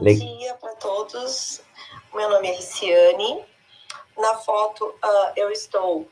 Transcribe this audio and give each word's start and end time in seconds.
Le... 0.00 0.14
dia 0.14 0.54
para 0.54 0.74
todos. 0.76 1.60
Meu 2.14 2.28
nome 2.28 2.48
é 2.48 2.52
Riciane. 2.52 3.44
Na 4.16 4.36
foto 4.38 4.86
uh, 4.86 5.32
eu 5.36 5.50
estou 5.50 6.08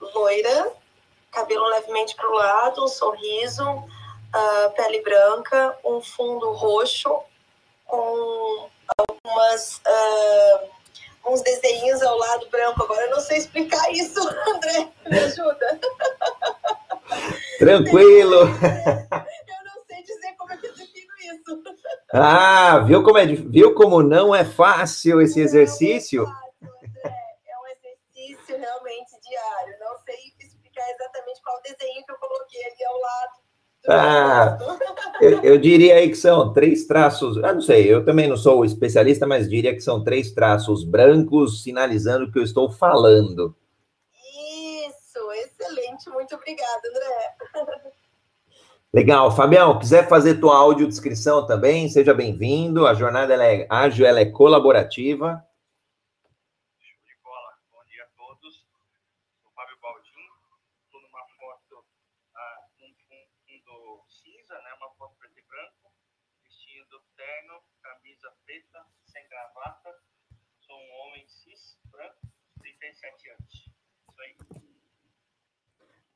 loira, 0.00 0.72
cabelo 1.32 1.66
levemente 1.66 2.14
para 2.14 2.28
o 2.28 2.34
lado, 2.34 2.84
um 2.84 2.88
sorriso, 2.88 3.68
uh, 3.68 4.70
pele 4.76 5.02
branca, 5.02 5.76
um 5.84 6.00
fundo 6.00 6.52
roxo 6.52 7.20
com 7.84 8.68
algumas 8.96 9.78
uh, 9.78 10.68
uns 11.26 11.42
desenhos 11.42 12.02
ao 12.02 12.16
lado 12.16 12.48
branco. 12.50 12.82
Agora 12.82 13.02
eu 13.06 13.10
não 13.10 13.20
sei 13.20 13.38
explicar 13.38 13.90
isso, 13.92 14.20
André, 14.48 14.88
me 15.06 15.18
ajuda. 15.18 15.80
Tranquilo. 17.58 18.42
Eu 19.48 19.64
não 19.64 19.84
sei 19.86 20.02
dizer 20.02 20.32
como 20.36 20.52
é 20.52 20.56
que 20.56 20.66
eu 20.66 20.74
defino 20.74 21.12
isso. 21.18 21.62
Ah, 22.12 22.78
viu 22.80 23.02
como, 23.02 23.18
é, 23.18 23.26
viu 23.26 23.74
como 23.74 24.02
não 24.02 24.34
é 24.34 24.44
fácil 24.44 25.20
esse 25.20 25.40
exercício? 25.40 26.22
Não 26.22 26.30
é 26.30 26.34
fácil, 26.34 26.68
André. 26.86 27.14
É 27.46 27.58
um 27.58 27.66
exercício 27.66 28.58
realmente 28.58 29.20
diário. 29.20 29.74
Não 29.80 29.98
sei 29.98 30.16
explicar 30.40 30.90
exatamente 30.90 31.42
qual 31.42 31.60
desenho 31.62 32.04
que 32.04 32.12
eu 32.12 32.16
coloquei 32.16 32.64
ali 32.64 32.84
ao 32.84 33.00
lado 33.00 33.48
ah, 33.86 34.58
eu, 35.20 35.42
eu, 35.42 35.58
diria 35.58 35.94
aí 35.94 36.10
que 36.10 36.16
são 36.16 36.52
três 36.52 36.86
traços. 36.86 37.36
Eu 37.36 37.54
não 37.54 37.60
sei, 37.60 37.92
eu 37.92 38.04
também 38.04 38.28
não 38.28 38.36
sou 38.36 38.64
especialista, 38.64 39.26
mas 39.26 39.48
diria 39.48 39.74
que 39.74 39.80
são 39.80 40.04
três 40.04 40.32
traços 40.32 40.84
brancos 40.84 41.62
sinalizando 41.62 42.30
que 42.30 42.38
eu 42.38 42.42
estou 42.42 42.70
falando. 42.70 43.56
Isso, 44.86 45.32
excelente, 45.32 46.10
muito 46.10 46.34
obrigada, 46.34 46.82
André. 46.88 47.92
Legal, 48.92 49.30
Fabião, 49.30 49.78
quiser 49.78 50.08
fazer 50.08 50.36
tua 50.36 50.56
audiodescrição 50.56 51.46
também, 51.46 51.88
seja 51.90 52.14
bem-vindo. 52.14 52.86
A 52.86 52.94
jornada 52.94 53.34
é 53.34 53.66
ágil, 53.68 54.06
ela 54.06 54.20
é 54.20 54.24
colaborativa. 54.24 55.44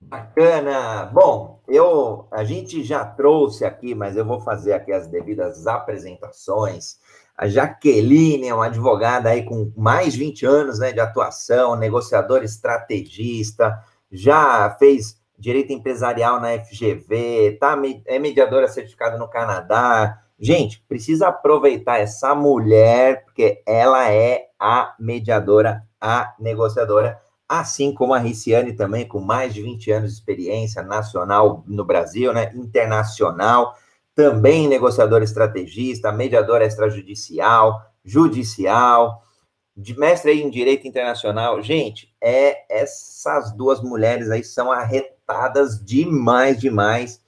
Bacana. 0.08 1.06
Bom, 1.06 1.60
eu 1.66 2.26
a 2.30 2.44
gente 2.44 2.82
já 2.82 3.04
trouxe 3.04 3.64
aqui, 3.64 3.94
mas 3.94 4.16
eu 4.16 4.24
vou 4.24 4.40
fazer 4.40 4.72
aqui 4.72 4.92
as 4.92 5.06
devidas 5.06 5.66
apresentações. 5.66 6.98
A 7.36 7.48
Jaqueline 7.48 8.48
é 8.48 8.54
uma 8.54 8.66
advogada 8.66 9.30
aí 9.30 9.44
com 9.44 9.72
mais 9.76 10.12
de 10.12 10.18
20 10.18 10.46
anos 10.46 10.78
né, 10.78 10.92
de 10.92 11.00
atuação, 11.00 11.76
negociadora 11.76 12.44
estrategista, 12.44 13.82
já 14.10 14.76
fez 14.78 15.20
direito 15.38 15.72
empresarial 15.72 16.40
na 16.40 16.56
FGV, 16.62 17.56
tá, 17.58 17.76
é 18.06 18.18
mediadora 18.18 18.68
certificada 18.68 19.18
no 19.18 19.28
Canadá. 19.28 20.22
Gente, 20.38 20.84
precisa 20.88 21.28
aproveitar 21.28 21.98
essa 21.98 22.34
mulher, 22.34 23.24
porque 23.24 23.62
ela 23.66 24.10
é 24.10 24.46
a 24.58 24.94
mediadora, 24.98 25.82
a 26.00 26.34
negociadora 26.38 27.18
assim 27.48 27.92
como 27.92 28.14
a 28.14 28.18
Riciane 28.18 28.72
também, 28.72 29.06
com 29.06 29.20
mais 29.20 29.52
de 29.52 29.62
20 29.62 29.90
anos 29.90 30.10
de 30.10 30.18
experiência 30.18 30.82
nacional 30.82 31.62
no 31.66 31.84
Brasil, 31.84 32.32
né, 32.32 32.52
internacional, 32.54 33.76
também 34.14 34.68
negociador 34.68 35.22
estrategista, 35.22 36.12
mediador 36.12 36.62
extrajudicial, 36.62 37.80
judicial, 38.04 39.22
de 39.76 39.98
mestre 39.98 40.40
em 40.40 40.50
direito 40.50 40.86
internacional. 40.86 41.62
Gente, 41.62 42.14
é 42.20 42.64
essas 42.70 43.52
duas 43.52 43.82
mulheres 43.82 44.30
aí 44.30 44.44
são 44.44 44.70
arretadas 44.70 45.82
demais, 45.84 46.60
demais 46.60 47.20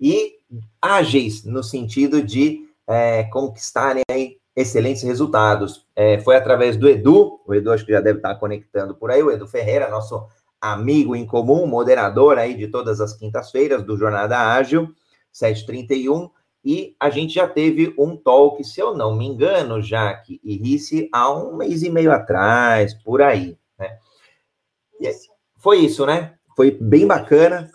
e 0.00 0.38
ágeis 0.80 1.44
no 1.44 1.62
sentido 1.62 2.22
de 2.22 2.68
é, 2.86 3.24
conquistarem 3.24 4.02
aí 4.10 4.37
excelentes 4.58 5.04
resultados. 5.04 5.86
É, 5.94 6.18
foi 6.18 6.34
através 6.34 6.76
do 6.76 6.88
Edu, 6.88 7.40
o 7.46 7.54
Edu 7.54 7.70
acho 7.70 7.86
que 7.86 7.92
já 7.92 8.00
deve 8.00 8.18
estar 8.18 8.34
conectando 8.34 8.94
por 8.94 9.10
aí, 9.10 9.22
o 9.22 9.30
Edu 9.30 9.46
Ferreira, 9.46 9.88
nosso 9.88 10.26
amigo 10.60 11.14
em 11.14 11.24
comum, 11.24 11.64
moderador 11.64 12.38
aí 12.38 12.54
de 12.54 12.66
todas 12.66 13.00
as 13.00 13.14
quintas-feiras 13.14 13.84
do 13.84 13.96
Jornada 13.96 14.36
Ágil, 14.36 14.92
731, 15.30 16.28
e 16.64 16.96
a 16.98 17.08
gente 17.08 17.34
já 17.34 17.46
teve 17.46 17.94
um 17.96 18.16
talk, 18.16 18.62
se 18.64 18.80
eu 18.80 18.96
não 18.96 19.14
me 19.14 19.26
engano, 19.26 19.80
Jaque 19.80 20.40
e 20.42 20.56
Risse, 20.56 21.08
há 21.12 21.32
um 21.32 21.56
mês 21.56 21.84
e 21.84 21.90
meio 21.90 22.10
atrás, 22.10 22.92
por 22.94 23.22
aí, 23.22 23.56
né? 23.78 23.96
Isso. 25.00 25.28
Foi 25.56 25.78
isso, 25.78 26.04
né? 26.04 26.34
Foi 26.56 26.72
bem 26.72 27.06
bacana 27.06 27.70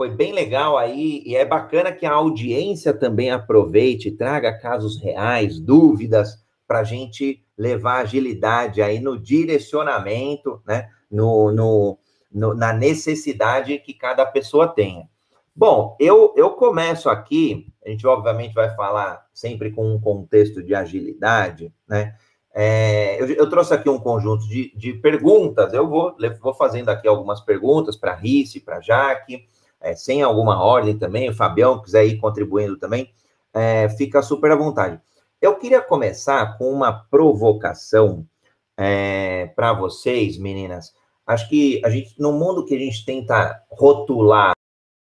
foi 0.00 0.08
bem 0.08 0.32
legal 0.32 0.78
aí, 0.78 1.22
e 1.26 1.36
é 1.36 1.44
bacana 1.44 1.92
que 1.92 2.06
a 2.06 2.14
audiência 2.14 2.94
também 2.94 3.30
aproveite, 3.30 4.10
traga 4.10 4.50
casos 4.50 4.98
reais, 4.98 5.60
dúvidas, 5.60 6.42
para 6.66 6.78
a 6.78 6.84
gente 6.84 7.44
levar 7.54 7.98
agilidade 7.98 8.80
aí 8.80 8.98
no 8.98 9.18
direcionamento, 9.18 10.62
né? 10.66 10.88
No, 11.10 11.52
no, 11.52 11.98
no, 12.32 12.54
na 12.54 12.72
necessidade 12.72 13.78
que 13.80 13.92
cada 13.92 14.24
pessoa 14.24 14.68
tenha. 14.68 15.06
Bom, 15.54 15.98
eu, 16.00 16.32
eu 16.34 16.48
começo 16.52 17.10
aqui, 17.10 17.70
a 17.84 17.90
gente 17.90 18.06
obviamente 18.06 18.54
vai 18.54 18.74
falar 18.74 19.26
sempre 19.34 19.70
com 19.70 19.86
um 19.86 20.00
contexto 20.00 20.62
de 20.62 20.74
agilidade, 20.74 21.74
né? 21.86 22.14
É, 22.54 23.20
eu, 23.20 23.28
eu, 23.28 23.50
trouxe 23.50 23.74
aqui 23.74 23.90
um 23.90 24.00
conjunto 24.00 24.48
de, 24.48 24.74
de 24.74 24.94
perguntas, 24.94 25.74
eu 25.74 25.86
vou, 25.86 26.16
vou 26.40 26.54
fazendo 26.54 26.88
aqui 26.88 27.06
algumas 27.06 27.42
perguntas 27.42 27.98
para 27.98 28.12
a 28.12 28.16
Rice, 28.16 28.60
para 28.60 28.78
a 28.78 28.80
Jaque, 28.80 29.44
é, 29.80 29.94
sem 29.94 30.22
alguma 30.22 30.62
ordem 30.62 30.98
também, 30.98 31.30
o 31.30 31.34
Fabião 31.34 31.80
quiser 31.80 32.04
ir 32.04 32.18
contribuindo 32.18 32.76
também, 32.76 33.12
é, 33.52 33.88
fica 33.90 34.22
super 34.22 34.50
à 34.52 34.56
vontade. 34.56 35.00
Eu 35.40 35.56
queria 35.56 35.80
começar 35.80 36.58
com 36.58 36.70
uma 36.70 36.92
provocação 36.92 38.26
é, 38.76 39.46
para 39.56 39.72
vocês, 39.72 40.36
meninas. 40.36 40.92
Acho 41.26 41.48
que 41.48 41.80
a 41.84 41.90
gente, 41.90 42.14
no 42.18 42.32
mundo 42.32 42.64
que 42.64 42.74
a 42.74 42.78
gente 42.78 43.04
tenta 43.04 43.62
rotular 43.70 44.52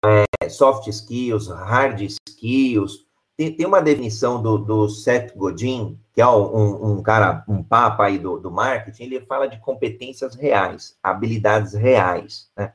é, 0.04 0.48
soft 0.48 0.86
skills, 0.88 1.48
hard 1.48 2.00
skills, 2.02 3.06
tem, 3.36 3.56
tem 3.56 3.64
uma 3.64 3.80
definição 3.80 4.42
do, 4.42 4.58
do, 4.58 4.88
Seth 4.88 5.34
Godin, 5.34 5.98
que 6.12 6.20
é 6.20 6.26
um, 6.26 6.98
um 6.98 7.02
cara, 7.02 7.42
um 7.48 7.62
papa 7.62 8.04
aí 8.04 8.18
do, 8.18 8.38
do 8.38 8.50
marketing, 8.50 9.04
ele 9.04 9.20
fala 9.20 9.48
de 9.48 9.58
competências 9.60 10.34
reais, 10.34 10.98
habilidades 11.02 11.72
reais, 11.72 12.50
né? 12.54 12.74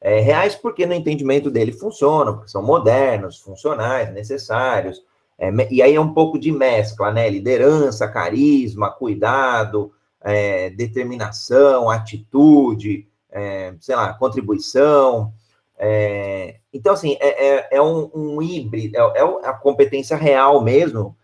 É, 0.00 0.20
reais 0.20 0.54
porque 0.54 0.86
no 0.86 0.94
entendimento 0.94 1.50
dele 1.50 1.72
funcionam, 1.72 2.36
porque 2.36 2.50
são 2.50 2.62
modernos, 2.62 3.38
funcionais, 3.38 4.12
necessários. 4.12 5.02
É, 5.38 5.50
e 5.70 5.82
aí 5.82 5.94
é 5.94 6.00
um 6.00 6.14
pouco 6.14 6.38
de 6.38 6.50
mescla, 6.50 7.12
né? 7.12 7.28
Liderança, 7.28 8.08
carisma, 8.08 8.90
cuidado, 8.90 9.92
é, 10.22 10.70
determinação, 10.70 11.90
atitude, 11.90 13.06
é, 13.30 13.74
sei 13.80 13.94
lá, 13.94 14.12
contribuição. 14.14 15.32
É, 15.78 16.56
então, 16.72 16.92
assim, 16.92 17.16
é, 17.20 17.76
é, 17.76 17.82
um, 17.82 18.10
um, 18.14 18.42
híbrido, 18.42 18.96
é, 18.96 19.48
a 19.48 19.52
competência 19.52 20.16
real 20.16 20.62
mesmo, 20.62 21.16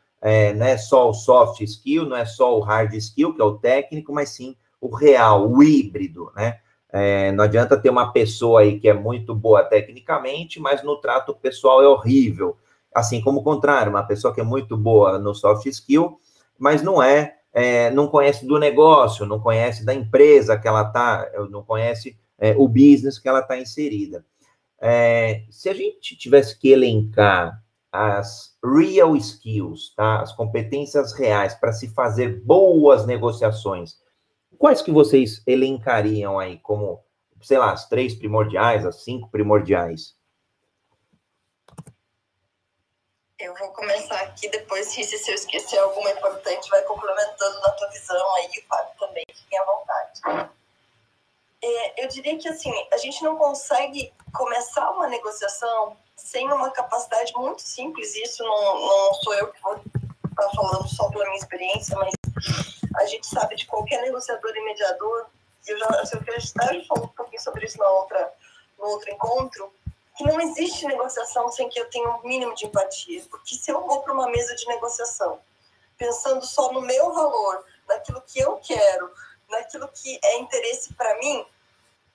não 0.57 0.67
é 0.67 0.77
só 0.77 1.09
o 1.09 1.15
soft 1.15 1.61
skill, 1.61 2.05
não 2.05 2.17
é 2.17 2.25
só 2.25 2.59
o 2.59 2.61
hard 2.61 2.93
skill, 2.95 3.33
que 3.33 3.41
é 3.41 3.45
o 3.45 3.59
técnico, 3.59 4.13
mas 4.13 4.31
sim 4.31 4.57
o 4.81 4.93
real, 4.93 5.49
o 5.49 5.63
híbrido, 5.63 6.33
né? 6.35 6.59
É, 6.99 7.31
não 7.33 7.45
adianta 7.45 7.77
ter 7.77 7.91
uma 7.91 8.11
pessoa 8.11 8.63
aí 8.63 8.81
que 8.81 8.89
é 8.89 8.95
muito 8.95 9.35
boa 9.35 9.63
tecnicamente, 9.63 10.59
mas 10.59 10.83
no 10.83 10.97
trato 10.99 11.35
pessoal 11.35 11.83
é 11.83 11.87
horrível. 11.87 12.57
Assim 12.95 13.21
como 13.21 13.41
o 13.41 13.43
contrário, 13.43 13.91
uma 13.91 14.03
pessoa 14.03 14.33
que 14.33 14.41
é 14.41 14.45
muito 14.45 14.79
boa 14.79 15.19
no 15.19 15.35
soft 15.35 15.67
skill, 15.67 16.19
mas 16.59 16.83
não 16.83 17.03
é, 17.03 17.37
é 17.53 17.91
não 17.91 18.09
conhece 18.09 18.47
do 18.47 18.59
negócio, 18.59 19.27
não 19.27 19.39
conhece 19.39 19.85
da 19.85 19.93
empresa 19.93 20.59
que 20.59 20.67
ela 20.67 20.85
está, 20.85 21.31
não 21.51 21.63
conhece 21.63 22.17
é, 22.39 22.55
o 22.57 22.67
business 22.67 23.19
que 23.19 23.29
ela 23.29 23.41
está 23.41 23.59
inserida. 23.59 24.25
É, 24.81 25.43
se 25.51 25.69
a 25.69 25.75
gente 25.75 26.17
tivesse 26.17 26.59
que 26.59 26.71
elencar 26.71 27.63
as 27.93 28.57
real 28.65 29.15
skills, 29.17 29.95
tá? 29.95 30.23
as 30.23 30.33
competências 30.33 31.13
reais 31.13 31.55
para 31.55 31.75
se 31.75 31.89
fazer 31.89 32.41
boas 32.43 33.05
negociações, 33.05 33.97
Quais 34.59 34.83
que 34.83 34.91
vocês 34.91 35.43
elencariam 35.47 36.39
aí 36.39 36.59
como, 36.59 37.05
sei 37.43 37.59
lá, 37.59 37.73
as 37.73 37.89
três 37.89 38.15
primordiais, 38.15 38.85
as 38.87 39.05
cinco 39.05 39.31
primordiais? 39.31 40.17
Eu 43.39 43.55
vou 43.57 43.69
começar 43.69 44.19
aqui, 44.23 44.49
depois, 44.49 44.87
se 44.87 45.01
eu 45.03 45.35
esquecer 45.35 45.79
alguma 45.79 46.11
importante, 46.11 46.71
vai 46.71 46.81
complementando 46.83 47.61
na 47.61 47.71
tua 47.73 47.89
visão 47.89 48.35
aí, 48.37 48.65
Fábio, 48.67 48.95
também, 48.99 49.25
fiquem 49.31 49.59
à 49.59 49.65
vontade. 49.65 50.53
É, 51.63 52.05
eu 52.05 52.09
diria 52.09 52.39
que, 52.39 52.49
assim, 52.49 52.73
a 52.91 52.97
gente 52.97 53.23
não 53.23 53.37
consegue 53.37 54.11
começar 54.33 54.91
uma 54.93 55.07
negociação 55.07 55.97
sem 56.17 56.51
uma 56.51 56.71
capacidade 56.71 57.33
muito 57.37 57.61
simples, 57.61 58.15
isso 58.17 58.43
não, 58.43 58.81
não 58.81 59.15
sou 59.15 59.35
eu 59.35 59.53
que 59.53 59.61
vou 59.61 59.75
estar 59.75 60.51
falando 60.55 60.89
só 60.89 61.11
pela 61.11 61.25
minha 61.27 61.37
experiência, 61.37 61.95
mas 61.99 62.15
a 62.97 63.07
gente 63.07 63.27
sabe 63.27 63.57
de 63.57 63.67
qualquer 63.67 64.03
negociador 64.03 64.51
e 64.55 64.65
mediador, 64.65 65.27
e 65.67 65.71
eu 65.71 65.79
já, 65.79 65.87
eu 65.87 66.41
já 66.41 66.85
falou 66.87 67.05
um 67.05 67.09
pouquinho 67.09 67.43
sobre 67.43 67.67
isso 67.67 67.79
na 67.79 67.89
outra, 67.89 68.33
no 68.79 68.87
outro 68.87 69.11
encontro, 69.11 69.73
que 70.17 70.25
não 70.25 70.41
existe 70.41 70.87
negociação 70.87 71.51
sem 71.51 71.69
que 71.69 71.79
eu 71.79 71.91
tenha 71.91 72.09
um 72.09 72.23
mínimo 72.23 72.55
de 72.55 72.67
empatia. 72.67 73.23
Porque 73.29 73.55
se 73.55 73.71
eu 73.71 73.87
vou 73.87 74.01
para 74.01 74.15
uma 74.15 74.29
mesa 74.29 74.55
de 74.55 74.67
negociação 74.67 75.41
pensando 75.99 76.45
só 76.45 76.73
no 76.73 76.81
meu 76.81 77.13
valor, 77.13 77.65
naquilo 77.89 78.23
que 78.23 78.39
eu 78.39 78.57
quero, 78.59 79.13
naquilo 79.49 79.89
que 79.89 80.19
é 80.23 80.39
interesse 80.39 80.93
para 80.95 81.19
mim, 81.19 81.45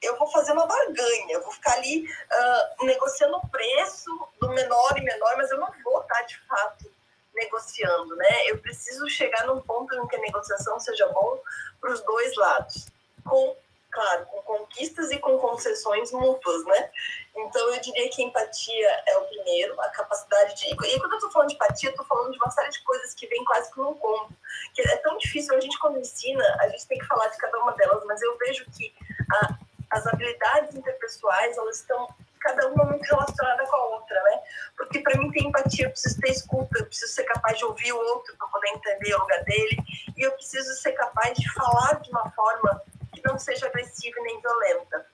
eu 0.01 0.17
vou 0.17 0.27
fazer 0.27 0.51
uma 0.51 0.65
barganha, 0.65 1.27
eu 1.29 1.43
vou 1.43 1.51
ficar 1.51 1.73
ali 1.73 2.05
uh, 2.05 2.85
negociando 2.85 3.37
o 3.37 3.47
preço 3.49 4.09
do 4.39 4.49
menor 4.49 4.97
e 4.97 5.01
menor, 5.01 5.37
mas 5.37 5.51
eu 5.51 5.59
não 5.59 5.71
vou 5.83 6.01
estar 6.01 6.21
de 6.23 6.39
fato 6.47 6.91
negociando, 7.33 8.15
né? 8.15 8.49
Eu 8.49 8.57
preciso 8.59 9.09
chegar 9.09 9.45
num 9.47 9.61
ponto 9.61 9.95
em 9.95 10.07
que 10.07 10.15
a 10.15 10.19
negociação 10.19 10.79
seja 10.79 11.07
bom 11.07 11.39
para 11.79 11.91
os 11.91 12.01
dois 12.01 12.35
lados, 12.35 12.87
com 13.23 13.55
claro, 13.91 14.25
com 14.27 14.41
conquistas 14.43 15.11
e 15.11 15.19
com 15.19 15.37
concessões 15.37 16.11
mútuas, 16.11 16.65
né? 16.65 16.89
Então, 17.35 17.73
eu 17.73 17.81
diria 17.81 18.09
que 18.09 18.23
empatia 18.23 19.03
é 19.05 19.17
o 19.17 19.25
primeiro, 19.25 19.79
a 19.81 19.89
capacidade 19.89 20.55
de. 20.55 20.67
E 20.71 20.99
quando 20.99 21.11
eu 21.11 21.17
estou 21.17 21.31
falando 21.31 21.49
de 21.49 21.55
empatia, 21.55 21.89
eu 21.89 21.91
estou 21.91 22.05
falando 22.05 22.31
de 22.31 22.37
uma 22.37 22.49
série 22.49 22.69
de 22.69 22.81
coisas 22.83 23.13
que 23.13 23.27
vem 23.27 23.43
quase 23.43 23.69
como 23.71 23.91
um 23.91 23.93
combo. 23.95 24.29
Que 24.73 24.81
é 24.81 24.97
tão 24.97 25.17
difícil, 25.17 25.55
a 25.55 25.59
gente, 25.59 25.77
quando 25.77 25.99
ensina, 25.99 26.43
a 26.61 26.69
gente 26.69 26.87
tem 26.87 26.97
que 26.97 27.05
falar 27.05 27.27
de 27.27 27.37
cada 27.37 27.59
uma 27.59 27.73
delas, 27.73 28.03
mas 28.05 28.21
eu 28.21 28.37
vejo 28.37 28.65
que 28.71 28.93
a, 29.29 29.59
as 29.91 30.07
habilidades 30.07 30.75
interpessoais, 30.75 31.57
elas 31.57 31.79
estão 31.79 32.07
cada 32.41 32.67
uma 32.67 32.85
muito 32.85 33.03
relacionada 33.03 33.65
com 33.65 33.75
a 33.75 33.85
outra, 33.85 34.21
né? 34.23 34.39
Porque 34.75 34.99
para 34.99 35.17
mim 35.17 35.31
ter 35.31 35.43
empatia, 35.43 35.85
eu 35.85 35.91
preciso 35.91 36.19
ter 36.19 36.31
escuta, 36.31 36.79
eu 36.79 36.85
preciso 36.85 37.13
ser 37.13 37.23
capaz 37.23 37.57
de 37.57 37.65
ouvir 37.65 37.93
o 37.93 37.97
outro 37.97 38.35
para 38.37 38.47
poder 38.47 38.69
entender 38.69 39.15
o 39.15 39.19
lugar 39.19 39.43
dele, 39.43 39.77
e 40.17 40.21
eu 40.21 40.31
preciso 40.33 40.73
ser 40.75 40.91
capaz 40.93 41.37
de 41.37 41.53
falar 41.53 41.99
de 42.01 42.09
uma 42.09 42.29
forma 42.31 42.81
que 43.13 43.21
não 43.23 43.37
seja 43.37 43.67
agressiva 43.67 44.19
nem 44.21 44.41
violenta. 44.41 45.05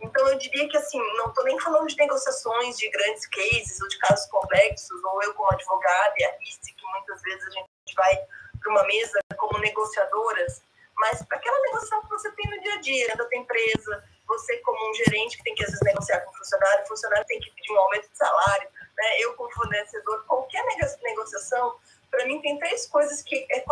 Então, 0.00 0.28
eu 0.28 0.36
diria 0.36 0.68
que, 0.68 0.76
assim, 0.76 0.98
não 1.16 1.28
estou 1.28 1.44
nem 1.44 1.58
falando 1.60 1.86
de 1.86 1.96
negociações, 1.96 2.76
de 2.76 2.90
grandes 2.90 3.24
cases 3.26 3.80
ou 3.80 3.88
de 3.88 3.98
casos 3.98 4.26
complexos, 4.26 5.04
ou 5.04 5.22
eu 5.22 5.32
como 5.34 5.52
advogada 5.52 6.14
e 6.18 6.24
a 6.24 6.32
RISC, 6.38 6.74
que 6.74 6.86
muitas 6.92 7.22
vezes 7.22 7.46
a 7.46 7.50
gente 7.50 7.68
vai 7.96 8.18
para 8.60 8.70
uma 8.70 8.82
mesa 8.84 9.20
como 9.36 9.58
negociadoras, 9.58 10.62
mas 10.96 11.22
para 11.22 11.38
aquela 11.38 11.60
negociação 11.60 12.02
que 12.02 12.08
você 12.08 12.30
tem 12.32 12.50
no 12.50 12.60
dia 12.62 12.74
a 12.74 12.80
dia, 12.80 13.16
da 13.16 13.24
tua 13.24 13.38
empresa, 13.38 14.04
você 14.32 14.56
como 14.58 14.90
um 14.90 14.94
gerente 14.94 15.36
que 15.36 15.44
tem 15.44 15.54
que 15.54 15.62
às 15.64 15.70
vezes 15.70 15.84
negociar 15.84 16.20
com 16.20 16.30
o 16.30 16.34
funcionário, 16.34 16.84
o 16.84 16.88
funcionário 16.88 17.26
tem 17.26 17.40
que 17.40 17.50
pedir 17.50 17.72
um 17.72 17.78
aumento 17.78 18.10
de 18.10 18.16
salário, 18.16 18.68
né? 18.96 19.20
eu 19.20 19.34
como 19.34 19.52
fornecedor, 19.52 20.24
qualquer 20.26 20.64
negociação, 21.02 21.76
para 22.10 22.24
mim 22.26 22.40
tem 22.40 22.58
três 22.58 22.86
coisas 22.86 23.22
que 23.22 23.46
é 23.50 23.64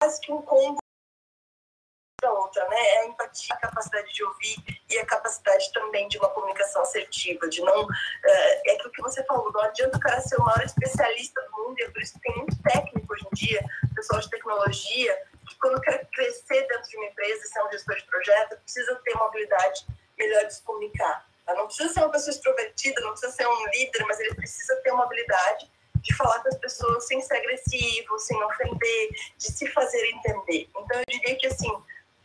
quase 0.00 0.20
que 0.20 0.32
um 0.32 0.42
combo 0.42 0.78
da 2.20 2.32
outra, 2.32 2.66
né? 2.68 2.76
É 2.76 2.98
a 3.02 3.06
empatia, 3.06 3.54
a 3.54 3.58
capacidade 3.58 4.12
de 4.12 4.24
ouvir 4.24 4.56
e 4.90 4.98
a 4.98 5.06
capacidade 5.06 5.72
também 5.72 6.08
de 6.08 6.18
uma 6.18 6.28
comunicação 6.28 6.82
assertiva, 6.82 7.48
de 7.48 7.60
não. 7.60 7.86
É, 8.24 8.70
é 8.70 8.74
aquilo 8.74 8.90
que 8.90 9.02
você 9.02 9.22
falou, 9.24 9.52
não 9.52 9.60
adianta 9.60 9.96
o 9.96 10.00
cara 10.00 10.20
ser 10.20 10.36
o 10.36 10.44
maior 10.44 10.64
especialista 10.64 11.40
do 11.42 11.52
mundo, 11.52 11.78
e 11.78 11.84
é 11.84 11.90
por 11.90 12.02
isso 12.02 12.14
que 12.14 12.20
tem 12.20 12.36
muito 12.36 12.60
técnico 12.62 13.12
hoje 13.12 13.24
em 13.30 13.34
dia, 13.36 13.64
pessoal 13.94 14.20
de 14.20 14.30
tecnologia, 14.30 15.22
que 15.48 15.58
quando 15.58 15.80
quer 15.80 16.04
crescer 16.12 16.66
dentro 16.66 16.90
de 16.90 16.96
uma 16.96 17.06
empresa 17.06 17.46
ser 17.46 17.62
um 17.62 17.70
gestor 17.70 17.96
de 17.96 18.04
projeto, 18.04 18.58
precisa 18.58 19.00
ter 19.04 19.14
uma 19.14 19.26
habilidade 19.26 19.86
melhor 20.18 20.44
de 20.46 20.54
se 20.54 20.62
comunicar. 20.62 21.26
Tá? 21.46 21.54
Não 21.54 21.66
precisa 21.66 21.92
ser 21.92 22.00
uma 22.00 22.10
pessoa 22.10 22.30
extrovertida, 22.30 23.00
não 23.00 23.10
precisa 23.12 23.32
ser 23.32 23.46
um 23.46 23.66
líder, 23.70 24.04
mas 24.06 24.20
ele 24.20 24.34
precisa 24.34 24.76
ter 24.76 24.92
uma 24.92 25.04
habilidade 25.04 25.70
de 26.00 26.14
falar 26.14 26.40
com 26.40 26.48
as 26.48 26.58
pessoas 26.58 27.06
sem 27.06 27.20
ser 27.20 27.36
agressivo, 27.36 28.18
sem 28.18 28.42
ofender, 28.42 29.10
de 29.36 29.52
se 29.52 29.66
fazer 29.68 30.04
entender. 30.10 30.68
Então, 30.76 30.98
eu 31.00 31.04
diria 31.08 31.36
que, 31.36 31.46
assim, 31.46 31.70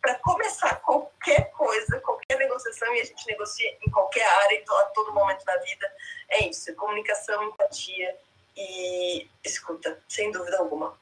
para 0.02 0.16
começar 0.16 0.76
qualquer 0.82 1.50
coisa, 1.52 2.00
qualquer 2.02 2.38
negociação, 2.38 2.94
e 2.94 3.02
a 3.02 3.04
gente 3.06 3.26
negocia 3.26 3.78
em 3.86 3.90
qualquer 3.90 4.26
área, 4.26 4.56
então, 4.56 4.78
a 4.78 4.84
todo 4.86 5.14
momento 5.14 5.44
da 5.46 5.58
vida, 5.58 5.92
é 6.30 6.50
isso: 6.50 6.76
comunicação, 6.76 7.44
empatia 7.44 8.16
e 8.56 9.28
escuta, 9.44 10.00
sem 10.08 10.32
dúvida 10.32 10.58
alguma. 10.58 10.98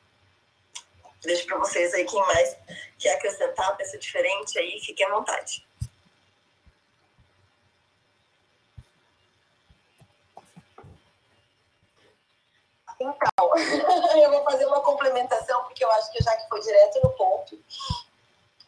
Deixo 1.24 1.46
para 1.46 1.58
vocês 1.58 1.94
aí 1.94 2.06
quem 2.06 2.20
mais 2.20 2.58
quer 2.98 3.16
acrescentar, 3.16 3.76
pensa 3.78 3.98
diferente 3.98 4.58
aí, 4.58 4.80
fiquem 4.80 5.06
à 5.06 5.10
vontade. 5.10 5.66
Então, 13.02 13.56
eu 14.22 14.32
vou 14.32 14.44
fazer 14.44 14.66
uma 14.66 14.82
complementação, 14.82 15.64
porque 15.64 15.84
eu 15.84 15.92
acho 15.92 16.12
que 16.12 16.24
já 16.24 16.36
que 16.38 16.48
foi 16.48 16.62
direto 16.62 17.00
no 17.04 17.10
ponto, 17.12 17.58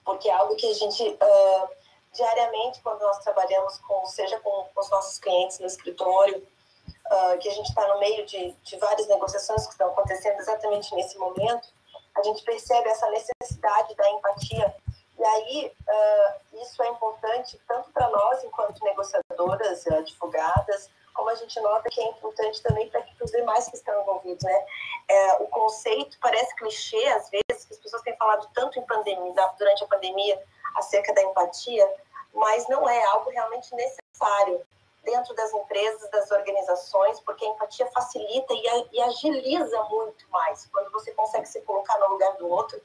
porque 0.03 0.29
é 0.29 0.33
algo 0.33 0.55
que 0.55 0.69
a 0.69 0.73
gente 0.73 1.03
uh, 1.03 1.69
diariamente, 2.13 2.81
quando 2.81 3.01
nós 3.01 3.19
trabalhamos 3.19 3.77
com, 3.79 4.05
seja 4.05 4.39
com, 4.39 4.65
com 4.73 4.81
os 4.81 4.89
nossos 4.89 5.19
clientes 5.19 5.59
no 5.59 5.65
escritório, 5.65 6.37
uh, 6.37 7.37
que 7.39 7.49
a 7.49 7.53
gente 7.53 7.69
está 7.69 7.87
no 7.87 7.99
meio 7.99 8.25
de, 8.25 8.51
de 8.63 8.77
várias 8.77 9.07
negociações 9.07 9.65
que 9.65 9.71
estão 9.71 9.89
acontecendo 9.89 10.39
exatamente 10.39 10.93
nesse 10.95 11.17
momento, 11.17 11.67
a 12.15 12.23
gente 12.23 12.43
percebe 12.43 12.87
essa 12.89 13.09
necessidade 13.09 13.95
da 13.95 14.09
empatia. 14.11 14.75
E 15.17 15.23
aí, 15.25 15.73
uh, 15.87 16.61
isso 16.61 16.81
é 16.83 16.89
importante 16.89 17.59
tanto 17.67 17.89
para 17.91 18.09
nós, 18.09 18.43
enquanto 18.43 18.83
negociadoras, 18.83 19.87
advogadas, 19.87 20.89
como 21.13 21.29
a 21.29 21.35
gente 21.35 21.59
nota 21.61 21.89
que 21.89 22.01
é 22.01 22.05
importante 22.05 22.61
também 22.61 22.89
para 22.89 23.05
os 23.21 23.31
demais 23.31 23.67
que 23.67 23.75
estão 23.75 24.01
envolvidos, 24.01 24.43
né? 24.43 24.65
É, 25.07 25.33
o 25.43 25.47
conceito 25.47 26.17
parece 26.21 26.55
clichê 26.55 27.05
às 27.07 27.29
vezes, 27.29 27.65
que 27.65 27.73
as 27.73 27.79
pessoas 27.79 28.01
têm 28.01 28.15
falado 28.17 28.47
tanto 28.53 28.79
em 28.79 28.83
pandemia, 28.83 29.33
durante 29.57 29.83
a 29.83 29.87
pandemia 29.87 30.41
acerca 30.75 31.13
da 31.13 31.21
empatia, 31.21 31.87
mas 32.33 32.67
não 32.67 32.87
é 32.89 33.03
algo 33.05 33.29
realmente 33.29 33.73
necessário 33.75 34.65
dentro 35.03 35.33
das 35.35 35.53
empresas, 35.53 36.09
das 36.09 36.31
organizações, 36.31 37.19
porque 37.19 37.45
a 37.45 37.49
empatia 37.49 37.85
facilita 37.87 38.53
e, 38.53 38.87
e 38.93 39.01
agiliza 39.01 39.83
muito 39.83 40.27
mais. 40.29 40.65
Quando 40.67 40.91
você 40.91 41.11
consegue 41.11 41.45
se 41.45 41.61
colocar 41.61 41.97
no 41.99 42.09
lugar 42.09 42.35
do 42.37 42.47
outro, 42.47 42.81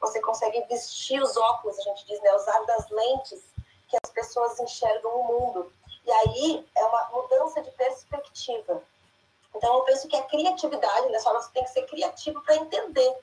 você 0.00 0.20
consegue 0.20 0.60
vestir 0.62 1.20
os 1.22 1.36
óculos, 1.36 1.78
a 1.78 1.82
gente 1.82 2.06
diz, 2.06 2.20
né, 2.22 2.32
usar 2.34 2.60
das 2.64 2.88
lentes 2.90 3.42
que 3.88 3.96
as 4.02 4.10
pessoas 4.10 4.58
enxergam 4.60 5.10
o 5.12 5.24
mundo. 5.24 5.72
E 6.08 6.10
aí 6.10 6.66
é 6.74 6.84
uma 6.86 7.10
mudança 7.10 7.60
de 7.60 7.70
perspectiva. 7.72 8.82
Então, 9.54 9.74
eu 9.74 9.82
penso 9.82 10.08
que 10.08 10.16
a 10.16 10.22
criatividade, 10.22 11.10
né, 11.10 11.18
só 11.18 11.34
você 11.34 11.50
tem 11.52 11.64
que 11.64 11.70
ser 11.70 11.82
criativo 11.82 12.40
para 12.40 12.56
entender. 12.56 13.14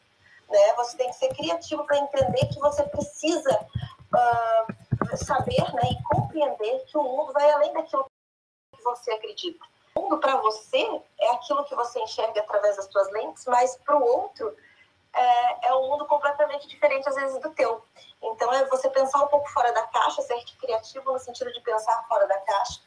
Né? 0.47 0.73
Você 0.75 0.95
tem 0.95 1.09
que 1.09 1.15
ser 1.15 1.33
criativo 1.33 1.83
para 1.83 1.97
entender 1.97 2.45
que 2.45 2.59
você 2.59 2.83
precisa 2.83 3.67
uh, 4.13 5.17
saber 5.17 5.73
né, 5.73 5.81
e 5.89 6.03
compreender 6.03 6.85
que 6.85 6.95
o 6.95 7.03
mundo 7.03 7.33
vai 7.33 7.49
além 7.49 7.73
daquilo 7.73 8.05
que 8.75 8.83
você 8.83 9.09
acredita. 9.13 9.65
O 9.95 10.01
mundo 10.01 10.19
para 10.19 10.35
você 10.37 11.01
é 11.19 11.31
aquilo 11.31 11.65
que 11.65 11.73
você 11.73 11.99
enxerga 12.01 12.41
através 12.41 12.75
das 12.75 12.85
suas 12.85 13.11
lentes, 13.13 13.45
mas 13.47 13.75
para 13.77 13.97
o 13.97 14.03
outro 14.03 14.55
é, 15.15 15.67
é 15.67 15.75
um 15.75 15.87
mundo 15.87 16.05
completamente 16.05 16.67
diferente, 16.67 17.07
às 17.07 17.15
vezes, 17.15 17.41
do 17.41 17.49
teu. 17.51 17.83
Então, 18.21 18.53
é 18.53 18.65
você 18.65 18.89
pensar 18.89 19.23
um 19.23 19.27
pouco 19.27 19.49
fora 19.49 19.71
da 19.71 19.83
caixa, 19.83 20.21
ser 20.21 20.43
criativo 20.59 21.11
no 21.11 21.19
sentido 21.19 21.51
de 21.53 21.61
pensar 21.61 22.05
fora 22.07 22.27
da 22.27 22.37
caixa, 22.39 22.81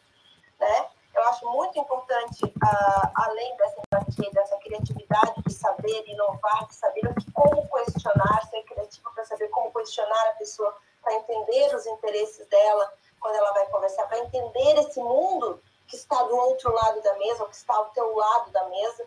né? 0.58 0.88
Eu 1.14 1.22
acho 1.24 1.50
muito 1.50 1.78
importante, 1.78 2.44
uh, 2.44 3.10
além 3.14 3.56
dessa 3.56 3.80
empatia, 3.80 4.30
dessa 4.30 4.56
criatividade 4.58 5.42
de 5.44 5.52
saber 5.52 6.04
inovar, 6.06 6.66
de 6.66 6.74
saber 6.74 7.02
como 7.32 7.66
questionar, 7.68 8.46
ser 8.48 8.62
criativo 8.62 9.10
para 9.12 9.24
saber 9.24 9.48
como 9.48 9.72
questionar 9.72 10.28
a 10.28 10.32
pessoa, 10.34 10.76
para 11.02 11.14
entender 11.14 11.74
os 11.74 11.86
interesses 11.86 12.46
dela 12.46 12.92
quando 13.18 13.34
ela 13.34 13.52
vai 13.52 13.66
conversar, 13.66 14.06
para 14.06 14.18
entender 14.18 14.78
esse 14.78 15.00
mundo 15.00 15.60
que 15.88 15.96
está 15.96 16.22
do 16.22 16.36
outro 16.36 16.72
lado 16.72 17.00
da 17.02 17.14
mesa, 17.14 17.42
ou 17.42 17.48
que 17.48 17.56
está 17.56 17.74
ao 17.74 17.86
teu 17.86 18.14
lado 18.14 18.50
da 18.52 18.68
mesa, 18.68 19.06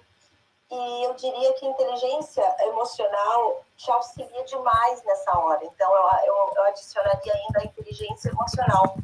e 0.71 1.03
eu 1.03 1.13
diria 1.15 1.53
que 1.53 1.67
inteligência 1.67 2.55
emocional 2.61 3.61
te 3.75 3.91
auxilia 3.91 4.43
demais 4.45 5.03
nessa 5.03 5.37
hora. 5.37 5.63
Então, 5.65 5.93
eu, 5.93 6.03
eu, 6.25 6.53
eu 6.55 6.63
adicionaria 6.63 7.33
ainda 7.33 7.59
a 7.59 7.65
inteligência 7.65 8.29
emocional, 8.29 8.95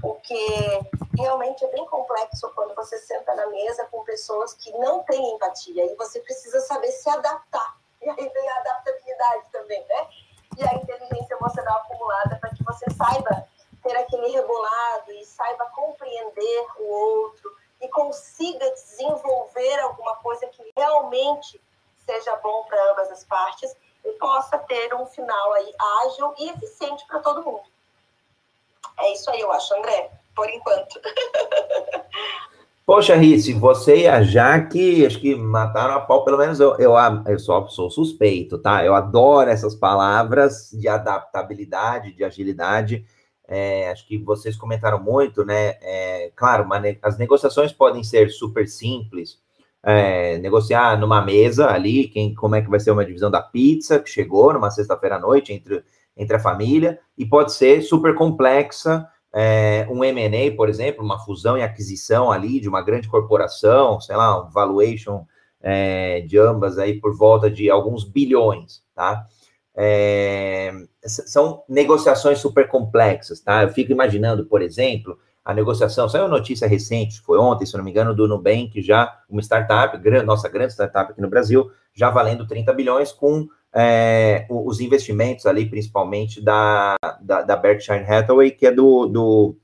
porque 0.00 0.80
realmente 1.16 1.64
é 1.64 1.68
bem 1.68 1.84
complexo 1.86 2.48
quando 2.54 2.72
você 2.76 2.96
senta 2.98 3.34
na 3.34 3.46
mesa 3.48 3.84
com 3.90 4.04
pessoas 4.04 4.54
que 4.54 4.70
não 4.78 5.02
têm 5.02 5.34
empatia 5.34 5.84
e 5.86 5.96
você 5.96 6.20
precisa 6.20 6.60
saber 6.60 6.92
se 6.92 7.10
adaptar. 7.10 7.76
E 8.00 8.08
aí 8.08 8.28
vem 8.28 8.48
a 8.50 8.56
adaptabilidade 8.60 9.50
também, 9.50 9.84
né? 9.88 10.08
E 10.56 10.64
a 10.64 10.74
inteligência 10.74 11.34
emocional 11.34 11.78
acumulada 11.78 12.36
para 12.36 12.50
que 12.50 12.62
você 12.62 12.88
saiba 12.90 13.44
ter 13.82 13.96
aquele 13.96 14.28
rebolado 14.28 15.10
e 15.12 15.24
saiba 15.24 15.66
compreender 15.70 16.66
o 16.78 16.88
outro 16.88 17.58
e 17.80 17.88
consiga 17.88 18.70
desenvolver 18.72 19.80
alguma 19.80 20.16
coisa 20.16 20.46
que 20.48 20.57
realmente 20.78 21.60
seja 22.06 22.36
bom 22.36 22.64
para 22.64 22.92
ambas 22.92 23.10
as 23.10 23.24
partes 23.24 23.74
e 24.04 24.12
possa 24.12 24.56
ter 24.58 24.94
um 24.94 25.04
final 25.06 25.52
aí 25.54 25.74
ágil 26.06 26.34
e 26.38 26.50
eficiente 26.50 27.04
para 27.06 27.18
todo 27.18 27.44
mundo. 27.44 27.62
É 29.00 29.12
isso 29.12 29.30
aí, 29.30 29.40
eu 29.40 29.52
acho, 29.52 29.74
André, 29.74 30.10
por 30.34 30.48
enquanto. 30.48 31.00
Poxa, 32.86 33.14
Risse, 33.16 33.52
você 33.52 34.04
e 34.04 34.08
a 34.08 34.22
Jaque, 34.22 35.04
acho 35.04 35.20
que 35.20 35.34
mataram 35.34 35.94
a 35.94 36.00
pau, 36.00 36.24
pelo 36.24 36.38
menos 36.38 36.58
eu, 36.58 36.74
eu, 36.78 36.94
eu 37.26 37.38
sou 37.38 37.90
suspeito, 37.90 38.56
tá? 38.56 38.82
Eu 38.82 38.94
adoro 38.94 39.50
essas 39.50 39.74
palavras 39.74 40.70
de 40.72 40.88
adaptabilidade, 40.88 42.14
de 42.14 42.24
agilidade. 42.24 43.04
É, 43.46 43.90
acho 43.90 44.06
que 44.06 44.16
vocês 44.16 44.56
comentaram 44.56 44.98
muito, 44.98 45.44
né? 45.44 45.76
É, 45.82 46.32
claro, 46.34 46.66
as 47.02 47.18
negociações 47.18 47.74
podem 47.74 48.02
ser 48.02 48.30
super 48.30 48.66
simples, 48.66 49.38
é, 49.82 50.38
negociar 50.38 50.98
numa 50.98 51.22
mesa 51.22 51.68
ali, 51.70 52.08
quem, 52.08 52.34
como 52.34 52.54
é 52.56 52.62
que 52.62 52.70
vai 52.70 52.80
ser 52.80 52.90
uma 52.90 53.04
divisão 53.04 53.30
da 53.30 53.40
pizza 53.40 53.98
que 53.98 54.10
chegou 54.10 54.52
numa 54.52 54.70
sexta-feira 54.70 55.16
à 55.16 55.18
noite 55.18 55.52
entre, 55.52 55.82
entre 56.16 56.36
a 56.36 56.40
família, 56.40 56.98
e 57.16 57.24
pode 57.24 57.52
ser 57.52 57.82
super 57.82 58.14
complexa, 58.14 59.06
é, 59.32 59.86
um 59.90 60.02
M&A, 60.02 60.54
por 60.56 60.68
exemplo, 60.68 61.04
uma 61.04 61.18
fusão 61.18 61.56
e 61.56 61.62
aquisição 61.62 62.30
ali 62.30 62.60
de 62.60 62.68
uma 62.68 62.82
grande 62.82 63.08
corporação, 63.08 64.00
sei 64.00 64.16
lá, 64.16 64.42
um 64.42 64.50
valuation 64.50 65.24
é, 65.60 66.22
de 66.22 66.38
ambas 66.38 66.78
aí 66.78 67.00
por 67.00 67.16
volta 67.16 67.50
de 67.50 67.68
alguns 67.70 68.04
bilhões, 68.04 68.82
tá? 68.94 69.26
É, 69.76 70.72
são 71.04 71.62
negociações 71.68 72.38
super 72.40 72.68
complexas, 72.68 73.40
tá? 73.40 73.62
Eu 73.62 73.68
fico 73.68 73.92
imaginando, 73.92 74.46
por 74.46 74.62
exemplo, 74.62 75.18
a 75.48 75.54
negociação, 75.54 76.10
saiu 76.10 76.28
notícia 76.28 76.68
recente, 76.68 77.22
foi 77.22 77.38
ontem, 77.38 77.64
se 77.64 77.74
não 77.74 77.82
me 77.82 77.90
engano, 77.90 78.14
do 78.14 78.28
Nubank, 78.28 78.82
já 78.82 79.18
uma 79.30 79.40
startup, 79.40 79.98
nossa 80.22 80.46
grande 80.46 80.74
startup 80.74 81.10
aqui 81.10 81.22
no 81.22 81.30
Brasil, 81.30 81.70
já 81.94 82.10
valendo 82.10 82.46
30 82.46 82.70
bilhões 82.74 83.12
com 83.12 83.48
é, 83.74 84.44
os 84.50 84.78
investimentos 84.78 85.46
ali, 85.46 85.64
principalmente 85.64 86.42
da, 86.42 86.96
da, 87.22 87.40
da, 87.40 87.56
Berkshire 87.56 88.04
Hathaway, 88.04 88.50
que 88.50 88.66
é 88.66 88.70
do, 88.70 89.06
do. 89.06 89.56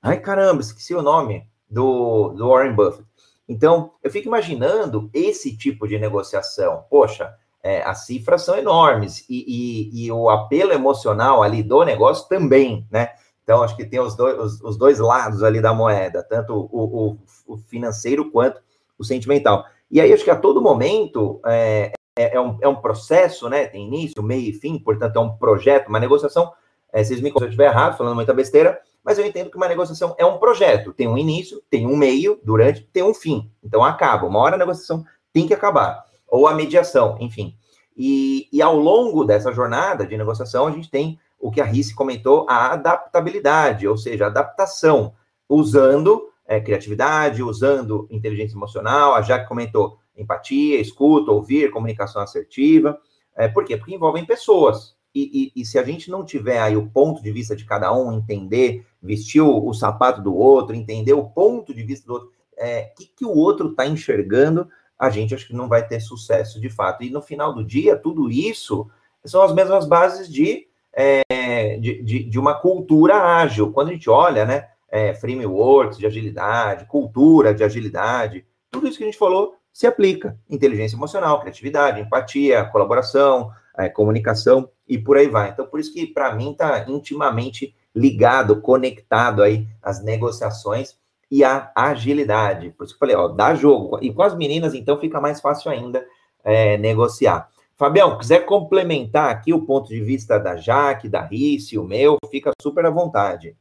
Ai, 0.00 0.20
caramba, 0.20 0.62
esqueci 0.62 0.94
o 0.94 1.02
nome, 1.02 1.46
do, 1.68 2.30
do 2.30 2.48
Warren 2.48 2.72
Buffett. 2.72 3.04
Então, 3.46 3.90
eu 4.02 4.10
fico 4.10 4.28
imaginando 4.28 5.10
esse 5.12 5.54
tipo 5.54 5.86
de 5.86 5.98
negociação. 5.98 6.84
Poxa, 6.88 7.34
é, 7.62 7.82
as 7.82 8.06
cifras 8.06 8.40
são 8.40 8.56
enormes 8.56 9.22
e, 9.28 9.44
e, 9.46 10.06
e, 10.06 10.12
o 10.12 10.30
apelo 10.30 10.72
emocional 10.72 11.42
ali 11.42 11.62
do 11.62 11.84
negócio 11.84 12.26
também, 12.26 12.86
né? 12.90 13.10
Então, 13.46 13.62
acho 13.62 13.76
que 13.76 13.86
tem 13.86 14.00
os 14.00 14.16
dois, 14.16 14.60
os, 14.60 14.76
dois 14.76 14.98
lados 14.98 15.44
ali 15.44 15.60
da 15.60 15.72
moeda, 15.72 16.20
tanto 16.20 16.52
o, 16.52 17.16
o, 17.46 17.54
o, 17.54 17.56
financeiro 17.56 18.28
quanto 18.32 18.60
o 18.98 19.04
sentimental. 19.04 19.64
E 19.88 20.00
aí, 20.00 20.12
acho 20.12 20.24
que 20.24 20.30
a 20.32 20.36
todo 20.36 20.60
momento, 20.60 21.40
é, 21.46 21.92
é, 22.18 22.34
é, 22.34 22.40
um, 22.40 22.58
é 22.60 22.66
um 22.66 22.74
processo, 22.74 23.48
né? 23.48 23.68
Tem 23.68 23.86
início, 23.86 24.20
meio 24.20 24.50
e 24.50 24.52
fim, 24.52 24.76
portanto, 24.80 25.14
é 25.14 25.20
um 25.20 25.36
projeto, 25.36 25.86
uma 25.86 26.00
negociação. 26.00 26.52
É, 26.92 27.04
vocês 27.04 27.20
me 27.20 27.30
se 27.30 27.36
eu 27.40 27.44
estiver 27.44 27.66
errado, 27.66 27.96
falando 27.96 28.16
muita 28.16 28.34
besteira, 28.34 28.80
mas 29.04 29.16
eu 29.16 29.24
entendo 29.24 29.48
que 29.48 29.56
uma 29.56 29.68
negociação 29.68 30.16
é 30.18 30.26
um 30.26 30.38
projeto. 30.38 30.92
Tem 30.92 31.06
um 31.06 31.16
início, 31.16 31.62
tem 31.70 31.86
um 31.86 31.96
meio, 31.96 32.40
durante, 32.42 32.82
tem 32.92 33.04
um 33.04 33.14
fim. 33.14 33.48
Então 33.62 33.84
acaba. 33.84 34.26
Uma 34.26 34.40
hora 34.40 34.56
a 34.56 34.58
negociação 34.58 35.04
tem 35.32 35.46
que 35.46 35.54
acabar. 35.54 36.04
Ou 36.26 36.48
a 36.48 36.54
mediação, 36.54 37.16
enfim. 37.20 37.54
E, 37.96 38.48
e 38.52 38.60
ao 38.60 38.76
longo 38.76 39.24
dessa 39.24 39.52
jornada 39.52 40.04
de 40.04 40.16
negociação, 40.16 40.66
a 40.66 40.72
gente 40.72 40.90
tem 40.90 41.16
o 41.38 41.50
que 41.50 41.60
a 41.60 41.64
Risse 41.64 41.94
comentou, 41.94 42.46
a 42.48 42.72
adaptabilidade, 42.72 43.86
ou 43.86 43.96
seja, 43.96 44.26
adaptação, 44.26 45.14
usando 45.48 46.30
é, 46.46 46.60
criatividade, 46.60 47.42
usando 47.42 48.06
inteligência 48.10 48.56
emocional. 48.56 49.14
A 49.14 49.22
Jaque 49.22 49.48
comentou 49.48 49.98
empatia, 50.16 50.80
escuta, 50.80 51.30
ouvir, 51.30 51.70
comunicação 51.70 52.22
assertiva. 52.22 52.98
É, 53.34 53.48
por 53.48 53.64
quê? 53.64 53.76
Porque 53.76 53.94
envolvem 53.94 54.24
pessoas. 54.24 54.96
E, 55.14 55.52
e, 55.54 55.60
e, 55.62 55.64
se 55.64 55.78
a 55.78 55.82
gente 55.82 56.10
não 56.10 56.24
tiver 56.24 56.60
aí 56.60 56.76
o 56.76 56.90
ponto 56.90 57.22
de 57.22 57.32
vista 57.32 57.56
de 57.56 57.64
cada 57.64 57.92
um, 57.92 58.12
entender, 58.12 58.86
vestir 59.02 59.40
o, 59.40 59.66
o 59.66 59.72
sapato 59.72 60.20
do 60.20 60.34
outro, 60.34 60.76
entender 60.76 61.14
o 61.14 61.24
ponto 61.24 61.74
de 61.74 61.82
vista 61.82 62.06
do 62.06 62.12
outro, 62.14 62.28
o 62.28 62.32
é, 62.58 62.82
que, 62.96 63.06
que 63.06 63.24
o 63.24 63.34
outro 63.34 63.70
está 63.70 63.86
enxergando, 63.86 64.68
a 64.98 65.08
gente 65.10 65.34
acho 65.34 65.46
que 65.46 65.54
não 65.54 65.68
vai 65.68 65.86
ter 65.86 66.00
sucesso 66.00 66.60
de 66.60 66.68
fato. 66.68 67.02
E 67.02 67.10
no 67.10 67.22
final 67.22 67.54
do 67.54 67.64
dia, 67.64 67.96
tudo 67.96 68.30
isso 68.30 68.90
são 69.24 69.42
as 69.42 69.54
mesmas 69.54 69.86
bases 69.86 70.28
de, 70.28 70.68
é, 70.96 71.76
de, 71.76 72.02
de, 72.02 72.24
de, 72.24 72.38
uma 72.38 72.54
cultura 72.54 73.16
ágil. 73.16 73.70
Quando 73.70 73.90
a 73.90 73.92
gente 73.92 74.08
olha, 74.08 74.46
né, 74.46 74.68
é, 74.88 75.12
frameworks 75.12 75.98
de 75.98 76.06
agilidade, 76.06 76.86
cultura 76.86 77.52
de 77.52 77.62
agilidade, 77.62 78.46
tudo 78.70 78.88
isso 78.88 78.96
que 78.96 79.04
a 79.04 79.06
gente 79.06 79.18
falou 79.18 79.54
se 79.70 79.86
aplica. 79.86 80.38
Inteligência 80.48 80.96
emocional, 80.96 81.38
criatividade, 81.40 82.00
empatia, 82.00 82.64
colaboração, 82.64 83.50
é, 83.76 83.90
comunicação 83.90 84.70
e 84.88 84.96
por 84.96 85.18
aí 85.18 85.28
vai. 85.28 85.50
Então, 85.50 85.66
por 85.66 85.78
isso 85.78 85.92
que, 85.92 86.06
para 86.06 86.34
mim, 86.34 86.52
está 86.52 86.86
intimamente 86.88 87.76
ligado, 87.94 88.60
conectado 88.62 89.42
aí 89.42 89.68
as 89.82 90.02
negociações 90.02 90.96
e 91.30 91.44
a 91.44 91.70
agilidade. 91.74 92.70
Por 92.70 92.84
isso 92.84 92.94
que 92.94 93.04
eu 93.04 93.08
falei, 93.08 93.16
ó, 93.16 93.28
dá 93.28 93.54
jogo. 93.54 93.98
E 94.00 94.12
com 94.12 94.22
as 94.22 94.34
meninas, 94.34 94.72
então, 94.72 94.98
fica 94.98 95.20
mais 95.20 95.42
fácil 95.42 95.70
ainda 95.70 96.06
é, 96.42 96.78
negociar. 96.78 97.48
Fabião, 97.76 98.16
quiser 98.18 98.46
complementar 98.46 99.30
aqui 99.30 99.52
o 99.52 99.64
ponto 99.64 99.88
de 99.88 100.00
vista 100.00 100.38
da 100.38 100.56
Jaque, 100.56 101.08
da 101.08 101.20
Rice, 101.20 101.78
o 101.78 101.84
meu, 101.84 102.16
fica 102.30 102.50
super 102.60 102.86
à 102.86 102.90
vontade. 102.90 103.56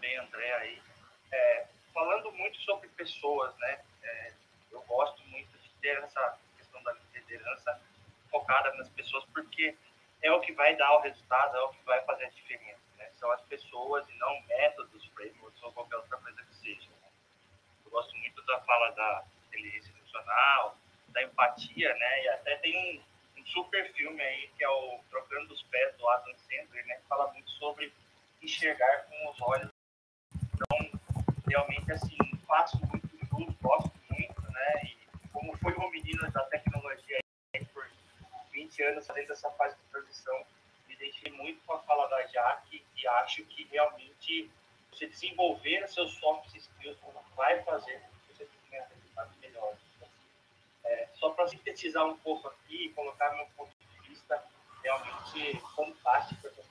também, 0.00 0.16
André, 0.16 0.52
aí, 0.54 0.82
é, 1.32 1.66
falando 1.92 2.32
muito 2.32 2.58
sobre 2.62 2.88
pessoas, 2.88 3.54
né? 3.58 3.80
É, 4.02 4.32
eu 4.72 4.80
gosto 4.82 5.22
muito 5.28 5.50
de 5.58 5.68
ter 5.80 5.98
essa 6.02 6.38
questão 6.56 6.82
da 6.82 6.94
liderança 7.14 7.80
focada 8.30 8.72
nas 8.74 8.88
pessoas, 8.90 9.24
porque 9.32 9.76
é 10.22 10.32
o 10.32 10.40
que 10.40 10.52
vai 10.52 10.76
dar 10.76 10.96
o 10.96 11.00
resultado, 11.00 11.56
é 11.56 11.62
o 11.62 11.68
que 11.70 11.84
vai 11.84 12.02
fazer 12.04 12.24
a 12.24 12.30
diferença, 12.30 12.80
né? 12.89 12.89
São 13.20 13.30
as 13.32 13.42
pessoas 13.42 14.08
e 14.08 14.18
não 14.18 14.42
métodos, 14.46 15.06
frameworks 15.14 15.62
ou 15.62 15.72
qualquer 15.72 15.96
outra 15.96 16.16
coisa 16.16 16.42
que 16.42 16.54
seja. 16.56 16.88
Né? 16.88 17.08
Eu 17.84 17.90
gosto 17.90 18.16
muito 18.16 18.42
da 18.46 18.60
fala 18.62 18.90
da 18.90 19.24
inteligência 19.48 19.92
emocional, 19.92 20.76
da 21.08 21.22
empatia, 21.22 21.94
né? 21.94 22.24
E 22.24 22.28
até 22.30 22.56
tem 22.56 22.76
um, 23.36 23.40
um 23.40 23.46
super 23.46 23.92
filme 23.92 24.20
aí 24.22 24.48
que 24.56 24.64
é 24.64 24.68
o 24.68 25.00
Trocando 25.10 25.52
os 25.52 25.62
Pés 25.64 25.96
do 25.96 26.08
Adam 26.08 26.34
Sandler, 26.38 26.86
né? 26.86 26.96
Que 26.96 27.08
fala 27.08 27.32
muito 27.32 27.50
sobre 27.52 27.92
enxergar 28.42 29.04
com 29.04 29.30
os 29.30 29.40
olhos 29.42 29.70
então, 30.60 31.00
realmente, 31.48 31.90
assim, 31.92 32.16
faço 32.46 32.78
muito 32.86 33.08
tudo, 33.28 33.54
gosto 33.60 33.90
muito, 34.10 34.42
né? 34.42 34.82
E 34.84 35.28
como 35.32 35.56
foi 35.58 35.74
um 35.74 35.90
menino 35.90 36.30
da 36.30 36.44
tecnologia 36.44 37.18
aí 37.54 37.64
por 37.66 37.88
20 38.52 38.82
anos 38.82 39.06
fazendo 39.06 39.32
essa 39.32 39.50
fase 39.52 39.76
de 39.76 39.82
transição, 39.90 40.46
deixei 41.00 41.32
muito 41.32 41.60
com 41.66 41.72
a 41.72 41.78
fala 41.80 42.06
da 42.08 42.26
Jaque 42.26 42.84
e 42.96 43.08
acho 43.08 43.42
que 43.46 43.66
realmente 43.72 44.50
você 44.92 45.06
desenvolver 45.06 45.88
seus 45.88 46.12
soft 46.18 46.54
skills 46.54 46.98
vai 47.34 47.62
fazer 47.62 48.02
você 48.28 48.46
tenha 48.70 48.84
resultados 48.84 49.32
melhores. 49.40 49.78
É, 50.84 51.08
só 51.14 51.30
para 51.30 51.48
sintetizar 51.48 52.06
um 52.06 52.16
pouco 52.18 52.48
aqui, 52.48 52.90
colocar 52.90 53.34
meu 53.34 53.46
ponto 53.56 53.70
de 53.80 54.08
vista 54.08 54.42
realmente 54.82 55.60
fantástico 55.74 56.46
essa 56.46 56.70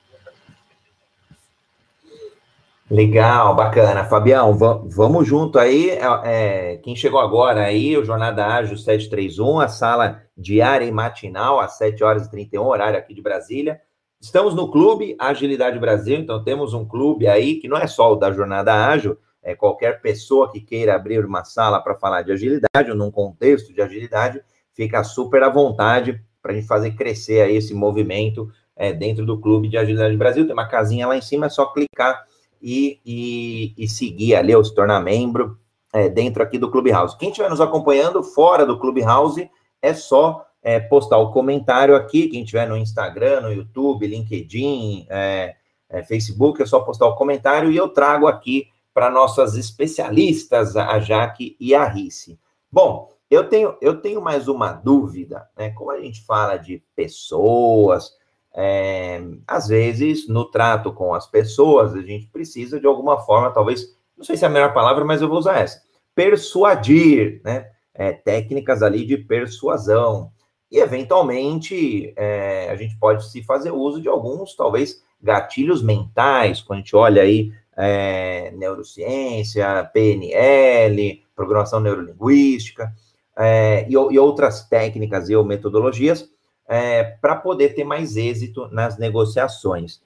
Legal, 2.90 3.54
bacana. 3.54 4.04
Fabião, 4.04 4.52
vamos 4.52 5.26
junto 5.26 5.60
aí. 5.60 5.90
É, 5.90 6.00
é, 6.24 6.76
quem 6.78 6.96
chegou 6.96 7.20
agora 7.20 7.62
aí, 7.62 7.96
o 7.96 8.04
Jornada 8.04 8.44
Ágil 8.44 8.76
731, 8.76 9.60
a 9.60 9.68
sala 9.68 10.24
diária 10.36 10.84
e 10.84 10.90
matinal, 10.90 11.60
às 11.60 11.78
7 11.78 12.02
horas 12.02 12.26
e 12.26 12.30
31, 12.30 12.64
horário 12.64 12.98
aqui 12.98 13.14
de 13.14 13.22
Brasília. 13.22 13.80
Estamos 14.20 14.54
no 14.54 14.70
Clube 14.70 15.16
Agilidade 15.18 15.78
Brasil, 15.78 16.18
então 16.18 16.44
temos 16.44 16.74
um 16.74 16.84
clube 16.84 17.26
aí 17.26 17.54
que 17.54 17.66
não 17.66 17.78
é 17.78 17.86
só 17.86 18.12
o 18.12 18.16
da 18.16 18.30
Jornada 18.30 18.74
Ágil, 18.74 19.16
é 19.42 19.54
qualquer 19.54 20.02
pessoa 20.02 20.52
que 20.52 20.60
queira 20.60 20.94
abrir 20.94 21.24
uma 21.24 21.42
sala 21.42 21.80
para 21.80 21.94
falar 21.94 22.20
de 22.20 22.30
agilidade 22.30 22.90
ou 22.90 22.94
num 22.94 23.10
contexto 23.10 23.72
de 23.72 23.80
agilidade, 23.80 24.42
fica 24.74 25.02
super 25.02 25.42
à 25.42 25.48
vontade 25.48 26.22
para 26.42 26.52
a 26.52 26.54
gente 26.54 26.66
fazer 26.66 26.90
crescer 26.92 27.40
aí 27.40 27.56
esse 27.56 27.72
movimento 27.72 28.52
é, 28.76 28.92
dentro 28.92 29.24
do 29.24 29.40
Clube 29.40 29.68
de 29.68 29.78
Agilidade 29.78 30.14
Brasil. 30.18 30.44
Tem 30.44 30.52
uma 30.52 30.68
casinha 30.68 31.06
lá 31.06 31.16
em 31.16 31.22
cima, 31.22 31.46
é 31.46 31.48
só 31.48 31.72
clicar 31.72 32.22
e, 32.60 33.00
e, 33.04 33.74
e 33.78 33.88
seguir 33.88 34.34
ali, 34.34 34.54
ou 34.54 34.62
se 34.62 34.74
tornar 34.74 35.00
membro 35.00 35.58
é, 35.94 36.10
dentro 36.10 36.42
aqui 36.42 36.58
do 36.58 36.70
Clubhouse. 36.70 37.16
Quem 37.16 37.30
estiver 37.30 37.48
nos 37.48 37.60
acompanhando 37.60 38.22
fora 38.22 38.66
do 38.66 38.78
Clubhouse, 38.78 39.50
é 39.80 39.94
só 39.94 40.44
é, 40.62 40.78
postar 40.78 41.18
o 41.18 41.32
comentário 41.32 41.96
aqui, 41.96 42.28
quem 42.28 42.42
estiver 42.42 42.68
no 42.68 42.76
Instagram, 42.76 43.42
no 43.42 43.52
YouTube, 43.52 44.06
LinkedIn, 44.06 45.06
é, 45.08 45.56
é, 45.88 46.02
Facebook, 46.02 46.62
é 46.62 46.66
só 46.66 46.80
postar 46.80 47.06
o 47.06 47.16
comentário 47.16 47.70
e 47.70 47.76
eu 47.76 47.88
trago 47.88 48.26
aqui 48.26 48.68
para 48.92 49.10
nossas 49.10 49.56
especialistas, 49.56 50.76
a 50.76 50.98
Jaque 50.98 51.56
e 51.58 51.74
a 51.74 51.84
Rice. 51.84 52.38
Bom, 52.70 53.08
eu 53.30 53.48
tenho, 53.48 53.76
eu 53.80 54.00
tenho 54.00 54.20
mais 54.20 54.48
uma 54.48 54.72
dúvida, 54.72 55.48
né? 55.56 55.70
Como 55.70 55.90
a 55.90 56.00
gente 56.00 56.22
fala 56.24 56.56
de 56.56 56.82
pessoas, 56.96 58.10
é, 58.52 59.22
às 59.46 59.68
vezes, 59.68 60.28
no 60.28 60.44
trato 60.44 60.92
com 60.92 61.14
as 61.14 61.26
pessoas, 61.26 61.94
a 61.94 62.02
gente 62.02 62.26
precisa 62.26 62.80
de 62.80 62.86
alguma 62.86 63.18
forma, 63.18 63.52
talvez, 63.52 63.96
não 64.16 64.24
sei 64.24 64.36
se 64.36 64.44
é 64.44 64.48
a 64.48 64.50
melhor 64.50 64.74
palavra, 64.74 65.04
mas 65.04 65.22
eu 65.22 65.28
vou 65.28 65.38
usar 65.38 65.60
essa, 65.60 65.80
persuadir, 66.14 67.40
né? 67.44 67.70
É, 67.94 68.12
técnicas 68.12 68.82
ali 68.82 69.04
de 69.04 69.18
persuasão. 69.18 70.32
E, 70.70 70.78
eventualmente, 70.78 72.12
é, 72.16 72.68
a 72.70 72.76
gente 72.76 72.96
pode 72.96 73.28
se 73.30 73.42
fazer 73.42 73.72
uso 73.72 74.00
de 74.00 74.08
alguns, 74.08 74.54
talvez, 74.54 75.02
gatilhos 75.20 75.82
mentais, 75.82 76.62
quando 76.62 76.78
a 76.78 76.82
gente 76.82 76.94
olha 76.96 77.22
aí 77.22 77.52
é, 77.76 78.52
neurociência, 78.52 79.84
PNL, 79.92 81.22
programação 81.34 81.80
neurolinguística, 81.80 82.92
é, 83.36 83.86
e, 83.88 83.92
e, 83.92 84.18
outras 84.18 84.68
técnicas 84.68 85.28
e 85.28 85.34
ou 85.34 85.44
metodologias 85.44 86.30
é, 86.68 87.02
para 87.02 87.34
poder 87.34 87.74
ter 87.74 87.84
mais 87.84 88.16
êxito 88.16 88.68
nas 88.68 88.98
negociações. 88.98 90.00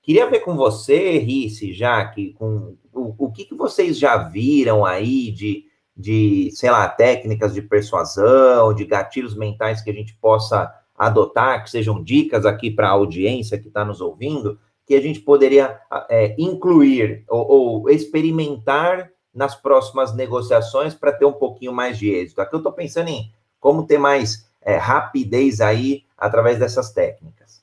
Queria 0.00 0.30
ver 0.30 0.40
com 0.40 0.56
você, 0.56 1.18
Risse, 1.18 1.74
já 1.74 2.04
que 2.06 2.32
com 2.34 2.76
o, 2.92 3.14
o 3.18 3.32
que, 3.32 3.44
que 3.44 3.54
vocês 3.54 3.98
já 3.98 4.16
viram 4.16 4.84
aí 4.84 5.30
de, 5.30 5.65
de, 5.96 6.50
sei 6.52 6.70
lá, 6.70 6.86
técnicas 6.88 7.54
de 7.54 7.62
persuasão, 7.62 8.74
de 8.74 8.84
gatilhos 8.84 9.34
mentais 9.34 9.80
que 9.80 9.90
a 9.90 9.94
gente 9.94 10.14
possa 10.14 10.72
adotar, 10.96 11.62
que 11.62 11.70
sejam 11.70 12.02
dicas 12.02 12.44
aqui 12.44 12.70
para 12.70 12.88
a 12.88 12.92
audiência 12.92 13.58
que 13.58 13.68
está 13.68 13.84
nos 13.84 14.00
ouvindo, 14.00 14.58
que 14.86 14.94
a 14.94 15.00
gente 15.00 15.20
poderia 15.20 15.80
é, 16.08 16.34
incluir 16.38 17.24
ou, 17.28 17.48
ou, 17.48 17.90
experimentar 17.90 19.10
nas 19.34 19.54
próximas 19.54 20.14
negociações 20.14 20.94
para 20.94 21.12
ter 21.12 21.24
um 21.24 21.32
pouquinho 21.32 21.72
mais 21.72 21.98
de 21.98 22.08
êxito. 22.08 22.40
Aqui 22.40 22.54
eu 22.54 22.58
estou 22.58 22.72
pensando 22.72 23.08
em 23.08 23.30
como 23.58 23.86
ter 23.86 23.98
mais 23.98 24.48
é, 24.62 24.76
rapidez 24.76 25.60
aí 25.60 26.04
através 26.16 26.58
dessas 26.58 26.92
técnicas. 26.92 27.62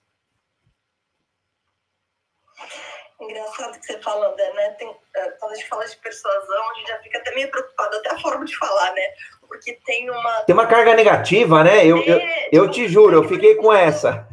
Que 3.85 3.93
você 3.93 4.01
fala, 4.01 4.35
né? 4.35 4.69
Tem, 4.71 4.95
é, 5.15 5.29
quando 5.31 5.51
a 5.51 5.55
gente 5.55 5.67
fala 5.67 5.85
de 5.85 5.97
persuasão, 5.97 6.69
a 6.69 6.73
gente 6.75 6.87
já 6.87 6.99
fica 6.99 7.17
até 7.17 7.35
meio 7.35 7.51
preocupado, 7.51 7.97
até 7.97 8.11
a 8.11 8.19
forma 8.19 8.45
de 8.45 8.57
falar, 8.57 8.93
né? 8.93 9.03
Porque 9.47 9.73
tem 9.85 10.09
uma. 10.09 10.43
Tem 10.43 10.53
uma 10.53 10.67
carga 10.67 10.95
negativa, 10.95 11.63
né? 11.63 11.85
Eu, 11.85 12.01
eu, 12.03 12.17
é, 12.17 12.49
eu 12.51 12.71
te 12.71 12.87
juro, 12.87 13.15
eu 13.15 13.27
fiquei 13.27 13.55
com 13.55 13.71
essa. 13.71 14.27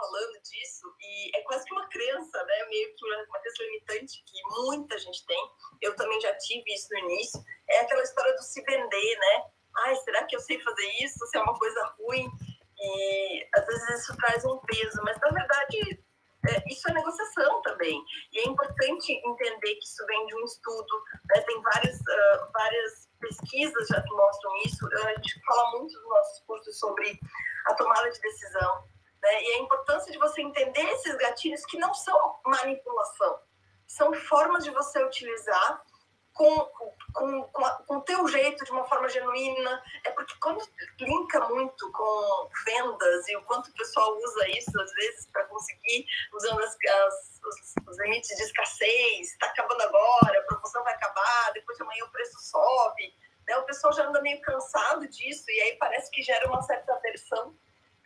falando 0.00 0.40
disso 0.42 0.86
e 1.00 1.36
é 1.36 1.42
quase 1.42 1.64
que 1.64 1.72
uma 1.72 1.86
crença, 1.88 2.44
né? 2.44 2.64
Meio 2.68 2.94
que 2.94 3.06
uma, 3.06 3.22
uma 3.24 3.38
crença 3.40 3.62
limitante 3.62 4.22
que 4.24 4.42
muita 4.64 4.98
gente 4.98 5.24
tem. 5.26 5.50
Eu 5.80 5.94
também 5.94 6.20
já 6.20 6.34
tive 6.36 6.72
isso 6.72 6.88
no 6.90 6.98
início. 7.00 7.40
É 7.68 7.80
aquela 7.80 8.02
história 8.02 8.34
do 8.34 8.42
se 8.42 8.62
vender, 8.62 9.18
né? 9.18 9.44
Ai, 9.76 9.94
será 9.96 10.24
que 10.24 10.34
eu 10.34 10.40
sei 10.40 10.58
fazer 10.60 10.90
isso? 11.02 11.24
Se 11.26 11.38
é 11.38 11.40
uma 11.40 11.58
coisa 11.58 11.94
ruim? 11.98 12.28
E 12.80 13.48
às 13.54 13.66
vezes 13.66 14.00
isso 14.00 14.16
traz 14.16 14.44
um 14.44 14.58
peso, 14.58 15.02
mas 15.02 15.18
na 15.20 15.30
verdade 15.30 16.02
é, 16.48 16.72
isso 16.72 16.88
é 16.88 16.94
negociação 16.94 17.60
também. 17.62 18.02
E 18.32 18.40
é 18.40 18.48
importante 18.48 19.12
entender 19.12 19.74
que 19.74 19.84
isso 19.84 20.04
vem 20.06 20.26
de 20.26 20.34
um 20.36 20.44
estudo, 20.44 21.04
né? 21.28 21.40
tem 21.42 21.60
várias, 21.62 21.98
uh, 21.98 22.52
várias 22.52 23.10
pesquisas 23.20 23.88
já 23.88 24.00
que 24.00 24.10
mostram 24.10 24.56
isso. 24.64 24.88
A 25.04 25.14
gente 25.14 25.40
fala 25.44 25.70
muito 25.72 25.92
nos 25.92 26.08
nossos 26.08 26.44
cursos 26.46 26.78
sobre 26.78 27.18
a 27.66 27.74
tomada 27.74 28.10
de 28.10 28.20
decisão. 28.20 28.84
Né? 29.22 29.42
E 29.42 29.52
a 29.52 29.58
importância 29.58 30.10
de 30.10 30.18
você 30.18 30.40
entender 30.40 30.88
esses 30.92 31.14
gatilhos 31.16 31.64
que 31.66 31.78
não 31.78 31.92
são 31.92 32.40
manipulação, 32.46 33.38
são 33.86 34.14
formas 34.14 34.64
de 34.64 34.70
você 34.70 35.02
utilizar 35.04 35.84
com, 36.32 36.58
com, 37.12 37.42
com, 37.44 37.64
a, 37.64 37.70
com 37.84 37.96
o 37.96 38.00
teu 38.02 38.26
jeito, 38.28 38.64
de 38.64 38.70
uma 38.70 38.84
forma 38.84 39.08
genuína. 39.08 39.82
É 40.04 40.10
porque 40.10 40.34
quando 40.40 40.66
linka 40.98 41.40
muito 41.48 41.90
com 41.92 42.48
vendas 42.64 43.28
e 43.28 43.36
o 43.36 43.42
quanto 43.42 43.70
o 43.70 43.74
pessoal 43.74 44.16
usa 44.16 44.48
isso, 44.50 44.80
às 44.80 44.92
vezes, 44.92 45.26
para 45.26 45.44
conseguir, 45.44 46.06
usando 46.32 46.60
as, 46.60 46.74
as, 46.74 47.40
os, 47.44 47.74
os, 47.88 47.98
limites 48.00 48.36
de 48.36 48.42
escassez, 48.42 49.32
está 49.32 49.46
acabando 49.46 49.82
agora, 49.82 50.38
a 50.38 50.44
promoção 50.44 50.82
vai 50.84 50.94
acabar, 50.94 51.52
depois 51.54 51.76
de 51.76 51.84
amanhã 51.84 52.04
o 52.04 52.10
preço 52.10 52.38
sobe. 52.40 53.14
Né? 53.46 53.56
O 53.56 53.64
pessoal 53.64 53.92
já 53.92 54.06
anda 54.06 54.20
meio 54.22 54.40
cansado 54.42 55.06
disso 55.08 55.44
e 55.50 55.60
aí 55.62 55.76
parece 55.76 56.10
que 56.10 56.22
gera 56.22 56.46
uma 56.48 56.62
certa 56.62 56.94
aversão 56.94 57.54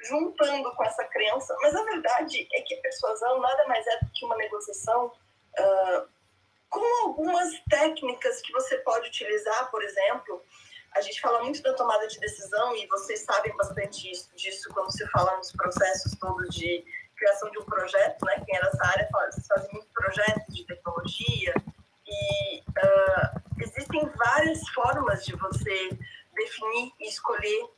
juntando 0.00 0.74
com 0.74 0.84
essa 0.84 1.04
crença. 1.04 1.56
Mas 1.62 1.74
a 1.74 1.82
verdade 1.82 2.48
é 2.52 2.62
que 2.62 2.74
a 2.74 2.80
persuasão 2.80 3.40
nada 3.40 3.66
mais 3.66 3.86
é 3.86 3.98
do 4.00 4.10
que 4.12 4.24
uma 4.24 4.36
negociação 4.36 5.06
uh, 5.06 6.08
com 6.74 7.06
algumas 7.06 7.48
técnicas 7.70 8.42
que 8.42 8.52
você 8.52 8.78
pode 8.78 9.06
utilizar, 9.06 9.70
por 9.70 9.80
exemplo. 9.80 10.42
A 10.96 11.00
gente 11.00 11.20
fala 11.20 11.42
muito 11.44 11.62
da 11.62 11.72
tomada 11.74 12.06
de 12.08 12.18
decisão 12.18 12.76
e 12.76 12.86
vocês 12.88 13.20
sabem 13.20 13.56
bastante 13.56 14.10
isso, 14.10 14.28
disso 14.34 14.68
quando 14.74 14.90
se 14.90 15.06
fala 15.10 15.36
nos 15.36 15.52
processos 15.52 16.12
todos 16.18 16.48
de 16.48 16.84
criação 17.16 17.48
de 17.52 17.58
um 17.60 17.64
projeto, 17.64 18.24
né? 18.24 18.42
Quem 18.44 18.56
é 18.56 18.60
dessa 18.60 18.84
área 18.86 19.08
vocês 19.12 19.46
fazem 19.46 19.72
muitos 19.72 19.92
projetos 19.92 20.54
de 20.54 20.66
tecnologia 20.66 21.54
e 22.06 22.60
uh, 22.60 23.42
existem 23.60 24.08
várias 24.16 24.68
formas 24.70 25.24
de 25.24 25.36
você 25.36 25.90
definir 26.34 26.92
e 27.00 27.08
escolher 27.08 27.70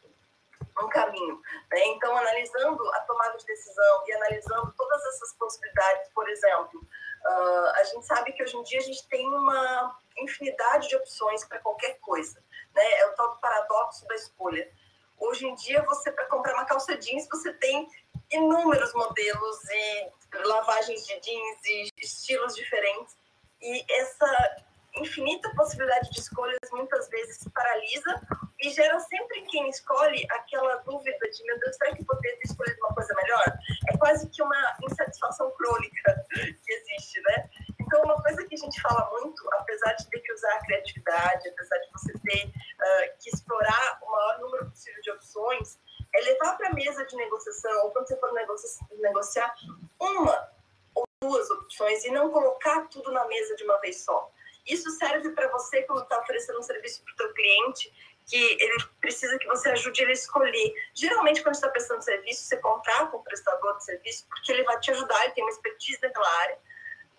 um 0.82 0.88
caminho. 0.88 1.40
Né? 1.70 1.86
Então, 1.88 2.16
analisando 2.16 2.82
a 2.94 3.00
tomada 3.00 3.36
de 3.36 3.44
decisão 3.44 4.04
e 4.06 4.12
analisando 4.14 4.72
todas 4.76 5.04
essas 5.06 5.34
possibilidades, 5.34 6.10
por 6.14 6.28
exemplo, 6.28 6.86
uh, 7.26 7.70
a 7.74 7.84
gente 7.84 8.06
sabe 8.06 8.32
que 8.32 8.42
hoje 8.42 8.56
em 8.56 8.62
dia 8.62 8.78
a 8.78 8.82
gente 8.82 9.06
tem 9.08 9.26
uma 9.26 9.98
infinidade 10.18 10.88
de 10.88 10.96
opções 10.96 11.44
para 11.44 11.58
qualquer 11.58 11.98
coisa. 12.00 12.42
Né? 12.74 12.92
É 13.00 13.06
o 13.06 13.14
tal 13.14 13.34
do 13.34 13.40
paradoxo 13.40 14.06
da 14.06 14.14
escolha. 14.14 14.70
Hoje 15.18 15.46
em 15.46 15.54
dia, 15.54 15.82
você 15.82 16.12
para 16.12 16.26
comprar 16.26 16.54
uma 16.54 16.64
calça 16.64 16.96
jeans, 16.96 17.26
você 17.28 17.52
tem 17.54 17.88
inúmeros 18.30 18.92
modelos 18.94 19.64
e 19.70 20.12
lavagens 20.44 21.06
de 21.06 21.20
jeans 21.20 21.64
e 21.64 21.92
estilos 21.98 22.54
diferentes. 22.54 23.16
E 23.60 23.84
essa 23.92 24.56
infinita 24.96 25.50
possibilidade 25.54 26.10
de 26.10 26.20
escolhas 26.20 26.58
muitas 26.72 27.08
vezes 27.08 27.46
paralisa 27.54 28.20
e 28.60 28.70
gera 28.70 28.98
sempre 29.00 29.42
quem 29.42 29.68
escolhe 29.68 30.26
aquela 30.30 30.76
dúvida 30.76 31.30
de 31.30 31.44
meu 31.44 31.58
Deus, 31.60 31.76
será 31.76 31.94
que 31.94 32.04
poderia 32.04 32.36
ter 32.38 32.46
escolhido 32.46 32.78
uma 32.80 32.94
coisa 32.94 33.14
melhor? 33.14 33.44
É 33.92 33.96
quase 33.98 34.28
que 34.30 34.42
uma 34.42 34.76
insatisfação 34.82 35.50
crônica 35.52 36.26
que 36.30 36.72
existe, 36.72 37.20
né? 37.22 37.50
Então, 37.78 38.02
uma 38.02 38.20
coisa 38.22 38.44
que 38.46 38.54
a 38.54 38.58
gente 38.58 38.80
fala 38.80 39.08
muito, 39.10 39.48
apesar 39.54 39.92
de 39.92 40.08
ter 40.10 40.20
que 40.20 40.32
usar 40.32 40.52
a 40.54 40.64
criatividade, 40.64 41.48
apesar 41.48 41.78
de 41.78 41.92
você 41.92 42.12
ter 42.24 42.46
uh, 42.46 43.16
que 43.20 43.30
explorar 43.30 43.98
o 44.02 44.10
maior 44.10 44.40
número 44.40 44.70
possível 44.70 45.00
de 45.02 45.10
opções, 45.10 45.78
é 46.14 46.20
levar 46.22 46.56
para 46.56 46.68
a 46.68 46.72
mesa 46.72 47.04
de 47.04 47.14
negociação, 47.16 47.84
ou 47.84 47.90
quando 47.90 48.08
você 48.08 48.16
for 48.16 48.32
negociar, 48.32 49.54
uma 50.00 50.50
ou 50.94 51.04
duas 51.22 51.50
opções 51.50 52.04
e 52.04 52.10
não 52.10 52.30
colocar 52.30 52.88
tudo 52.88 53.12
na 53.12 53.26
mesa 53.26 53.54
de 53.54 53.64
uma 53.64 53.78
vez 53.80 54.02
só. 54.02 54.30
Isso 54.66 54.90
serve 54.90 55.30
para 55.30 55.48
você 55.48 55.82
quando 55.82 56.02
está 56.02 56.18
oferecendo 56.18 56.58
um 56.58 56.62
serviço 56.62 57.04
para 57.04 57.12
o 57.12 57.16
teu 57.16 57.34
cliente, 57.34 57.92
que 58.26 58.36
ele 58.36 58.84
precisa 59.00 59.38
que 59.38 59.46
você 59.46 59.70
ajude 59.70 60.02
ele 60.02 60.10
a 60.10 60.14
escolher. 60.14 60.74
Geralmente, 60.92 61.42
quando 61.42 61.54
está 61.54 61.68
prestando 61.68 62.02
serviço, 62.02 62.42
você 62.42 62.56
contrata 62.56 63.16
um 63.16 63.22
prestador 63.22 63.76
de 63.76 63.84
serviço, 63.84 64.26
porque 64.28 64.52
ele 64.52 64.64
vai 64.64 64.78
te 64.80 64.90
ajudar, 64.90 65.24
ele 65.24 65.32
tem 65.32 65.44
uma 65.44 65.50
expertise 65.50 65.98
naquela 66.02 66.28
área, 66.40 66.58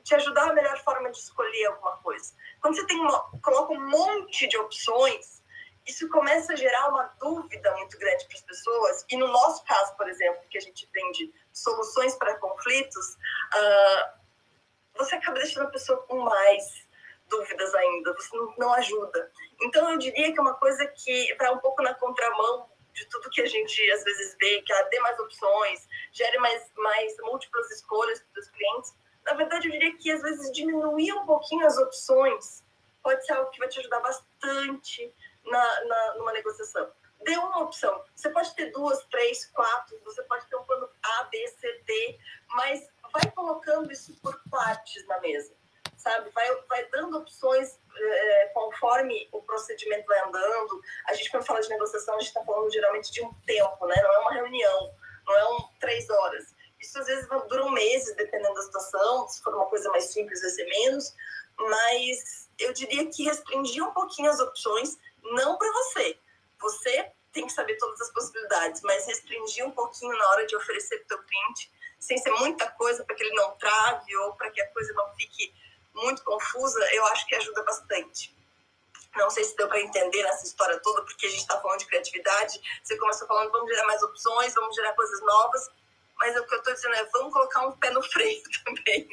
te 0.04 0.16
ajudar 0.16 0.50
a 0.50 0.54
melhor 0.54 0.78
forma 0.84 1.10
de 1.10 1.18
escolher 1.18 1.66
alguma 1.66 1.98
coisa. 1.98 2.34
Quando 2.62 2.76
você 2.76 2.86
tem 2.86 3.00
uma, 3.00 3.32
coloca 3.42 3.74
um 3.74 3.90
monte 3.90 4.48
de 4.48 4.58
opções, 4.58 5.42
isso 5.86 6.10
começa 6.10 6.52
a 6.52 6.56
gerar 6.56 6.90
uma 6.90 7.04
dúvida 7.20 7.74
muito 7.76 7.98
grande 7.98 8.26
para 8.26 8.36
as 8.36 8.44
pessoas. 8.44 9.06
E 9.10 9.16
no 9.16 9.28
nosso 9.28 9.64
caso, 9.64 9.96
por 9.96 10.10
exemplo, 10.10 10.42
que 10.50 10.58
a 10.58 10.62
gente 10.62 10.90
vende 10.94 11.34
soluções 11.54 12.16
para 12.16 12.38
conflitos, 12.38 13.16
uh, 13.56 14.18
você 14.98 15.16
acaba 15.16 15.40
deixando 15.40 15.68
a 15.68 15.72
pessoa 15.72 16.00
com 16.04 16.20
mais 16.20 16.87
dúvidas 17.30 17.74
ainda, 17.76 18.14
você 18.14 18.38
não, 18.58 18.74
ajuda. 18.74 19.32
Então, 19.62 19.90
eu 19.92 19.98
diria 19.98 20.32
que 20.32 20.40
é 20.40 20.42
uma 20.42 20.56
coisa 20.56 20.86
que 20.88 21.36
vai 21.36 21.52
um 21.54 21.60
pouco 21.60 21.82
na 21.82 21.94
contramão 21.94 22.70
de 22.94 23.06
tudo 23.10 23.30
que 23.30 23.42
a 23.42 23.46
gente 23.46 23.92
às 23.92 24.04
vezes 24.04 24.36
vê, 24.40 24.62
que 24.62 24.74
ah, 24.74 24.82
dê 24.84 25.00
mais 25.00 25.20
opções, 25.20 25.88
gere 26.12 26.38
mais, 26.40 26.72
mais 26.76 27.16
múltiplas 27.20 27.70
escolhas 27.72 28.20
para 28.34 28.42
os 28.42 28.50
clientes. 28.50 28.96
Na 29.24 29.34
verdade, 29.34 29.68
eu 29.68 29.72
diria 29.72 29.96
que 29.98 30.12
às 30.12 30.22
vezes 30.22 30.52
diminuir 30.52 31.14
um 31.14 31.26
pouquinho 31.26 31.66
as 31.66 31.78
opções 31.78 32.64
pode 33.04 33.26
ser 33.26 33.34
algo 33.34 33.52
que 33.52 33.60
vai 33.60 33.68
te 33.68 33.80
ajudar 33.80 34.00
bastante 34.00 35.14
na, 35.46 35.86
na, 35.86 36.16
numa 36.16 36.34
negociação. 36.34 36.92
Dê 37.24 37.36
uma 37.38 37.64
opção. 37.64 38.04
Você 38.16 38.30
pode 38.30 38.54
ter 38.56 38.72
duas, 38.72 39.04
três, 39.06 39.46
quatro, 39.48 40.00
você 40.04 40.24
pode 40.24 40.48
ter 40.48 40.56
um 40.56 40.64
plano 40.64 40.90
A, 41.04 41.24
B, 41.26 41.48
C, 41.48 41.84
D, 41.86 42.20
mas 42.50 42.88
vai 43.12 43.32
colocando 43.32 43.92
isso 43.92 44.16
por 44.22 44.40
partes 44.50 45.06
na 45.08 45.20
mesa 45.20 45.56
sabe? 45.98 46.30
Vai, 46.30 46.56
vai 46.68 46.86
dando 46.90 47.18
opções 47.18 47.80
é, 47.96 48.46
conforme 48.54 49.28
o 49.32 49.42
procedimento 49.42 50.06
vai 50.06 50.20
andando. 50.20 50.82
A 51.08 51.14
gente, 51.14 51.30
quando 51.32 51.46
fala 51.46 51.60
de 51.60 51.70
negociação, 51.70 52.16
a 52.16 52.20
gente 52.20 52.30
está 52.30 52.44
falando 52.44 52.72
geralmente 52.72 53.12
de 53.12 53.22
um 53.22 53.34
tempo, 53.46 53.86
né? 53.88 53.96
Não 54.02 54.14
é 54.14 54.20
uma 54.20 54.34
reunião, 54.34 54.96
não 55.26 55.36
é 55.36 55.50
um 55.50 55.68
três 55.80 56.10
horas. 56.10 56.56
Isso 56.80 56.98
às 57.00 57.08
vezes 57.08 57.28
dura 57.28 57.72
meses, 57.72 58.16
dependendo 58.16 58.54
da 58.54 58.62
situação. 58.62 59.28
Se 59.28 59.42
for 59.42 59.54
uma 59.56 59.66
coisa 59.66 59.90
mais 59.90 60.06
simples, 60.06 60.42
vai 60.42 60.50
ser 60.52 60.66
menos. 60.66 61.14
Mas 61.58 62.50
eu 62.60 62.72
diria 62.72 63.10
que 63.10 63.24
restringir 63.24 63.84
um 63.84 63.92
pouquinho 63.92 64.30
as 64.30 64.40
opções, 64.40 64.98
não 65.24 65.58
para 65.58 65.72
você. 65.72 66.20
Você 66.60 67.12
tem 67.32 67.46
que 67.46 67.54
saber 67.54 67.78
todas 67.78 68.00
as 68.02 68.12
possibilidades, 68.12 68.82
mas 68.84 69.06
restringir 69.06 69.66
um 69.66 69.72
pouquinho 69.72 70.16
na 70.18 70.28
hora 70.30 70.46
de 70.46 70.56
oferecer 70.56 70.98
para 71.00 71.06
o 71.06 71.08
teu 71.08 71.28
cliente, 71.28 71.72
sem 72.00 72.18
ser 72.18 72.32
muita 72.32 72.70
coisa 72.72 73.04
para 73.04 73.16
que 73.16 73.24
ele 73.24 73.36
não 73.36 73.52
trave 73.58 74.16
ou 74.18 74.34
para 74.34 74.50
que 74.52 74.62
a 74.62 74.68
coisa 74.70 74.94
não 74.94 75.14
fique 75.16 75.54
muito 75.98 76.24
confusa, 76.24 76.80
eu 76.94 77.06
acho 77.08 77.28
que 77.28 77.36
ajuda 77.36 77.64
bastante. 77.64 78.36
Não 79.16 79.30
sei 79.30 79.44
se 79.44 79.56
deu 79.56 79.68
para 79.68 79.82
entender 79.82 80.24
nessa 80.24 80.46
história 80.46 80.80
toda, 80.80 81.04
porque 81.04 81.26
a 81.26 81.30
gente 81.30 81.42
está 81.42 81.60
falando 81.60 81.80
de 81.80 81.88
criatividade. 81.88 82.62
Você 82.84 82.98
começou 82.98 83.28
falando, 83.28 83.52
vamos 83.52 83.70
gerar 83.70 83.88
mais 83.88 84.02
opções, 84.04 84.54
vamos 84.54 84.76
gerar 84.76 84.94
coisas 84.94 85.22
novas. 85.22 85.70
Mas 86.18 86.36
o 86.36 86.46
que 86.46 86.54
eu 86.54 86.58
estou 86.58 86.74
dizendo 86.74 86.96
é, 86.96 87.06
vamos 87.06 87.34
colocar 87.34 87.68
um 87.68 87.72
pé 87.78 87.90
no 87.92 88.02
freio 88.04 88.42
também. 88.66 89.08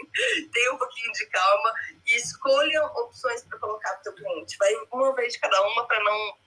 Tenha 0.53 0.73
um 0.73 0.79
pouquinho 0.79 1.13
de 1.13 1.27
calma 1.27 1.75
e 2.07 2.17
escolham 2.17 2.85
opções 2.97 3.45
para 3.45 3.59
colocar 3.59 3.91
para 3.91 4.01
o 4.01 4.03
teu 4.03 4.15
cliente. 4.15 4.57
Vai 4.59 4.75
uma 4.91 5.15
vez 5.15 5.37
cada 5.37 5.61
uma 5.69 5.87
para 5.87 6.03
não, 6.03 6.39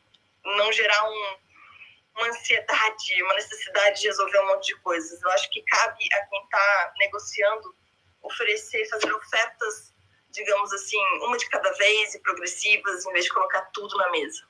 não 0.58 0.72
gerar 0.72 1.10
um, 1.10 1.38
uma 2.16 2.28
ansiedade, 2.28 3.24
uma 3.24 3.34
necessidade 3.36 4.02
de 4.02 4.08
resolver 4.08 4.40
um 4.40 4.48
monte 4.48 4.68
de 4.68 4.82
coisas. 4.82 5.22
Eu 5.22 5.32
acho 5.32 5.50
que 5.50 5.64
cabe 5.64 6.08
a 6.14 6.26
quem 6.26 6.44
está 6.44 6.94
negociando 6.98 7.76
oferecer, 8.22 8.88
fazer 8.90 9.14
ofertas 9.14 9.94
digamos 10.32 10.72
assim, 10.74 10.98
uma 11.26 11.38
de 11.38 11.50
cada 11.50 11.72
vez 11.74 12.16
e 12.16 12.20
progressivas, 12.20 13.06
em 13.06 13.14
vez 13.14 13.26
de 13.26 13.34
colocar 13.34 13.62
tudo 13.74 13.96
na 13.98 14.12
mesa. 14.12 14.44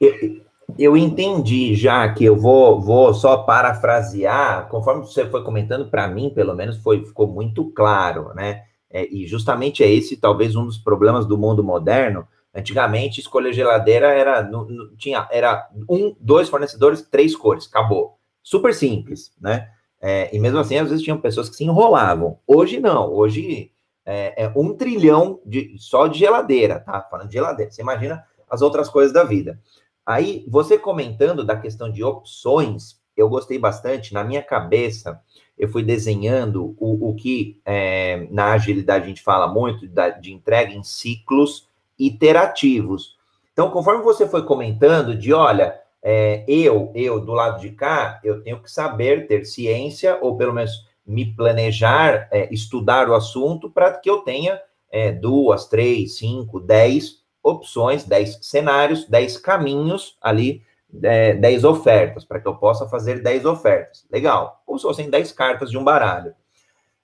Eu, 0.00 0.42
eu 0.78 0.96
entendi 0.96 1.74
já 1.74 2.12
que 2.12 2.24
eu 2.24 2.36
vou, 2.36 2.80
vou 2.80 3.14
só 3.14 3.38
parafrasear, 3.38 4.68
conforme 4.68 5.02
você 5.02 5.28
foi 5.28 5.44
comentando, 5.44 5.90
para 5.90 6.08
mim, 6.08 6.30
pelo 6.30 6.54
menos, 6.54 6.78
foi, 6.78 7.04
ficou 7.04 7.26
muito 7.26 7.70
claro, 7.70 8.34
né? 8.34 8.64
É, 8.90 9.06
e 9.10 9.26
justamente 9.26 9.82
é 9.82 9.90
esse, 9.90 10.16
talvez, 10.16 10.54
um 10.54 10.66
dos 10.66 10.78
problemas 10.78 11.26
do 11.26 11.38
mundo 11.38 11.64
moderno. 11.64 12.26
Antigamente, 12.54 13.20
escolher 13.20 13.52
geladeira 13.54 14.08
era, 14.08 14.42
não, 14.42 14.66
não, 14.66 14.94
tinha, 14.96 15.26
era 15.30 15.66
um, 15.88 16.14
dois 16.20 16.50
fornecedores, 16.50 17.00
três 17.00 17.34
cores, 17.34 17.66
acabou. 17.66 18.18
Super 18.42 18.74
simples, 18.74 19.32
né? 19.40 19.70
É, 20.00 20.34
e 20.34 20.38
mesmo 20.38 20.58
assim, 20.58 20.76
às 20.76 20.90
vezes 20.90 21.04
tinham 21.04 21.20
pessoas 21.20 21.48
que 21.48 21.56
se 21.56 21.64
enrolavam. 21.64 22.38
Hoje 22.46 22.80
não, 22.80 23.10
hoje 23.10 23.71
é, 24.04 24.44
é, 24.44 24.52
um 24.56 24.74
trilhão 24.74 25.40
de, 25.44 25.76
só 25.78 26.06
de 26.06 26.18
geladeira, 26.18 26.80
tá? 26.80 27.00
Falando 27.10 27.28
de 27.28 27.34
geladeira. 27.34 27.70
Você 27.70 27.82
imagina 27.82 28.24
as 28.50 28.62
outras 28.62 28.88
coisas 28.88 29.12
da 29.12 29.24
vida. 29.24 29.58
Aí, 30.04 30.44
você 30.48 30.76
comentando 30.76 31.44
da 31.44 31.56
questão 31.56 31.90
de 31.90 32.02
opções, 32.02 33.00
eu 33.16 33.28
gostei 33.28 33.58
bastante. 33.58 34.12
Na 34.12 34.24
minha 34.24 34.42
cabeça, 34.42 35.20
eu 35.58 35.68
fui 35.68 35.82
desenhando 35.82 36.74
o, 36.78 37.10
o 37.10 37.14
que 37.14 37.60
é, 37.64 38.26
na 38.30 38.52
agilidade 38.52 39.04
a 39.04 39.08
gente 39.08 39.22
fala 39.22 39.46
muito 39.46 39.86
da, 39.86 40.10
de 40.10 40.32
entrega 40.32 40.72
em 40.72 40.82
ciclos 40.82 41.68
iterativos. 41.98 43.16
Então, 43.52 43.70
conforme 43.70 44.02
você 44.02 44.26
foi 44.26 44.44
comentando, 44.44 45.14
de 45.14 45.32
olha, 45.32 45.78
é, 46.02 46.44
eu, 46.48 46.90
eu 46.94 47.20
do 47.20 47.32
lado 47.32 47.60
de 47.60 47.70
cá, 47.70 48.20
eu 48.24 48.42
tenho 48.42 48.60
que 48.60 48.70
saber 48.70 49.28
ter 49.28 49.44
ciência, 49.44 50.18
ou 50.20 50.36
pelo 50.36 50.52
menos 50.52 50.90
me 51.06 51.34
planejar, 51.34 52.28
é, 52.30 52.52
estudar 52.52 53.08
o 53.08 53.14
assunto 53.14 53.70
para 53.70 53.92
que 53.92 54.08
eu 54.08 54.18
tenha 54.18 54.60
é, 54.90 55.10
duas, 55.12 55.66
três, 55.66 56.18
cinco, 56.18 56.60
dez 56.60 57.22
opções, 57.42 58.04
dez 58.04 58.38
cenários, 58.42 59.08
dez 59.08 59.36
caminhos 59.36 60.16
ali, 60.20 60.62
é, 61.02 61.34
dez 61.34 61.64
ofertas, 61.64 62.24
para 62.24 62.40
que 62.40 62.46
eu 62.46 62.56
possa 62.56 62.88
fazer 62.88 63.22
dez 63.22 63.44
ofertas. 63.44 64.06
Legal, 64.10 64.62
como 64.64 64.78
se 64.78 64.84
fossem 64.84 65.10
dez 65.10 65.32
cartas 65.32 65.70
de 65.70 65.78
um 65.78 65.84
baralho. 65.84 66.34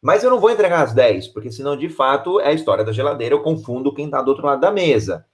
Mas 0.01 0.23
eu 0.23 0.31
não 0.31 0.39
vou 0.39 0.51
entregar 0.51 0.83
as 0.83 0.93
dez, 0.93 1.27
porque 1.27 1.51
senão, 1.51 1.77
de 1.77 1.89
fato, 1.89 2.39
é 2.39 2.49
a 2.49 2.53
história 2.53 2.85
da 2.85 2.93
geladeira, 2.93 3.35
eu 3.35 3.43
confundo 3.43 3.93
quem 3.93 4.05
está 4.05 4.23
do 4.23 4.29
outro 4.29 4.47
lado 4.47 4.61
da 4.61 4.71
mesa. 4.71 5.27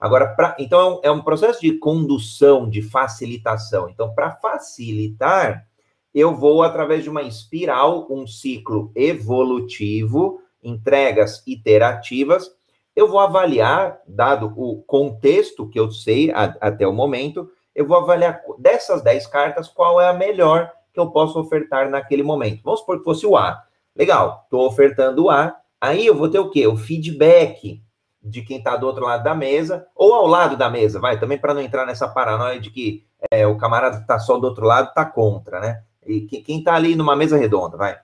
Agora, 0.00 0.34
pra, 0.34 0.56
então, 0.58 1.00
é 1.04 1.10
um 1.12 1.18
é 1.18 1.22
processo 1.22 1.60
de 1.60 1.78
condução, 1.78 2.68
de 2.68 2.82
facilitação. 2.82 3.88
Então, 3.88 4.12
para 4.14 4.32
facilitar, 4.32 5.68
eu 6.14 6.34
vou, 6.34 6.62
através 6.62 7.04
de 7.04 7.10
uma 7.10 7.22
espiral, 7.22 8.06
um 8.10 8.26
ciclo 8.26 8.90
evolutivo, 8.94 10.40
entregas 10.62 11.42
iterativas, 11.46 12.50
eu 12.94 13.08
vou 13.08 13.20
avaliar, 13.20 14.00
dado 14.06 14.52
o 14.56 14.82
contexto 14.82 15.68
que 15.68 15.78
eu 15.78 15.90
sei 15.90 16.30
a, 16.32 16.56
até 16.60 16.86
o 16.86 16.92
momento, 16.92 17.50
eu 17.74 17.86
vou 17.86 17.96
avaliar 17.96 18.42
dessas 18.58 19.02
10 19.02 19.26
cartas 19.28 19.68
qual 19.68 20.00
é 20.00 20.08
a 20.08 20.12
melhor 20.12 20.70
que 20.92 20.98
eu 20.98 21.10
posso 21.10 21.38
ofertar 21.38 21.88
naquele 21.88 22.22
momento. 22.22 22.62
Vamos 22.64 22.80
supor 22.80 22.98
que 22.98 23.04
fosse 23.04 23.26
o 23.26 23.36
A. 23.36 23.62
Legal, 23.94 24.42
estou 24.44 24.66
ofertando 24.66 25.24
o 25.24 25.30
A. 25.30 25.56
Aí 25.80 26.04
eu 26.04 26.14
vou 26.14 26.28
ter 26.28 26.40
o 26.40 26.50
quê? 26.50 26.66
O 26.66 26.76
feedback 26.76 27.82
de 28.22 28.42
quem 28.42 28.58
está 28.58 28.76
do 28.76 28.86
outro 28.86 29.04
lado 29.04 29.22
da 29.24 29.34
mesa, 29.34 29.86
ou 29.94 30.12
ao 30.12 30.26
lado 30.26 30.56
da 30.56 30.68
mesa, 30.68 31.00
vai, 31.00 31.18
também 31.18 31.38
para 31.38 31.54
não 31.54 31.62
entrar 31.62 31.86
nessa 31.86 32.06
paranoia 32.06 32.60
de 32.60 32.70
que 32.70 33.06
é, 33.30 33.46
o 33.46 33.56
camarada 33.56 33.98
está 33.98 34.18
só 34.18 34.36
do 34.36 34.46
outro 34.46 34.66
lado 34.66 34.88
está 34.88 35.06
contra, 35.06 35.58
né? 35.58 35.82
E 36.10 36.22
quem 36.22 36.58
está 36.58 36.74
ali 36.74 36.96
numa 36.96 37.14
mesa 37.14 37.36
redonda, 37.36 37.76
vai. 37.76 37.96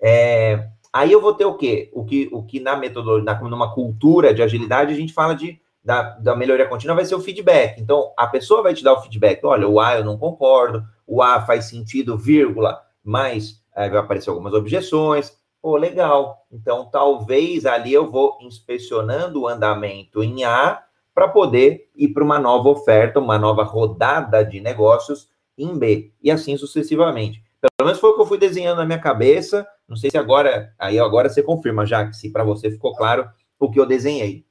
É, 0.00 0.68
aí 0.92 1.12
eu 1.12 1.20
vou 1.20 1.34
ter 1.34 1.44
o 1.44 1.54
quê? 1.54 1.90
O 1.92 2.04
que, 2.04 2.28
o 2.32 2.42
que 2.42 2.60
na 2.60 2.76
metodologia, 2.76 3.34
numa 3.42 3.72
cultura 3.72 4.34
de 4.34 4.42
agilidade, 4.42 4.92
a 4.92 4.96
gente 4.96 5.12
fala 5.12 5.34
de 5.34 5.60
da, 5.84 6.02
da 6.18 6.34
melhoria 6.34 6.66
contínua 6.66 6.96
vai 6.96 7.04
ser 7.04 7.14
o 7.14 7.20
feedback. 7.20 7.78
Então, 7.78 8.12
a 8.16 8.26
pessoa 8.26 8.62
vai 8.62 8.72
te 8.72 8.82
dar 8.82 8.94
o 8.94 9.02
feedback. 9.02 9.44
Olha, 9.44 9.68
o 9.68 9.78
A 9.78 9.98
eu 9.98 10.04
não 10.04 10.16
concordo, 10.16 10.82
o 11.06 11.22
A 11.22 11.42
faz 11.42 11.66
sentido, 11.66 12.16
vírgula, 12.16 12.80
mas 13.04 13.62
é, 13.76 13.88
vai 13.90 14.00
aparecer 14.00 14.30
algumas 14.30 14.54
objeções. 14.54 15.36
Pô, 15.60 15.76
legal. 15.76 16.46
Então, 16.50 16.88
talvez 16.90 17.66
ali 17.66 17.92
eu 17.92 18.10
vou 18.10 18.38
inspecionando 18.40 19.42
o 19.42 19.48
andamento 19.48 20.22
em 20.22 20.44
A 20.44 20.82
para 21.14 21.28
poder 21.28 21.90
ir 21.94 22.08
para 22.08 22.24
uma 22.24 22.38
nova 22.38 22.70
oferta, 22.70 23.20
uma 23.20 23.38
nova 23.38 23.62
rodada 23.62 24.42
de 24.44 24.60
negócios 24.60 25.28
em 25.56 25.78
B, 25.78 26.12
e 26.20 26.30
assim 26.30 26.56
sucessivamente. 26.56 27.43
Pelo 27.76 27.86
menos 27.86 28.00
foi 28.00 28.10
o 28.10 28.14
que 28.14 28.20
eu 28.20 28.26
fui 28.26 28.38
desenhando 28.38 28.78
na 28.78 28.84
minha 28.84 29.00
cabeça. 29.00 29.66
Não 29.88 29.96
sei 29.96 30.10
se 30.10 30.18
agora, 30.18 30.74
aí 30.78 30.98
agora 30.98 31.28
você 31.28 31.42
confirma, 31.42 31.86
já 31.86 32.06
que 32.06 32.14
se 32.14 32.30
para 32.30 32.44
você 32.44 32.70
ficou 32.70 32.94
claro 32.94 33.30
o 33.58 33.70
que 33.70 33.80
eu 33.80 33.86
desenhei. 33.86 34.46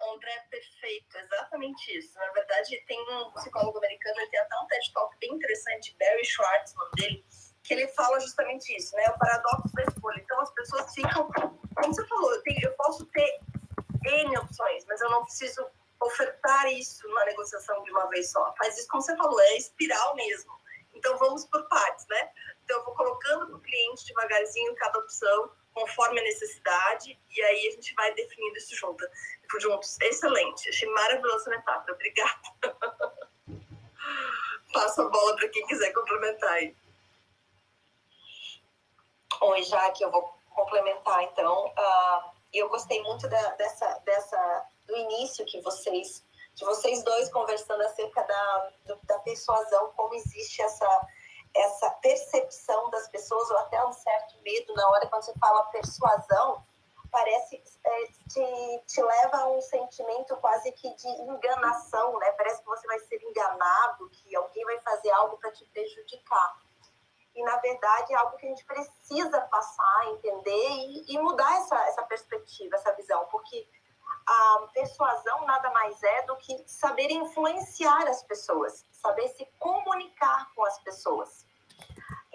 André, 0.00 0.46
perfeito, 0.50 1.16
exatamente 1.16 1.98
isso. 1.98 2.18
Na 2.18 2.30
verdade, 2.32 2.82
tem 2.86 3.00
um 3.10 3.30
psicólogo 3.32 3.78
americano, 3.78 4.20
ele 4.20 4.30
tem 4.30 4.40
até 4.40 4.56
um 4.58 4.66
TED 4.66 4.92
Talk 4.92 5.16
bem 5.18 5.32
interessante, 5.32 5.96
Barry 5.98 6.24
Schwartz, 6.24 6.74
nome 6.74 6.90
dele, 6.96 7.24
que 7.62 7.74
ele 7.74 7.88
fala 7.88 8.20
justamente 8.20 8.76
isso, 8.76 8.94
né? 8.96 9.06
O 9.08 9.18
paradoxo 9.18 9.74
da 9.74 9.82
escolha. 9.84 10.20
Então, 10.22 10.40
as 10.40 10.50
pessoas 10.52 10.94
ficam, 10.94 11.28
como 11.74 11.94
você 11.94 12.06
falou, 12.06 12.34
eu, 12.34 12.42
tenho, 12.42 12.60
eu 12.62 12.72
posso 12.72 13.06
ter 13.06 13.40
N 14.04 14.38
opções, 14.38 14.84
mas 14.86 15.00
eu 15.00 15.10
não 15.10 15.24
preciso 15.24 15.66
ofertar 16.00 16.66
isso 16.72 17.08
na 17.08 17.24
negociação 17.24 17.82
de 17.82 17.90
uma 17.90 18.08
vez 18.08 18.30
só. 18.30 18.54
Faz 18.56 18.78
isso 18.78 18.88
como 18.88 19.02
você 19.02 19.16
falou, 19.16 19.40
é 19.40 19.56
espiral 19.56 20.14
mesmo. 20.14 20.52
Então 20.94 21.16
vamos 21.18 21.44
por 21.46 21.66
partes, 21.68 22.06
né? 22.08 22.30
Então 22.64 22.78
eu 22.78 22.84
vou 22.84 22.94
colocando 22.94 23.46
para 23.46 23.56
o 23.56 23.60
cliente 23.60 24.04
devagarzinho 24.18 24.74
cada 24.74 24.98
opção, 24.98 25.50
conforme 25.72 26.18
a 26.20 26.24
necessidade, 26.24 27.18
e 27.30 27.42
aí 27.42 27.68
a 27.68 27.70
gente 27.70 27.94
vai 27.94 28.12
definindo 28.14 28.56
isso 28.56 28.74
junto, 28.74 29.06
juntos. 29.60 29.98
Excelente, 30.00 30.68
achei 30.68 30.88
maravilhosa 30.88 31.50
a 31.50 31.56
metáfora, 31.56 31.94
obrigada. 31.94 32.40
Passo 34.72 35.02
a 35.02 35.08
bola 35.08 35.36
para 35.36 35.48
quem 35.48 35.66
quiser 35.66 35.92
complementar 35.92 36.50
aí. 36.50 36.76
Oi, 39.40 39.62
Jaque, 39.62 40.02
eu 40.02 40.10
vou 40.10 40.36
complementar 40.50 41.22
então. 41.22 41.66
Uh, 41.68 42.30
eu 42.52 42.68
gostei 42.68 43.00
muito 43.02 43.28
da, 43.28 43.50
dessa, 43.52 43.98
dessa 44.04 44.66
do 44.86 44.96
início 44.96 45.44
que 45.46 45.60
vocês, 45.60 46.24
de 46.54 46.64
vocês 46.64 47.04
dois 47.04 47.30
conversando 47.30 47.82
acerca 47.82 48.22
da, 48.24 48.72
da 49.04 49.18
persuasão, 49.20 49.92
como 49.96 50.14
existe 50.14 50.60
essa, 50.60 51.08
essa 51.58 51.90
percepção 51.90 52.90
das 52.90 53.08
pessoas, 53.08 53.50
ou 53.50 53.58
até 53.58 53.84
um 53.84 53.92
certo 53.92 54.40
medo 54.42 54.74
na 54.74 54.88
hora 54.88 55.06
quando 55.08 55.22
você 55.24 55.34
fala 55.38 55.64
persuasão, 55.64 56.64
parece 57.10 57.62
é, 57.84 58.06
te, 58.28 58.82
te 58.86 59.02
leva 59.02 59.38
a 59.38 59.48
um 59.48 59.60
sentimento 59.60 60.36
quase 60.36 60.70
que 60.72 60.94
de 60.94 61.08
enganação, 61.08 62.18
né? 62.18 62.30
Parece 62.32 62.60
que 62.60 62.66
você 62.66 62.86
vai 62.86 62.98
ser 63.00 63.22
enganado, 63.22 64.10
que 64.10 64.34
alguém 64.36 64.64
vai 64.64 64.78
fazer 64.80 65.10
algo 65.12 65.36
para 65.38 65.50
te 65.52 65.64
prejudicar. 65.66 66.60
E, 67.34 67.42
na 67.42 67.56
verdade, 67.58 68.12
é 68.12 68.16
algo 68.16 68.36
que 68.36 68.46
a 68.46 68.48
gente 68.48 68.64
precisa 68.64 69.40
passar, 69.42 70.06
entender 70.08 70.68
e, 70.70 71.14
e 71.14 71.18
mudar 71.18 71.56
essa, 71.58 71.76
essa 71.86 72.02
perspectiva, 72.02 72.76
essa 72.76 72.92
visão, 72.92 73.26
porque 73.30 73.66
a 74.26 74.68
persuasão 74.74 75.44
nada 75.46 75.70
mais 75.70 76.02
é 76.02 76.22
do 76.22 76.36
que 76.36 76.64
saber 76.66 77.10
influenciar 77.10 78.06
as 78.08 78.22
pessoas, 78.24 78.84
saber 78.90 79.28
se 79.28 79.46
comunicar 79.58 80.52
com 80.54 80.64
as 80.64 80.78
pessoas. 80.80 81.47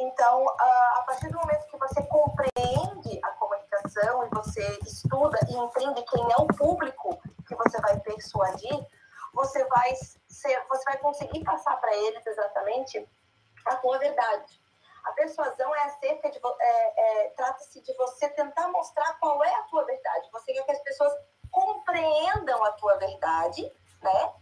Então, 0.03 0.45
a 0.49 1.03
partir 1.07 1.29
do 1.29 1.37
momento 1.39 1.65
que 1.67 1.77
você 1.77 2.03
compreende 2.03 3.19
a 3.23 3.29
comunicação 3.31 4.25
e 4.25 4.29
você 4.29 4.79
estuda 4.85 5.39
e 5.49 5.55
entende 5.55 6.03
quem 6.03 6.21
é 6.23 6.41
o 6.41 6.47
público 6.47 7.21
que 7.47 7.55
você 7.55 7.79
vai 7.79 7.97
persuadir, 8.01 8.85
você 9.33 9.63
vai 9.65 9.95
ser, 10.27 10.61
você 10.67 10.83
vai 10.83 10.97
conseguir 10.97 11.43
passar 11.45 11.77
para 11.77 11.95
eles 11.95 12.25
exatamente 12.27 13.07
a 13.65 13.75
tua 13.77 13.97
verdade. 13.97 14.61
A 15.05 15.13
persuasão 15.13 15.73
é 15.73 15.83
acerca 15.83 16.29
de 16.29 16.39
é, 16.59 17.25
é, 17.25 17.29
trata-se 17.29 17.81
de 17.81 17.93
você 17.95 18.27
tentar 18.29 18.67
mostrar 18.69 19.17
qual 19.19 19.41
é 19.41 19.55
a 19.55 19.63
tua 19.63 19.85
verdade. 19.85 20.29
Você 20.33 20.53
quer 20.53 20.63
que 20.63 20.71
as 20.71 20.83
pessoas 20.83 21.13
compreendam 21.49 22.61
a 22.63 22.71
tua 22.73 22.97
verdade, 22.97 23.71
né? 24.01 24.33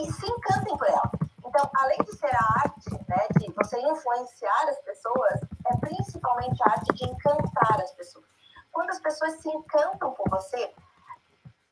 E 0.00 0.10
se 0.10 0.26
encantem 0.26 0.76
por 0.76 0.88
ela. 0.88 1.21
Então, 1.54 1.70
além 1.74 1.98
de 1.98 2.16
ser 2.16 2.34
a 2.34 2.62
arte, 2.64 2.90
né, 3.06 3.26
de 3.38 3.52
você 3.52 3.78
influenciar 3.78 4.68
as 4.70 4.78
pessoas, 4.80 5.38
é 5.66 5.76
principalmente 5.76 6.62
a 6.62 6.70
arte 6.70 6.94
de 6.94 7.04
encantar 7.04 7.78
as 7.78 7.92
pessoas. 7.92 8.24
Quando 8.72 8.88
as 8.88 8.98
pessoas 9.00 9.34
se 9.34 9.50
encantam 9.50 10.14
por 10.14 10.30
você, 10.30 10.74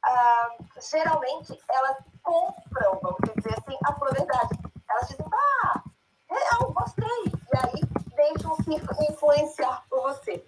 ah, 0.05 0.51
geralmente 0.91 1.59
elas 1.71 1.97
compram, 2.23 3.01
vamos 3.01 3.21
dizer 3.37 3.59
assim, 3.59 3.79
a 3.87 3.95
sua 3.99 4.11
verdade. 4.11 4.59
Elas 4.87 5.09
dizem, 5.09 5.27
ah, 5.33 5.83
real, 6.29 6.73
gostei. 6.75 7.25
E 7.25 7.57
aí 7.57 7.81
deixam-se 8.17 8.75
influenciar 9.11 9.83
por 9.89 10.03
você. 10.03 10.47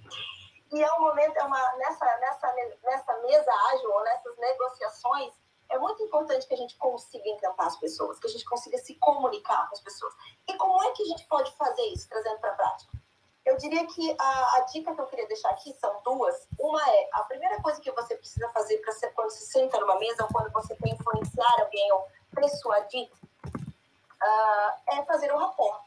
E 0.75 0.85
é 0.85 0.93
um 0.93 1.01
momento, 1.01 1.39
é 1.39 1.43
uma, 1.45 1.73
nessa, 1.79 2.05
nessa, 2.19 2.55
nessa 2.85 3.19
mesa 3.21 3.51
ágil, 3.73 3.93
ou 3.95 4.05
nessas 4.05 4.37
negociações, 4.37 5.33
é 5.73 5.79
muito 5.79 6.03
importante 6.03 6.47
que 6.47 6.53
a 6.53 6.57
gente 6.57 6.77
consiga 6.77 7.27
encantar 7.29 7.67
as 7.67 7.77
pessoas, 7.77 8.19
que 8.19 8.27
a 8.27 8.31
gente 8.31 8.45
consiga 8.45 8.77
se 8.79 8.95
comunicar 8.97 9.69
com 9.69 9.75
as 9.75 9.81
pessoas. 9.81 10.13
E 10.47 10.55
como 10.55 10.83
é 10.83 10.93
que 10.93 11.03
a 11.03 11.07
gente 11.07 11.27
pode 11.27 11.51
fazer 11.53 11.83
isso, 11.87 12.09
trazendo 12.09 12.39
para 12.41 12.51
a 12.51 12.55
prática? 12.55 12.93
Eu 13.45 13.57
diria 13.57 13.85
que 13.87 14.15
a, 14.19 14.57
a, 14.57 14.61
dica 14.71 14.95
que 14.95 15.01
eu 15.01 15.07
queria 15.07 15.27
deixar 15.27 15.49
aqui 15.49 15.73
são 15.81 16.01
duas. 16.05 16.47
Uma 16.61 16.81
é, 16.89 17.09
a 17.13 17.23
primeira 17.25 17.61
coisa 17.61 17.81
que 17.81 17.91
você 17.91 18.15
precisa 18.15 18.49
fazer 18.51 18.79
para 18.79 18.93
ser 18.93 19.11
quando 19.15 19.31
se 19.31 19.47
senta 19.47 19.81
numa 19.81 19.99
mesa 19.99 20.23
ou 20.25 20.29
quando 20.29 20.53
você 20.53 20.77
quer 20.77 20.91
influenciar 20.91 21.61
alguém 21.61 21.91
ou 21.93 22.07
persuadir, 22.35 23.11
uh, 23.47 24.73
é 24.89 25.03
fazer 25.07 25.33
um 25.33 25.39
rapport. 25.39 25.83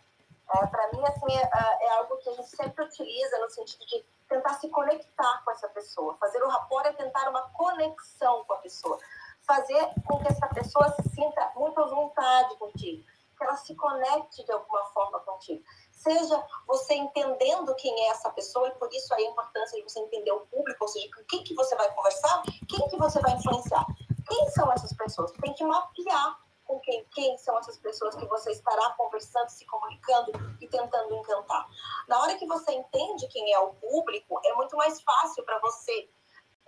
É, 0.53 0.67
para 0.67 0.91
mim, 0.91 1.03
assim, 1.05 1.37
é, 1.37 1.85
é, 1.85 1.89
algo 1.91 2.17
que 2.17 2.29
a 2.29 2.33
gente 2.33 2.49
sempre 2.49 2.85
utiliza 2.85 3.39
no 3.39 3.49
sentido 3.49 3.85
de 3.85 4.03
tentar 4.27 4.55
se 4.55 4.67
conectar 4.69 5.41
com 5.43 5.51
essa 5.51 5.69
pessoa. 5.69 6.17
Fazer 6.17 6.43
o 6.43 6.49
rapport 6.49 6.85
é 6.85 6.93
tentar 6.93 7.29
uma 7.29 7.49
conexão 7.49 8.43
com 8.45 8.53
a 8.53 8.57
pessoa 8.57 8.99
fazer 9.45 9.93
com 10.05 10.19
que 10.19 10.27
essa 10.27 10.47
pessoa 10.47 10.89
se 10.91 11.10
sinta 11.10 11.51
muito 11.55 11.79
à 11.79 11.88
vontade 11.88 12.55
contigo, 12.58 13.03
que 13.38 13.43
ela 13.43 13.55
se 13.58 13.75
conecte 13.75 14.43
de 14.43 14.51
alguma 14.51 14.84
forma 14.88 15.19
contigo. 15.21 15.63
Seja 15.91 16.43
você 16.67 16.93
entendendo 16.93 17.73
quem 17.75 17.93
é 18.05 18.10
essa 18.10 18.29
pessoa, 18.31 18.67
e 18.67 18.71
por 18.71 18.91
isso 18.93 19.13
a 19.13 19.21
importância 19.21 19.77
de 19.77 19.84
você 19.84 19.99
entender 19.99 20.31
o 20.31 20.41
público, 20.47 20.84
ou 20.84 20.88
seja, 20.88 21.08
com 21.15 21.23
quem 21.25 21.43
que 21.43 21.53
você 21.53 21.75
vai 21.75 21.93
conversar, 21.93 22.43
quem 22.67 22.88
que 22.89 22.97
você 22.97 23.19
vai 23.19 23.34
influenciar. 23.34 23.86
Quem 24.27 24.49
são 24.49 24.71
essas 24.71 24.91
pessoas? 24.93 25.31
Tem 25.34 25.53
que 25.53 25.63
mapear 25.63 26.39
com 26.65 26.79
quem, 26.79 27.05
quem 27.13 27.38
são 27.38 27.58
essas 27.60 27.77
pessoas 27.77 28.15
que 28.15 28.25
você 28.25 28.51
estará 28.51 28.89
conversando, 28.97 29.49
se 29.49 29.65
comunicando 29.67 30.31
e 30.60 30.67
tentando 30.67 31.13
encantar. 31.13 31.67
Na 32.08 32.21
hora 32.21 32.36
que 32.36 32.45
você 32.47 32.71
entende 32.71 33.27
quem 33.27 33.53
é 33.53 33.60
o 33.60 33.73
público, 33.75 34.39
é 34.43 34.53
muito 34.53 34.75
mais 34.75 34.99
fácil 35.01 35.43
para 35.45 35.60
você 35.60 36.10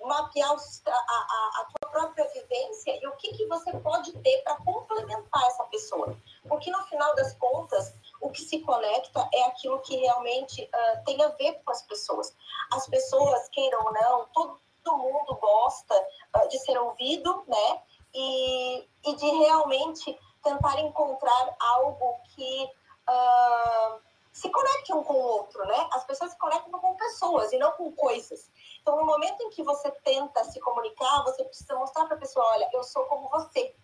mapear 0.04 0.52
a, 0.52 0.92
a, 0.92 1.62
a 1.62 1.66
tua 1.66 1.92
própria 1.92 2.28
vivência 2.30 3.00
e 3.02 3.08
o 3.08 3.16
que, 3.18 3.34
que 3.34 3.46
você 3.48 3.72
pode 3.80 4.12
ter 4.20 4.42
para 4.44 4.56
complementar 4.58 5.44
essa 5.48 5.64
pessoa. 5.66 6.16
Porque 6.48 6.72
no 6.72 6.84
final 6.84 7.16
das 7.16 7.34
contas, 7.34 7.94
o 8.22 8.30
que 8.30 8.42
se 8.42 8.60
conecta 8.60 9.28
é 9.34 9.44
aquilo 9.46 9.80
que 9.80 9.96
realmente 9.98 10.64
uh, 10.64 11.04
tem 11.06 11.22
a 11.24 11.30
ver 11.30 11.62
com 11.64 11.72
as 11.72 11.82
pessoas. 11.84 12.36
As 12.72 12.88
pessoas, 12.88 13.50
queiram 13.50 13.86
ou 13.86 13.94
não, 13.94 14.26
todo 14.34 14.98
mundo 14.98 15.36
gosta 15.36 15.96
uh, 16.36 16.48
de 16.48 16.58
ser 16.60 16.78
ouvido, 16.78 17.44
né? 17.48 17.82
E, 18.14 18.88
e 19.06 19.16
de 19.16 19.26
realmente 19.26 20.18
tentar 20.44 20.80
encontrar 20.80 21.56
algo 21.60 22.16
que 22.36 22.70
uh, 23.10 24.00
se 24.32 24.50
conecte 24.50 24.94
um 24.94 25.04
com 25.04 25.14
o 25.14 25.22
outro, 25.22 25.66
né? 25.66 25.90
As 25.94 26.04
pessoas 26.06 26.32
se 26.32 26.38
conectam 26.38 26.80
com 26.80 26.96
pessoas 26.96 27.52
e 27.52 27.58
não 27.58 27.72
com 27.72 27.92
coisas. 27.92 28.50
Então, 28.88 28.96
no 28.96 29.06
momento 29.06 29.42
em 29.42 29.50
que 29.50 29.62
você 29.64 29.92
tenta 30.02 30.46
se 30.46 30.62
comunicar, 30.62 31.22
você 31.24 31.44
precisa 31.44 31.76
mostrar 31.76 32.06
para 32.06 32.16
a 32.16 32.20
pessoa: 32.20 32.46
olha, 32.54 32.70
eu 32.72 32.82
sou 32.86 33.04
como 33.08 33.28
você. 33.28 33.76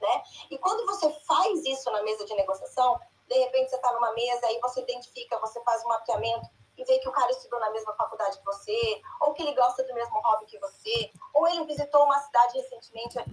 Né? 0.00 0.22
E 0.50 0.58
quando 0.58 0.84
você 0.84 1.08
faz 1.28 1.64
isso 1.64 1.88
na 1.92 2.02
mesa 2.02 2.24
de 2.24 2.34
negociação, 2.34 2.98
de 3.28 3.38
repente 3.38 3.70
você 3.70 3.76
está 3.76 3.92
numa 3.92 4.12
mesa 4.14 4.50
e 4.50 4.58
você 4.58 4.80
identifica, 4.80 5.38
você 5.38 5.62
faz 5.62 5.84
um 5.84 5.88
mapeamento 5.90 6.50
e 6.76 6.82
vê 6.84 6.98
que 6.98 7.08
o 7.08 7.12
cara 7.12 7.30
estudou 7.30 7.60
na 7.60 7.70
mesma 7.70 7.94
faculdade 7.94 8.36
que 8.36 8.44
você, 8.44 9.00
ou 9.20 9.32
que 9.32 9.42
ele 9.42 9.54
gosta 9.54 9.84
do 9.84 9.94
mesmo 9.94 10.20
hobby 10.20 10.46
que 10.46 10.58
você, 10.58 11.12
ou 11.32 11.46
ele 11.46 11.64
visitou 11.64 12.02
uma 12.02 12.18
cidade 12.18 12.58
recentemente 12.58 13.18
né, 13.18 13.24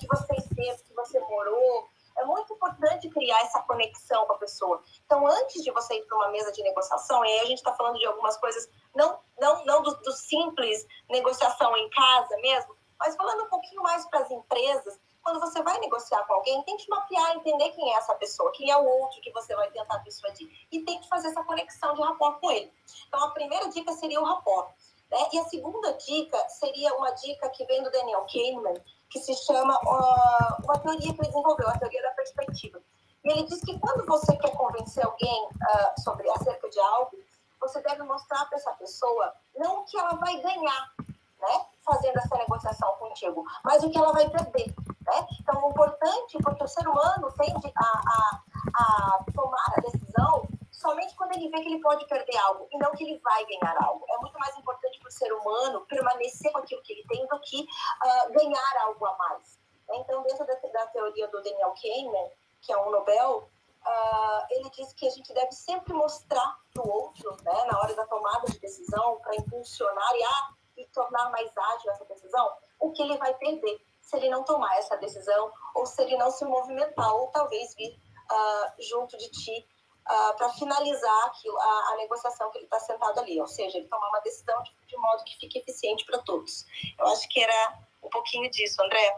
que 0.00 0.06
você 0.08 0.34
esteve, 0.34 0.82
que 0.82 0.94
você 0.94 1.20
morou, 1.20 1.88
é 2.18 2.24
muito 2.24 2.52
importante 2.52 3.08
criar 3.10 3.40
essa 3.42 3.62
conexão 3.62 4.26
com 4.26 4.32
a 4.32 4.38
pessoa. 4.38 4.82
Então, 5.04 5.26
antes 5.26 5.62
de 5.62 5.70
você 5.70 5.96
ir 5.96 6.02
para 6.06 6.16
uma 6.16 6.28
mesa 6.28 6.50
de 6.52 6.62
negociação, 6.62 7.24
e 7.24 7.28
aí 7.28 7.40
a 7.40 7.46
gente 7.46 7.58
está 7.58 7.74
falando 7.74 7.98
de 7.98 8.06
algumas 8.06 8.36
coisas, 8.38 8.68
não, 8.94 9.18
não, 9.38 9.64
não 9.64 9.82
do, 9.82 9.94
do, 9.96 10.12
simples 10.12 10.86
negociação 11.10 11.76
em 11.76 11.88
casa 11.90 12.36
mesmo, 12.38 12.76
mas 12.98 13.14
falando 13.16 13.44
um 13.44 13.48
pouquinho 13.48 13.82
mais 13.82 14.06
para 14.06 14.20
as 14.20 14.30
empresas, 14.30 14.98
quando 15.22 15.40
você 15.40 15.60
vai 15.62 15.78
negociar 15.80 16.24
com 16.24 16.34
alguém, 16.34 16.62
tem 16.62 16.76
que 16.76 16.88
mapear, 16.88 17.36
entender 17.36 17.70
quem 17.70 17.92
é 17.92 17.96
essa 17.98 18.14
pessoa, 18.14 18.52
quem 18.52 18.70
é 18.70 18.76
o 18.76 18.86
outro 18.86 19.20
que 19.20 19.32
você 19.32 19.54
vai 19.54 19.70
tentar 19.70 19.98
persuadir, 19.98 20.48
e 20.70 20.84
tem 20.84 21.00
que 21.00 21.08
fazer 21.08 21.28
essa 21.28 21.42
conexão 21.44 21.94
de 21.94 22.02
rapport 22.02 22.40
com 22.40 22.50
ele. 22.50 22.72
Então, 23.08 23.22
a 23.24 23.30
primeira 23.32 23.68
dica 23.68 23.92
seria 23.92 24.20
o 24.20 24.24
rapport. 24.24 24.72
Né? 25.10 25.18
E 25.32 25.38
a 25.38 25.44
segunda 25.44 25.92
dica 25.94 26.48
seria 26.48 26.94
uma 26.94 27.10
dica 27.10 27.48
que 27.50 27.64
vem 27.66 27.82
do 27.82 27.90
Daniel 27.90 28.26
Kahneman, 28.32 28.82
que 29.10 29.20
se 29.20 29.34
chama 29.34 29.78
uh, 29.78 30.64
uma 30.64 30.78
teoria 30.78 31.12
que 31.12 31.20
ele 31.20 31.28
desenvolveu, 31.28 31.68
a 31.68 31.78
teoria 31.78 32.02
da 32.02 32.10
perspectiva. 32.10 32.80
E 33.24 33.30
ele 33.30 33.44
diz 33.44 33.60
que 33.60 33.78
quando 33.78 34.06
você 34.06 34.36
quer 34.36 34.50
convencer 34.56 35.04
alguém 35.04 35.48
uh, 35.48 36.00
sobre 36.02 36.28
acerca 36.30 36.68
de 36.68 36.78
algo, 36.80 37.18
você 37.60 37.80
deve 37.82 38.02
mostrar 38.02 38.44
para 38.46 38.58
essa 38.58 38.72
pessoa 38.74 39.32
não 39.56 39.80
o 39.80 39.84
que 39.84 39.98
ela 39.98 40.14
vai 40.14 40.40
ganhar, 40.40 40.92
né, 40.98 41.66
fazendo 41.84 42.18
essa 42.18 42.36
negociação 42.36 42.92
contigo, 42.98 43.44
mas 43.64 43.82
o 43.82 43.90
que 43.90 43.98
ela 43.98 44.12
vai 44.12 44.28
perder, 44.28 44.74
né? 45.06 45.26
Então, 45.40 45.64
o 45.64 45.70
importante, 45.70 46.38
porque 46.42 46.64
o 46.64 46.68
ser 46.68 46.86
humano 46.88 47.32
tende 47.38 47.72
a, 47.76 47.84
a, 47.84 48.40
a 48.74 49.24
tomar 49.32 49.72
a 49.76 49.80
decisão 49.80 50.48
somente 50.86 51.16
quando 51.16 51.32
ele 51.32 51.48
vê 51.48 51.60
que 51.60 51.68
ele 51.68 51.80
pode 51.80 52.06
perder 52.06 52.36
algo 52.38 52.68
e 52.70 52.78
não 52.78 52.92
que 52.92 53.02
ele 53.02 53.18
vai 53.18 53.44
ganhar 53.46 53.76
algo. 53.82 54.04
É 54.08 54.18
muito 54.18 54.38
mais 54.38 54.56
importante 54.56 54.98
para 55.00 55.08
o 55.08 55.12
ser 55.12 55.32
humano 55.32 55.84
permanecer 55.86 56.52
com 56.52 56.58
aquilo 56.58 56.82
que 56.82 56.92
ele 56.92 57.04
tem 57.08 57.26
do 57.26 57.40
que 57.40 57.62
uh, 57.62 58.32
ganhar 58.32 58.82
algo 58.82 59.04
a 59.04 59.16
mais. 59.16 59.58
Então, 59.90 60.22
dentro 60.22 60.46
da, 60.46 60.54
da, 60.54 60.86
teoria 60.88 61.28
do 61.28 61.42
Daniel 61.42 61.74
Kahneman, 61.80 62.30
que 62.62 62.72
é 62.72 62.78
um 62.78 62.90
Nobel, 62.90 63.48
uh, 63.84 64.46
ele 64.50 64.70
diz 64.70 64.92
que 64.92 65.06
a 65.06 65.10
gente 65.10 65.32
deve 65.32 65.52
sempre 65.52 65.92
mostrar 65.92 66.58
para 66.72 66.82
o 66.82 66.88
outro, 66.88 67.36
né, 67.42 67.64
na 67.64 67.78
hora 67.80 67.94
da 67.94 68.06
tomada 68.06 68.46
de 68.46 68.58
decisão, 68.58 69.18
para 69.20 69.36
impulsionar 69.36 70.14
e, 70.14 70.24
ah, 70.24 70.50
e 70.76 70.86
tornar 70.86 71.30
mais 71.30 71.50
ágil 71.56 71.90
essa 71.90 72.04
decisão, 72.04 72.52
o 72.78 72.92
que 72.92 73.02
ele 73.02 73.16
vai 73.16 73.34
perder 73.34 73.80
se 74.02 74.16
ele 74.16 74.28
não 74.28 74.44
tomar 74.44 74.76
essa 74.78 74.96
decisão 74.96 75.50
ou 75.74 75.84
se 75.84 76.00
ele 76.02 76.16
não 76.16 76.30
se 76.30 76.44
movimentar 76.44 77.12
ou 77.14 77.28
talvez 77.28 77.74
vir 77.74 77.98
uh, 78.30 78.82
junto 78.82 79.16
de 79.16 79.28
ti 79.30 79.66
uh, 80.06 80.36
para 80.36 80.48
finalizar 80.50 81.26
aquilo, 81.26 81.58
a, 81.58 81.92
a, 81.92 81.96
negociação 81.98 82.50
que 82.50 82.58
ele 82.58 82.64
está 82.64 82.78
sentado 82.80 83.18
ali, 83.20 83.40
ou 83.40 83.46
seja, 83.46 83.78
ele 83.78 83.88
tomar 83.88 84.08
uma 84.08 84.20
decisão 84.20 84.62
de, 84.62 84.70
de 84.86 84.96
modo 84.96 85.24
que 85.24 85.38
fique 85.38 85.58
eficiente 85.58 86.04
para 86.06 86.18
todos. 86.18 86.64
Eu 86.98 87.06
acho 87.08 87.28
que 87.28 87.40
era 87.40 87.74
um 88.02 88.08
pouquinho 88.08 88.50
disso, 88.50 88.82
André. 88.82 89.16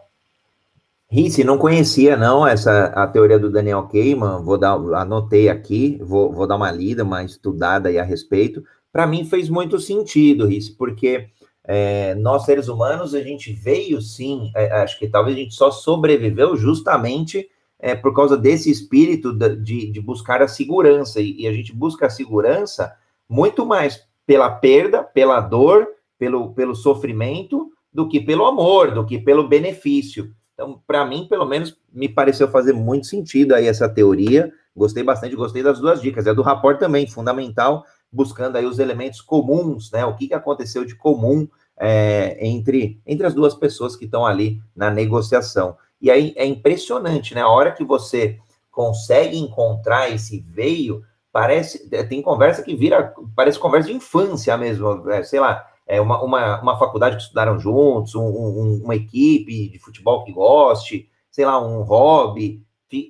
Rice, 1.11 1.43
não 1.43 1.57
conhecia 1.57 2.17
não 2.17 2.47
essa 2.47 2.87
a 2.89 3.07
teoria 3.07 3.39
do 3.39 3.51
Daniel 3.51 3.89
Kahneman, 3.89 4.43
vou 4.43 4.59
dar, 4.59 4.75
anotei 4.75 5.49
aqui, 5.49 5.99
vou, 6.03 6.31
vou 6.31 6.47
dar 6.47 6.57
uma 6.57 6.71
lida, 6.71 7.03
uma 7.03 7.25
estudada 7.25 7.89
aí 7.89 7.99
a 7.99 8.05
respeito. 8.05 8.63
Para 8.93 9.07
mim 9.07 9.25
fez 9.25 9.49
muito 9.49 9.79
sentido, 9.79 10.47
Rice, 10.47 10.75
porque 10.77 11.31
é, 11.65 12.15
nós 12.15 12.45
seres 12.45 12.69
humanos 12.69 13.15
a 13.15 13.23
gente 13.23 13.53
veio 13.53 14.03
sim, 14.03 14.51
é, 14.55 14.71
acho 14.83 14.99
que 14.99 15.09
talvez 15.09 15.37
a 15.37 15.41
gente 15.41 15.55
só 15.55 15.71
sobreviveu 15.71 16.57
justamente 16.57 17.49
é, 17.79 17.95
por 17.95 18.15
causa 18.15 18.37
desse 18.37 18.71
espírito 18.71 19.33
de, 19.33 19.91
de 19.91 20.01
buscar 20.01 20.43
a 20.43 20.49
segurança. 20.49 21.21
E, 21.21 21.43
e, 21.43 21.47
a 21.47 21.53
gente 21.53 21.73
busca 21.73 22.07
a 22.07 22.11
segurança 22.11 22.93
muito 23.29 23.65
mais 23.65 24.05
pela 24.27 24.51
perda, 24.51 25.03
pela 25.03 25.41
dor, 25.41 25.87
pelo, 26.19 26.53
pelo 26.53 26.75
sofrimento, 26.75 27.71
do 27.93 28.09
que 28.09 28.21
pelo 28.21 28.45
amor, 28.47 28.93
do 28.93 29.07
que 29.07 29.19
pelo 29.19 29.49
benefício. 29.49 30.33
Então, 30.55 30.83
para 30.87 31.05
mim, 31.05 31.27
pelo 31.29 31.47
menos, 31.47 31.79
me 31.93 32.09
pareceu 32.09 32.49
fazer 32.49 32.73
muito 32.73 33.07
sentido 33.07 33.55
aí 33.55 33.67
essa 33.67 33.89
teoria. 33.89 34.53
Gostei 34.75 35.03
bastante, 35.03 35.37
gostei 35.37 35.63
das 35.63 35.79
duas 35.79 36.03
dicas. 36.03 36.27
É 36.27 36.35
do 36.35 36.43
rapport 36.43 36.79
também, 36.79 37.07
fundamental, 37.07 37.85
buscando 38.11 38.57
aí 38.57 38.67
os 38.67 38.79
elementos 38.79 39.21
comuns, 39.21 39.91
né? 39.93 40.05
O 40.05 40.17
que, 40.17 40.29
que 40.29 40.35
aconteceu 40.35 40.85
de 40.85 40.97
comum 40.97 41.47
é, 41.79 42.45
entre, 42.45 43.01
entre 43.07 43.27
as 43.27 43.35
duas 43.35 43.55
pessoas 43.55 43.95
que 43.95 44.05
estão 44.05 44.27
ali 44.27 44.61
na 44.75 44.91
negociação. 44.91 45.77
E 46.01 46.11
aí 46.11 46.33
é 46.37 46.47
impressionante, 46.47 47.35
né? 47.35 47.41
A 47.41 47.49
hora 47.49 47.73
que 47.73 47.85
você 47.85 48.39
consegue 48.71 49.37
encontrar 49.37 50.11
esse 50.11 50.41
veio, 50.41 51.03
parece. 51.33 51.89
É, 51.93 52.05
tem 52.05 52.23
conversa 52.23 52.63
que 52.63 52.77
vira. 52.77 53.13
Parece 53.35 53.59
conversa 53.59 53.89
de 53.89 53.95
infância 53.95 54.57
mesmo. 54.57 55.11
É, 55.11 55.23
sei 55.25 55.41
lá, 55.41 55.67
é 55.87 56.01
uma, 56.01 56.23
uma, 56.23 56.61
uma 56.61 56.79
faculdade 56.79 57.17
que 57.17 57.23
estudaram 57.23 57.59
juntos, 57.59 58.15
um, 58.15 58.23
um, 58.23 58.81
uma 58.85 58.95
equipe 58.95 59.69
de 59.69 59.79
futebol 59.79 60.25
que 60.25 60.33
goste, 60.33 61.09
sei 61.31 61.45
lá, 61.45 61.61
um 61.61 61.83
hobby. 61.83 62.63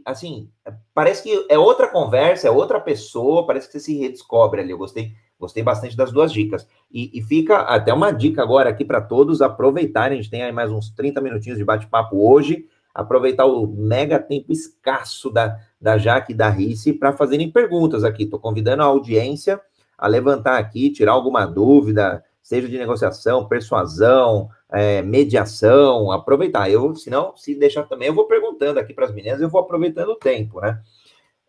Assim, 0.04 0.50
parece 0.92 1.22
que 1.22 1.46
é 1.48 1.58
outra 1.58 1.86
conversa, 1.86 2.48
é 2.48 2.50
outra 2.50 2.80
pessoa, 2.80 3.46
parece 3.46 3.66
que 3.66 3.74
você 3.74 3.80
se 3.80 3.98
redescobre 3.98 4.60
ali. 4.60 4.70
Eu 4.70 4.78
gostei, 4.78 5.12
gostei 5.38 5.62
bastante 5.62 5.96
das 5.96 6.10
duas 6.10 6.32
dicas. 6.32 6.66
E, 6.90 7.10
e 7.16 7.22
fica 7.22 7.58
até 7.58 7.92
uma 7.92 8.10
dica 8.10 8.42
agora 8.42 8.70
aqui 8.70 8.84
para 8.84 9.00
todos 9.00 9.42
aproveitarem. 9.42 10.18
A 10.18 10.22
gente 10.22 10.30
tem 10.30 10.42
aí 10.42 10.52
mais 10.52 10.72
uns 10.72 10.90
30 10.90 11.20
minutinhos 11.20 11.58
de 11.58 11.64
bate-papo 11.64 12.16
hoje 12.16 12.66
aproveitar 12.98 13.46
o 13.46 13.64
mega 13.68 14.18
tempo 14.18 14.50
escasso 14.50 15.30
da, 15.30 15.56
da 15.80 15.96
Jaque 15.96 16.32
e 16.32 16.34
da 16.34 16.50
Rice 16.50 16.92
para 16.92 17.12
fazerem 17.12 17.48
perguntas 17.48 18.02
aqui. 18.02 18.24
Estou 18.24 18.40
convidando 18.40 18.82
a 18.82 18.86
audiência 18.86 19.60
a 19.96 20.08
levantar 20.08 20.58
aqui, 20.58 20.90
tirar 20.90 21.12
alguma 21.12 21.46
dúvida, 21.46 22.24
seja 22.42 22.68
de 22.68 22.76
negociação, 22.76 23.46
persuasão, 23.46 24.48
é, 24.68 25.00
mediação, 25.00 26.10
aproveitar. 26.10 26.68
Eu, 26.68 26.92
se 26.96 27.08
não, 27.08 27.36
se 27.36 27.54
deixar 27.54 27.84
também, 27.84 28.08
eu 28.08 28.14
vou 28.14 28.26
perguntando 28.26 28.80
aqui 28.80 28.92
para 28.92 29.04
as 29.04 29.14
meninas, 29.14 29.40
eu 29.40 29.48
vou 29.48 29.60
aproveitando 29.60 30.08
o 30.08 30.16
tempo, 30.16 30.60
né? 30.60 30.80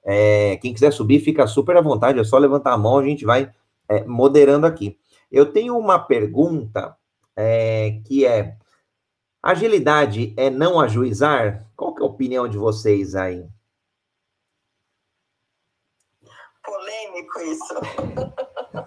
É, 0.05 0.57
quem 0.57 0.71
quiser 0.71 0.93
subir, 0.93 1.19
fica 1.19 1.47
super 1.47 1.75
à 1.75 1.81
vontade, 1.81 2.19
é 2.19 2.23
só 2.23 2.37
levantar 2.37 2.73
a 2.73 2.77
mão, 2.77 2.99
a 2.99 3.03
gente 3.03 3.25
vai 3.25 3.51
é, 3.89 4.03
moderando 4.03 4.67
aqui. 4.67 4.99
Eu 5.31 5.47
tenho 5.47 5.75
uma 5.75 5.97
pergunta 5.97 6.95
é, 7.35 7.99
que 8.05 8.23
é: 8.23 8.55
agilidade 9.41 10.33
é 10.37 10.49
não 10.49 10.79
ajuizar? 10.79 11.65
Qual 11.75 11.93
que 11.93 12.01
é 12.01 12.05
a 12.05 12.09
opinião 12.09 12.47
de 12.47 12.57
vocês 12.57 13.15
aí? 13.15 13.47
Polêmico 16.63 17.39
isso. 17.41 17.75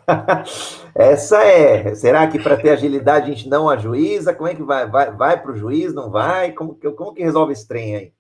Essa 0.95 1.43
é. 1.43 1.95
Será 1.95 2.29
que 2.29 2.39
para 2.39 2.57
ter 2.57 2.71
agilidade 2.71 3.31
a 3.31 3.35
gente 3.35 3.49
não 3.49 3.69
ajuiza? 3.69 4.35
Como 4.35 4.49
é 4.49 4.55
que 4.55 4.63
vai? 4.63 4.89
Vai, 4.89 5.11
vai 5.11 5.41
para 5.41 5.53
o 5.53 5.57
juiz? 5.57 5.93
Não 5.93 6.11
vai? 6.11 6.53
Como, 6.53 6.79
como 6.95 7.15
que 7.15 7.23
resolve 7.23 7.53
esse 7.53 7.67
trem 7.67 7.97
aí? 7.97 8.15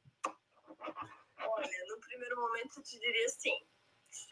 Olha, 1.47 1.69
no 1.89 2.01
primeiro 2.01 2.41
momento 2.41 2.79
eu 2.79 2.83
te 2.83 2.99
diria 2.99 3.29
sim, 3.29 3.55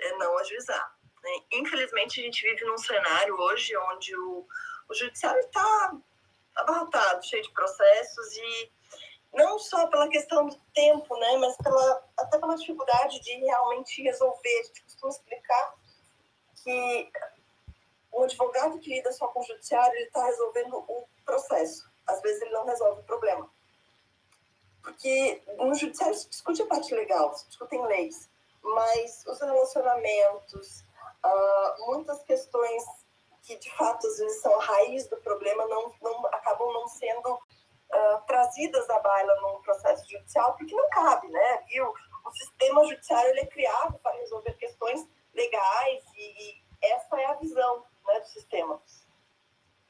é 0.01 0.17
não 0.17 0.37
ajuizar. 0.39 0.95
Né? 1.23 1.31
Infelizmente 1.53 2.21
a 2.21 2.25
gente 2.25 2.43
vive 2.43 2.65
num 2.65 2.79
cenário 2.79 3.35
hoje 3.39 3.77
onde 3.93 4.17
o, 4.17 4.47
o 4.89 4.95
judiciário 4.95 5.41
está 5.41 5.93
abarrotado, 6.61 7.25
cheio 7.25 7.43
de 7.43 7.53
processos 7.53 8.37
e 8.37 8.73
não 9.33 9.59
só 9.59 9.87
pela 9.87 10.09
questão 10.09 10.47
do 10.47 10.57
tempo, 10.75 11.17
né, 11.17 11.37
mas 11.37 11.57
pela, 11.57 12.05
até 12.19 12.39
pela 12.39 12.57
dificuldade 12.57 13.21
de 13.21 13.33
realmente 13.35 14.03
resolver. 14.03 14.61
A 14.61 14.63
gente 14.65 14.83
costuma 14.83 15.11
explicar 15.11 15.75
que 16.63 17.13
o 18.13 18.25
advogado 18.25 18.79
que 18.79 18.91
lida 18.91 19.13
só 19.13 19.29
com 19.29 19.41
o 19.41 19.45
judiciário, 19.45 19.95
ele 19.95 20.07
está 20.07 20.25
resolvendo 20.25 20.77
o 20.77 21.07
processo. 21.25 21.89
Às 22.07 22.21
vezes 22.23 22.43
ele 22.43 22.53
não 22.53 22.65
resolve 22.65 23.01
o 23.01 23.05
problema. 23.05 23.49
Porque 24.83 25.43
no 25.59 25.75
judiciário 25.75 26.15
se 26.15 26.29
discute 26.29 26.63
a 26.63 26.67
parte 26.67 26.95
legal, 26.95 27.33
se 27.35 27.47
discutem 27.47 27.85
leis, 27.87 28.29
mas 28.63 29.25
os 29.27 29.41
relacionamentos, 29.41 30.81
uh, 31.25 31.87
muitas 31.87 32.23
questões 32.25 32.83
que 33.43 33.57
de 33.57 33.71
fato 33.77 34.07
às 34.07 34.19
vezes 34.19 34.41
são 34.41 34.55
a 34.61 34.65
raiz 34.65 35.09
do 35.09 35.17
problema 35.19 35.67
não, 35.67 35.93
não 36.01 36.27
acabam 36.27 36.73
não 36.73 36.89
sendo 36.89 37.35
uh, 37.35 38.23
trazidas 38.27 38.89
à 38.91 38.99
baila 38.99 39.35
num 39.41 39.63
processo 39.63 40.09
judicial 40.09 40.55
porque 40.57 40.75
não 40.75 40.89
cabe, 40.91 41.29
né? 41.29 41.65
O, 41.81 42.29
o 42.29 42.33
sistema 42.33 42.85
judiciário 42.85 43.31
ele 43.31 43.41
é 43.41 43.47
criado 43.47 43.99
para 43.99 44.17
resolver 44.17 44.53
questões 44.55 45.07
legais 45.35 46.05
e, 46.15 46.51
e 46.51 46.63
essa 46.83 47.21
é 47.21 47.27
a 47.27 47.35
visão 47.35 47.85
né, 48.07 48.21
do 48.21 48.27
sistema. 48.27 48.81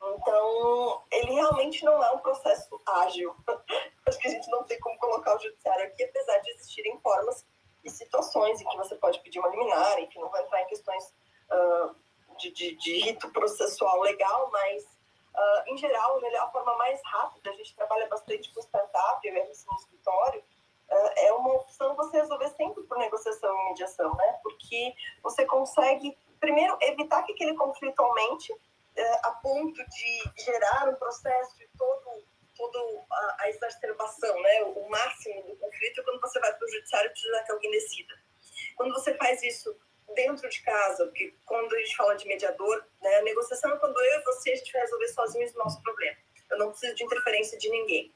Então, 0.03 1.03
ele 1.11 1.33
realmente 1.33 1.85
não 1.85 2.03
é 2.03 2.11
um 2.13 2.19
processo 2.19 2.81
ágil. 2.87 3.37
Acho 4.07 4.19
que 4.19 4.29
a 4.29 4.31
gente 4.31 4.51
não 4.51 4.65
tem 4.65 4.81
como 4.81 4.99
colocar 4.99 5.37
o 5.37 5.39
judiciário 5.39 5.87
aqui, 5.87 6.03
apesar 6.05 6.39
de 6.39 6.51
existirem 6.53 6.99
formas 7.01 7.47
e 7.85 7.91
situações 7.91 8.61
em 8.61 8.69
que 8.69 8.77
você 8.77 8.97
pode 8.97 9.21
pedir 9.21 9.39
uma 9.39 9.49
liminar, 9.49 9.99
em 9.99 10.07
que 10.09 10.19
não 10.19 10.31
vai 10.31 10.43
entrar 10.43 10.63
em 10.63 10.67
questões 10.67 11.05
uh, 11.51 11.95
de, 12.41 12.51
de, 12.51 12.77
de, 12.77 12.99
rito 13.01 13.31
processual 13.31 14.01
legal, 14.01 14.51
mas, 14.51 14.85
uh, 14.85 15.63
em 15.69 15.77
geral, 15.77 16.17
a 16.17 16.21
melhor 16.21 16.51
forma 16.53 16.77
mais 16.77 17.01
rápida, 17.05 17.51
a 17.51 17.55
gente 17.55 17.75
trabalha 17.75 18.07
bastante 18.09 18.53
com 18.53 18.61
startup, 18.61 19.27
eu 19.27 19.35
RC 19.35 19.67
no 19.67 19.77
escritório, 19.77 20.41
uh, 20.41 21.11
é 21.17 21.33
uma 21.33 21.55
opção 21.55 21.95
você 21.97 22.19
resolver 22.19 22.49
sempre 22.51 22.83
por 22.85 22.99
negociação 22.99 23.55
e 23.55 23.69
mediação, 23.71 24.15
né? 24.17 24.39
Porque 24.43 24.95
você 25.23 25.45
consegue, 25.47 26.17
primeiro, 26.39 26.77
evitar 26.81 27.23
que 27.23 27.33
aquele 27.33 27.55
conflito 27.55 28.01
aumente 28.01 28.55
a 29.23 29.31
ponto 29.31 29.83
de 29.87 30.43
gerar 30.45 30.89
um 30.89 30.95
processo 30.97 31.57
de 31.57 31.67
todo 31.79 32.25
toda 32.61 32.79
a, 33.39 33.49
exacerbação, 33.49 34.41
né? 34.43 34.63
O, 34.65 34.89
máximo 34.91 35.43
do 35.45 35.57
conflito 35.57 36.01
é 36.01 36.05
quando 36.05 36.21
você 36.21 36.39
vai 36.41 36.53
para 36.53 36.67
o 36.67 36.71
judiciário 36.71 37.11
precisa 37.11 37.43
que 37.45 37.53
alguém 37.53 37.71
decida. 37.71 38.15
Quando 38.77 38.93
você 38.93 39.15
faz 39.15 39.43
isso 39.43 39.75
dentro 40.15 40.49
de 40.49 40.63
casa, 40.63 41.07
porque 41.07 41.35
quando 41.45 41.75
a 41.75 41.79
gente 41.79 41.97
fala 41.97 42.15
de 42.15 42.27
mediador, 42.27 42.85
né, 43.01 43.17
a 43.17 43.23
negociação 43.23 43.73
é 43.73 43.79
quando 43.79 43.99
eu 43.99 44.21
e 44.21 44.25
você 44.25 44.53
a 44.53 44.57
gente 44.57 44.73
resolver 44.73 45.09
sozinhos 45.09 45.55
o 45.55 45.59
nosso 45.59 45.83
problema. 45.83 46.17
Eu 46.51 46.59
não 46.59 46.71
preciso 46.71 46.95
de 46.95 47.05
interferência 47.05 47.59
de 47.59 47.69
ninguém. 47.71 48.15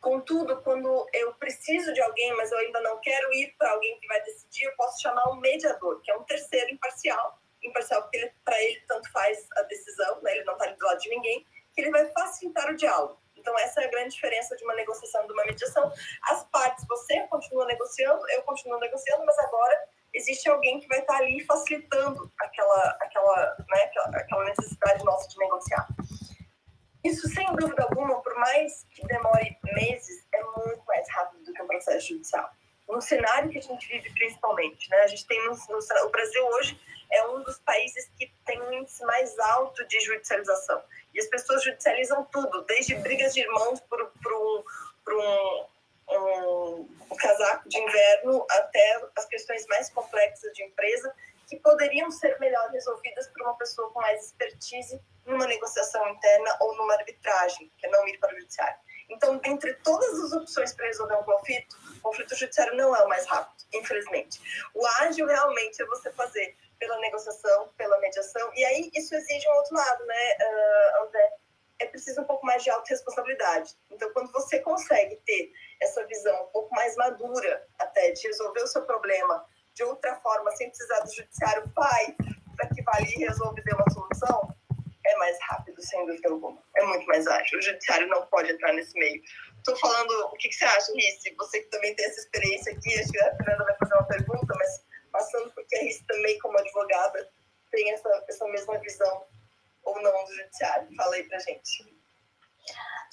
Contudo, 0.00 0.62
quando 0.62 1.06
eu 1.12 1.34
preciso 1.34 1.92
de 1.92 2.00
alguém, 2.00 2.32
mas 2.36 2.52
eu 2.52 2.58
ainda 2.58 2.80
não 2.80 3.00
quero 3.00 3.32
ir 3.34 3.54
para 3.58 3.72
alguém 3.72 3.98
que 3.98 4.06
vai 4.06 4.22
decidir, 4.22 4.64
eu 4.64 4.76
posso 4.76 5.02
chamar 5.02 5.28
um 5.30 5.40
mediador, 5.40 6.00
que 6.02 6.10
é 6.10 6.16
um 6.16 6.22
terceiro 6.22 6.70
imparcial, 6.70 7.38
imparcial 7.62 8.02
porque 8.02 8.32
para 8.44 8.62
ele 8.62 8.80
tanto 8.86 9.10
faz 9.10 9.46
a 9.56 9.62
decisão, 9.62 10.22
né, 10.22 10.36
ele 10.36 10.44
não 10.44 10.54
está 10.54 10.66
do 10.66 10.86
lado 10.86 11.00
de 11.00 11.10
ninguém, 11.10 11.44
que 11.74 11.80
ele 11.80 11.90
vai 11.90 12.06
facilitar 12.12 12.70
o 12.70 12.76
diálogo. 12.76 13.20
Então, 13.36 13.56
essa 13.58 13.80
é 13.80 13.84
a 13.84 13.90
grande 13.90 14.14
diferença 14.14 14.56
de 14.56 14.64
uma 14.64 14.74
negociação 14.74 15.26
de 15.26 15.32
uma 15.32 15.44
mediação. 15.44 15.92
As 16.24 16.44
partes, 16.50 16.84
você 16.88 17.20
continua 17.28 17.66
negociando, 17.66 18.28
eu 18.30 18.42
continuo 18.42 18.78
negociando, 18.78 19.24
mas 19.24 19.38
agora 19.38 19.88
existe 20.14 20.48
alguém 20.48 20.80
que 20.80 20.88
vai 20.88 21.00
estar 21.00 21.16
ali 21.16 21.44
facilitando 21.44 22.30
aquela, 22.40 22.96
aquela, 23.00 23.56
né, 23.68 23.82
aquela, 23.84 24.16
aquela 24.16 24.44
necessidade 24.44 25.04
nossa 25.04 25.28
de 25.28 25.38
negociar. 25.38 25.88
Isso, 27.04 27.28
sem 27.28 27.46
dúvida 27.56 27.84
alguma, 27.84 28.20
por 28.20 28.34
mais 28.36 28.84
que 28.90 29.06
demore 29.06 29.56
meses, 29.62 30.26
é 30.32 30.42
muito 30.42 30.84
mais 30.86 31.08
rápido 31.10 31.44
do 31.44 31.52
que 31.52 31.62
um 31.62 31.66
processo 31.66 32.08
judicial. 32.08 32.50
No 32.88 33.00
cenário 33.00 33.50
que 33.50 33.58
a 33.58 33.62
gente 33.62 33.86
vive, 33.86 34.10
principalmente, 34.10 34.90
né? 34.90 34.98
A 34.98 35.06
gente 35.06 35.26
tem 35.26 35.38
no, 35.44 35.50
no, 35.50 36.06
o 36.06 36.10
Brasil 36.10 36.46
hoje 36.46 36.80
é 37.10 37.26
um 37.28 37.42
dos 37.42 37.58
países 37.60 38.10
que 38.18 38.32
tem 38.44 38.60
um 38.62 38.72
índice 38.72 39.04
mais 39.04 39.38
alto 39.38 39.86
de 39.86 40.00
judicialização. 40.00 40.82
E 41.14 41.20
as 41.20 41.26
pessoas 41.26 41.62
judicializam 41.62 42.24
tudo, 42.32 42.62
desde 42.62 42.94
brigas 42.96 43.34
de 43.34 43.40
irmãos 43.40 43.80
por, 43.80 44.10
por, 44.22 44.32
um, 44.32 44.64
por 45.04 45.14
um, 45.14 45.66
um, 46.10 46.57
de 47.68 47.78
inverno 47.78 48.46
até 48.50 49.02
as 49.16 49.26
questões 49.26 49.66
mais 49.66 49.90
complexas 49.90 50.52
de 50.52 50.62
empresa, 50.64 51.14
que 51.46 51.56
poderiam 51.56 52.10
ser 52.10 52.38
melhor 52.38 52.70
resolvidas 52.70 53.28
por 53.28 53.42
uma 53.42 53.56
pessoa 53.56 53.90
com 53.90 54.00
mais 54.00 54.26
expertise 54.26 55.00
numa 55.24 55.46
negociação 55.46 56.06
interna 56.08 56.56
ou 56.60 56.76
numa 56.76 56.94
arbitragem, 56.94 57.70
que 57.78 57.86
é 57.86 57.90
não 57.90 58.06
ir 58.08 58.18
para 58.18 58.34
o 58.34 58.38
judiciário. 58.38 58.78
Então, 59.08 59.38
dentre 59.38 59.74
todas 59.76 60.20
as 60.20 60.32
opções 60.32 60.74
para 60.74 60.86
resolver 60.86 61.14
um 61.14 61.22
conflito, 61.22 61.76
o 61.96 62.00
conflito 62.00 62.34
judiciário 62.34 62.76
não 62.76 62.94
é 62.94 63.02
o 63.02 63.08
mais 63.08 63.26
rápido, 63.26 63.64
infelizmente. 63.72 64.68
O 64.74 64.86
ágil 65.00 65.26
realmente 65.26 65.80
é 65.80 65.86
você 65.86 66.12
fazer 66.12 66.54
pela 66.78 66.98
negociação, 66.98 67.68
pela 67.76 67.98
mediação. 67.98 68.50
E 68.54 68.64
aí 68.64 68.90
isso 68.94 69.14
exige 69.14 69.48
um 69.48 69.54
outro 69.54 69.74
lado, 69.74 70.04
né, 70.04 70.36
uh, 70.40 71.04
André? 71.04 71.32
É 71.80 71.86
preciso 71.86 72.20
um 72.20 72.24
pouco 72.24 72.44
mais 72.44 72.62
de 72.62 72.70
autorresponsabilidade. 72.70 73.74
Então, 73.90 74.12
quando 74.12 74.32
você 74.32 74.58
consegue 74.58 75.16
ter 75.24 75.52
essa 75.80 76.04
visão 76.06 76.44
um 76.44 76.48
pouco 76.48 76.74
mais 76.74 76.96
madura 76.96 77.66
até 77.78 78.10
de 78.10 78.26
resolver 78.26 78.62
o 78.62 78.66
seu 78.66 78.82
problema 78.82 79.44
de 79.74 79.84
outra 79.84 80.16
forma, 80.16 80.50
sem 80.52 80.68
precisar 80.68 81.00
do 81.00 81.14
judiciário 81.14 81.68
pai 81.74 82.16
para 82.56 82.68
que 82.70 82.82
vá 82.82 82.92
ali 82.96 83.14
e 83.14 83.24
resolva 83.24 83.54
e 83.58 83.62
dê 83.62 83.72
uma 83.72 83.88
solução, 83.90 84.54
é 85.06 85.16
mais 85.16 85.38
rápido, 85.48 85.80
sem 85.80 86.04
dúvida 86.06 86.28
alguma. 86.28 86.60
É 86.76 86.84
muito 86.84 87.06
mais 87.06 87.26
ágil. 87.26 87.58
O 87.58 87.62
judiciário 87.62 88.08
não 88.08 88.26
pode 88.26 88.50
entrar 88.50 88.72
nesse 88.72 88.98
meio. 88.98 89.22
Estou 89.56 89.76
falando, 89.76 90.10
o 90.26 90.36
que, 90.36 90.48
que 90.48 90.54
você 90.54 90.64
acha, 90.64 90.92
Risse? 90.92 91.34
Você 91.36 91.60
que 91.60 91.70
também 91.70 91.94
tem 91.94 92.06
essa 92.06 92.20
experiência 92.20 92.72
aqui, 92.72 92.98
acho 92.98 93.10
que 93.10 93.20
a 93.20 93.36
Fernanda 93.36 93.64
vai 93.64 93.76
fazer 93.76 93.94
uma 93.94 94.06
pergunta, 94.06 94.54
mas 94.56 94.84
passando 95.12 95.50
por 95.52 95.64
Kerris 95.66 96.02
também 96.06 96.38
como 96.40 96.58
advogada 96.58 97.30
tem 97.70 97.92
essa, 97.92 98.24
essa 98.28 98.46
mesma 98.48 98.78
visão 98.78 99.26
ou 99.84 100.02
não 100.02 100.24
do 100.24 100.34
judiciário. 100.34 100.88
Fala 100.96 101.14
aí 101.14 101.24
pra 101.28 101.38
gente. 101.38 101.97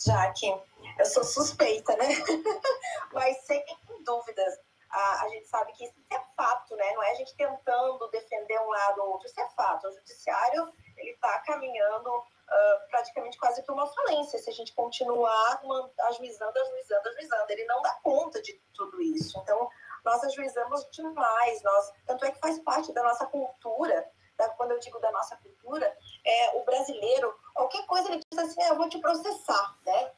Jaque, 0.06 0.54
eu 1.00 1.06
sou 1.06 1.24
suspeita, 1.24 1.96
né? 1.96 2.08
Mas 3.13 3.38
sem 3.46 3.63
dúvidas, 4.06 4.60
a, 4.89 5.24
a 5.24 5.30
gente 5.30 5.48
sabe 5.48 5.72
que 5.74 5.86
isso 5.86 5.94
é 6.12 6.20
fato, 6.36 6.76
né? 6.76 6.94
Não 6.94 7.04
é 7.04 7.12
a 7.12 7.15
gente 7.15 7.36
tentando 7.36 8.08
defender 8.10 8.60
um 8.60 8.70
lado 8.70 9.02
ou 9.02 9.12
outro, 9.12 9.28
isso 9.28 9.39
é 9.39 9.50
fato. 9.52 9.88
O 9.88 9.94
judiciário, 9.94 10.74
ele 10.98 11.12
está 11.12 11.39
caminhando 11.39 12.10
uh, 12.10 12.89
praticamente 12.89 13.38
quase 13.38 13.63
para 13.63 13.74
uma 13.74 13.88
falência 13.88 14.39
se 14.39 14.50
a 14.50 14.54
gente 14.54 14.74
continuar 14.74 15.62
ajuizando, 16.10 16.60
ajuizando, 16.60 17.10
ajuizando. 17.10 17.46
Ele 17.50 17.65
não 17.65 17.82
dá 17.82 17.94
conta 18.04 18.41
de 18.41 18.54
tudo 18.74 19.02
isso. 19.02 19.38
Então, 19.39 19.70
nós 20.04 20.24
ajuizamos 20.24 20.88
demais, 20.91 21.64
nós, 21.64 21.91
tanto 22.06 22.26
é 22.26 22.32
que 22.32 22.39
faz 22.39 22.60
parte 22.60 22.93
da 22.93 23.01
nossa 23.01 23.26
cultura, 23.26 24.08
da, 24.38 24.50
quando 24.50 24.72
eu 24.72 24.80
digo 24.80 25.00
da 25.00 25.12
nossa 25.12 25.36
cultura, 25.38 25.98
é, 26.26 26.58
o 26.58 26.64
brasileiro, 26.64 27.34
qualquer 27.54 27.86
coisa 27.86 28.10
ele 28.10 28.22
diz 28.32 28.40
assim, 28.40 28.62
ah, 28.64 28.70
eu 28.70 28.78
vou 28.78 28.90
te 28.90 29.00
processar, 29.00 29.78
né? 29.86 30.12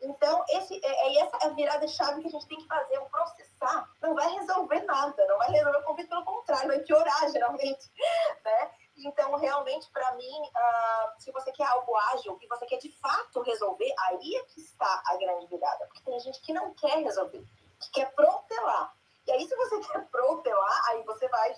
Então, 0.00 0.44
esse, 0.48 0.80
é, 0.84 1.08
é 1.08 1.18
essa 1.20 1.50
virada-chave 1.50 2.22
que 2.22 2.26
a 2.26 2.30
gente 2.30 2.48
tem 2.48 2.58
que 2.58 2.66
fazer. 2.66 2.98
O 2.98 3.08
processar 3.08 3.88
não 4.00 4.16
vai 4.16 4.28
resolver 4.32 4.80
nada, 4.80 5.26
não 5.28 5.38
vai 5.38 5.48
resolver 5.50 5.78
o 5.78 5.84
conflito, 5.84 6.08
pelo 6.08 6.24
contrário, 6.24 6.68
vai 6.68 6.80
piorar, 6.80 7.30
geralmente. 7.30 7.90
Né? 8.44 8.70
Então, 8.96 9.36
realmente, 9.36 9.88
para 9.90 10.16
mim, 10.16 10.42
uh, 10.42 11.20
se 11.20 11.30
você 11.30 11.52
quer 11.52 11.64
algo 11.66 11.96
ágil 12.12 12.36
e 12.42 12.46
você 12.48 12.66
quer 12.66 12.78
de 12.78 12.90
fato 12.98 13.40
resolver, 13.42 13.92
aí 13.98 14.36
é 14.36 14.42
que 14.44 14.60
está 14.60 15.02
a 15.06 15.16
grande 15.16 15.46
virada. 15.46 15.86
Porque 15.86 16.02
tem 16.02 16.18
gente 16.18 16.40
que 16.40 16.52
não 16.52 16.74
quer 16.74 16.98
resolver 16.98 17.46
que 17.82 17.90
quer 17.90 18.12
protelar. 18.14 18.94
E 19.26 19.32
aí, 19.32 19.46
se 19.46 19.56
você 19.56 19.80
quer 19.90 20.06
protelar, 20.08 20.88
aí 20.88 21.02
você 21.02 21.28
vai, 21.28 21.54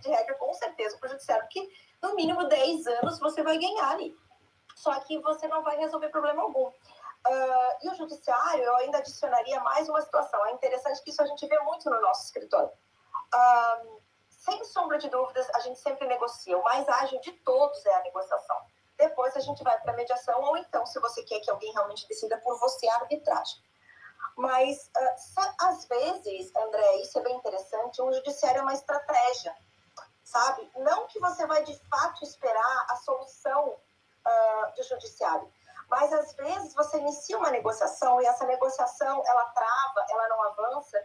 de 0.00 0.08
regra, 0.08 0.34
com 0.34 0.52
certeza, 0.54 0.96
para 0.98 1.06
o 1.06 1.10
judiciário, 1.10 1.48
que 1.48 1.68
no 2.02 2.14
mínimo 2.14 2.44
10 2.44 2.86
anos 2.86 3.18
você 3.18 3.42
vai 3.42 3.58
ganhar 3.58 3.90
ali. 3.90 4.16
Só 4.74 4.98
que 5.00 5.18
você 5.20 5.48
não 5.48 5.62
vai 5.62 5.76
resolver 5.78 6.08
problema 6.10 6.42
algum. 6.42 6.66
Uh, 6.66 7.72
e 7.82 7.90
o 7.90 7.94
judiciário, 7.94 8.62
eu 8.62 8.76
ainda 8.76 8.98
adicionaria 8.98 9.58
mais 9.60 9.88
uma 9.88 10.00
situação. 10.00 10.44
É 10.46 10.52
interessante 10.52 11.02
que 11.02 11.10
isso 11.10 11.22
a 11.22 11.26
gente 11.26 11.46
vê 11.46 11.58
muito 11.60 11.90
no 11.90 12.00
nosso 12.00 12.24
escritório. 12.26 12.70
Uh, 13.34 14.00
sem 14.28 14.62
sombra 14.64 14.98
de 14.98 15.08
dúvidas, 15.08 15.48
a 15.54 15.60
gente 15.60 15.78
sempre 15.80 16.06
negocia. 16.06 16.56
O 16.56 16.62
mais 16.62 16.88
ágil 16.88 17.20
de 17.20 17.32
todos 17.32 17.84
é 17.84 17.94
a 17.94 18.02
negociação. 18.02 18.56
Depois 18.96 19.36
a 19.36 19.40
gente 19.40 19.62
vai 19.64 19.78
para 19.80 19.92
a 19.92 19.96
mediação, 19.96 20.40
ou 20.40 20.56
então, 20.56 20.86
se 20.86 21.00
você 21.00 21.22
quer 21.24 21.40
que 21.40 21.50
alguém 21.50 21.72
realmente 21.72 22.06
decida 22.06 22.38
por 22.38 22.58
você, 22.60 22.86
a 22.88 22.96
arbitragem. 22.96 23.60
Mas, 24.36 24.90
uh, 24.96 25.54
às 25.60 25.86
vezes, 25.86 26.54
André, 26.54 26.96
isso 26.98 27.18
é 27.18 27.22
bem 27.22 27.36
interessante, 27.36 28.00
o 28.00 28.12
judiciário 28.12 28.60
é 28.60 28.62
uma 28.62 28.74
estratégia, 28.74 29.56
sabe? 30.26 30.68
Não 30.76 31.06
que 31.06 31.20
você 31.20 31.46
vai, 31.46 31.62
de 31.62 31.78
fato, 31.88 32.24
esperar 32.24 32.86
a 32.90 32.96
solução 32.96 33.68
uh, 33.68 34.74
do 34.74 34.82
judiciário, 34.82 35.50
mas, 35.88 36.12
às 36.12 36.34
vezes, 36.34 36.74
você 36.74 36.98
inicia 36.98 37.38
uma 37.38 37.50
negociação 37.50 38.20
e 38.20 38.26
essa 38.26 38.44
negociação, 38.44 39.22
ela 39.24 39.44
trava, 39.50 40.06
ela 40.10 40.28
não 40.28 40.42
avança, 40.42 41.00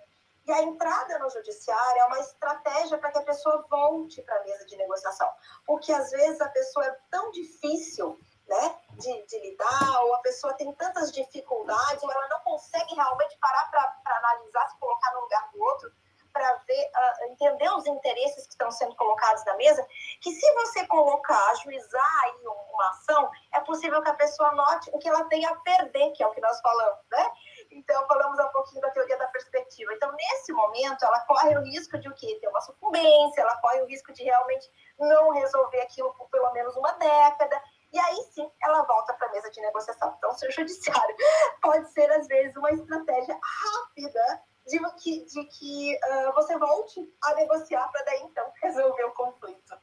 e 0.48 0.52
a 0.52 0.64
entrada 0.64 1.20
no 1.20 1.30
judiciário 1.30 2.02
é 2.02 2.06
uma 2.06 2.20
estratégia 2.20 2.98
para 2.98 3.12
que 3.12 3.20
a 3.20 3.24
pessoa 3.24 3.64
volte 3.70 4.24
para 4.24 4.36
a 4.38 4.44
mesa 4.44 4.66
de 4.66 4.76
negociação. 4.76 5.32
Porque 5.68 5.94
às 5.94 6.10
vezes 6.10 6.42
a 6.42 6.50
pessoa 6.50 6.84
é 6.84 6.98
tão 7.12 7.30
difícil 7.30 8.18
né, 8.48 8.80
de, 8.94 9.26
de 9.28 9.40
lidar, 9.40 10.02
ou 10.02 10.16
a 10.16 10.20
pessoa 10.20 10.56
tem 10.56 10.74
tantas 10.74 11.12
dificuldades, 11.12 12.02
ou 12.02 12.12
ela 12.12 12.28
não 12.28 12.40
consegue 12.40 12.96
realmente 12.96 13.38
parar 13.38 13.70
para 13.70 14.18
analisar, 14.18 14.68
se 14.68 14.80
colocar 14.80 15.14
no 15.14 15.22
lugar 15.22 15.52
do 15.52 15.62
outro, 15.62 15.94
para 16.32 16.54
ver, 16.68 16.86
uh, 16.86 17.32
entender 17.32 17.70
os 17.70 17.86
interesses 17.86 18.46
que 18.46 18.54
estão 18.54 18.72
sendo 18.72 18.96
colocados 18.96 19.44
na 19.46 19.56
mesa, 19.56 19.86
que 20.22 20.32
se 20.32 20.54
você 20.54 20.86
colocar, 20.88 21.52
ajuizar 21.52 22.24
aí 22.24 22.46
uma 22.46 22.90
ação, 22.90 23.30
é 23.54 23.60
possível 23.62 24.02
que 24.02 24.10
a 24.10 24.16
pessoa 24.16 24.52
note 24.54 24.90
o 24.94 25.00
que 25.00 25.08
ela 25.08 25.26
tem 25.26 25.46
a 25.46 25.56
perder, 25.56 26.12
que 26.12 26.24
é 26.24 26.28
o 26.28 26.32
que 26.32 26.42
nós 26.42 26.60
falamos, 26.62 27.00
né? 27.12 27.32
Então, 27.72 28.06
falamos 28.08 28.40
um 28.40 28.50
pouquinho 28.50 28.82
da 28.82 28.90
teoria 28.92 29.18
da 29.18 29.28
perspectiva. 29.28 29.94
Então, 29.94 30.12
nesse 30.12 30.52
momento, 30.52 31.04
ela 31.06 31.20
corre 31.22 31.58
o 31.58 31.62
risco 31.62 31.98
de 31.98 32.10
o 32.10 32.16
quê? 32.16 32.38
Ter 32.42 32.48
uma 32.48 32.62
sucumbência, 32.62 33.42
ela 33.42 33.56
corre 33.58 33.82
o 33.82 33.86
risco 33.86 34.12
de 34.14 34.24
realmente 34.24 34.70
não 35.00 35.32
resolver 35.32 35.82
aquilo 35.82 36.14
por 36.16 36.30
pelo 36.30 36.52
menos 36.52 36.76
uma 36.76 36.92
década. 36.94 37.62
E 37.94 38.00
aí 38.00 38.24
sim, 38.32 38.50
ela 38.64 38.84
volta 38.84 39.14
para 39.14 39.28
a 39.28 39.32
mesa 39.32 39.50
de 39.52 39.62
negociação. 39.62 40.14
Então, 40.18 40.32
o 40.32 40.34
seu 40.38 40.52
judiciário 40.52 41.16
pode 41.62 41.90
ser, 41.92 42.10
às 42.12 42.28
vezes, 42.28 42.56
uma 42.56 42.72
estratégia 42.72 43.38
rápida 43.42 44.44
de 44.68 44.80
que, 45.02 45.26
de 45.26 45.44
que 45.46 45.96
uh, 45.96 46.34
você 46.34 46.58
volte 46.58 47.00
a 47.24 47.36
negociar 47.36 47.88
para 47.92 48.04
daí, 48.06 48.22
então, 48.24 48.46
resolver 48.62 49.04
o 49.04 49.12
conflito. 49.12 49.76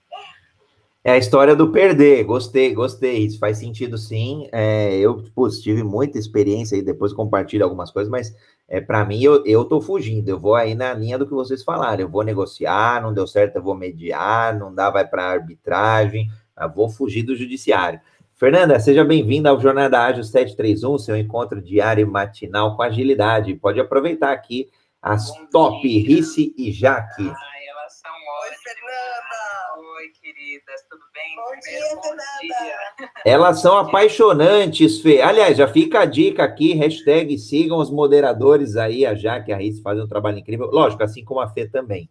É 1.04 1.12
a 1.12 1.18
história 1.18 1.54
do 1.56 1.70
perder. 1.72 2.24
Gostei, 2.24 2.74
gostei. 2.74 3.18
Isso 3.24 3.38
faz 3.38 3.58
sentido 3.58 3.96
sim. 3.96 4.48
É, 4.52 4.96
eu 4.98 5.22
putz, 5.34 5.60
tive 5.60 5.82
muita 5.82 6.18
experiência 6.18 6.76
e 6.76 6.82
depois 6.82 7.12
compartilho 7.12 7.64
algumas 7.64 7.90
coisas, 7.90 8.10
mas 8.10 8.34
é, 8.68 8.80
para 8.80 9.04
mim 9.04 9.22
eu, 9.22 9.44
eu 9.46 9.64
tô 9.64 9.80
fugindo. 9.80 10.28
Eu 10.28 10.38
vou 10.38 10.54
aí 10.54 10.74
na 10.74 10.92
linha 10.92 11.16
do 11.16 11.26
que 11.26 11.32
vocês 11.32 11.62
falaram. 11.62 12.02
Eu 12.02 12.08
vou 12.08 12.22
negociar, 12.22 13.00
não 13.00 13.14
deu 13.14 13.26
certo, 13.26 13.56
eu 13.56 13.62
vou 13.62 13.74
mediar, 13.74 14.58
não 14.58 14.74
dá, 14.74 14.90
vai 14.90 15.06
para 15.06 15.24
arbitragem, 15.24 16.28
vou 16.74 16.90
fugir 16.90 17.22
do 17.22 17.36
judiciário. 17.36 18.00
Fernanda, 18.38 18.78
seja 18.78 19.04
bem-vinda 19.04 19.50
ao 19.50 19.60
Jornada 19.60 19.98
Ágil 19.98 20.22
731, 20.22 20.96
seu 20.98 21.16
encontro 21.16 21.60
diário 21.60 22.02
e 22.02 22.08
matinal 22.08 22.76
com 22.76 22.82
agilidade. 22.82 23.56
Pode 23.56 23.80
aproveitar 23.80 24.30
aqui 24.30 24.70
as 25.02 25.28
Bom 25.28 25.46
top 25.50 25.88
dia. 25.88 26.06
Rice 26.06 26.54
e 26.56 26.70
Jaque. 26.70 27.24
Ai, 27.24 27.66
elas 27.66 27.94
são 27.94 28.12
ótimas. 28.12 28.52
Oi, 28.52 28.56
Fernanda. 28.62 29.88
Oi, 29.96 30.08
queridas, 30.10 30.86
tudo 30.88 31.02
bem? 31.12 31.34
Bom 31.34 31.60
Primeiro, 31.60 31.88
dia, 31.88 32.76
Fernanda. 32.96 33.12
Elas 33.26 33.60
são 33.60 33.76
apaixonantes, 33.76 35.00
Fê. 35.00 35.20
Aliás, 35.20 35.56
já 35.56 35.66
fica 35.66 36.02
a 36.02 36.04
dica 36.04 36.44
aqui, 36.44 36.74
hashtag 36.74 37.36
sigam 37.38 37.78
os 37.78 37.90
moderadores 37.90 38.76
aí, 38.76 39.04
a 39.04 39.16
Jaque 39.16 39.50
e 39.50 39.52
a 39.52 39.56
Rice 39.56 39.82
fazem 39.82 40.04
um 40.04 40.08
trabalho 40.08 40.38
incrível. 40.38 40.70
Lógico, 40.70 41.02
assim 41.02 41.24
como 41.24 41.40
a 41.40 41.48
Fê 41.48 41.68
também. 41.68 42.08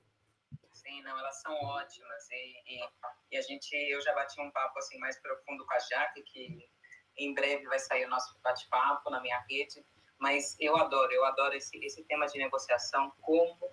Sim, 0.73 1.01
não, 1.03 1.17
elas 1.17 1.41
são 1.41 1.53
ótimas. 1.53 2.27
E, 2.29 3.26
a 3.37 3.41
gente, 3.41 3.73
eu 3.73 4.01
já 4.01 4.13
bati 4.13 4.39
um 4.41 4.51
papo 4.51 4.77
assim 4.79 4.97
mais 4.99 5.19
profundo 5.19 5.65
com 5.65 5.73
a 5.73 5.79
Jaque, 5.79 6.23
que 6.23 6.69
em 7.17 7.33
breve 7.33 7.65
vai 7.65 7.79
sair 7.79 8.05
o 8.05 8.09
nosso 8.09 8.37
bate-papo 8.43 9.09
na 9.09 9.21
minha 9.21 9.39
rede 9.49 9.85
mas 10.19 10.55
eu 10.59 10.75
adoro, 10.77 11.11
eu 11.11 11.23
adoro 11.25 11.55
esse, 11.55 11.77
esse 11.83 12.03
tema 12.05 12.25
de 12.27 12.37
negociação, 12.39 13.11
como 13.21 13.69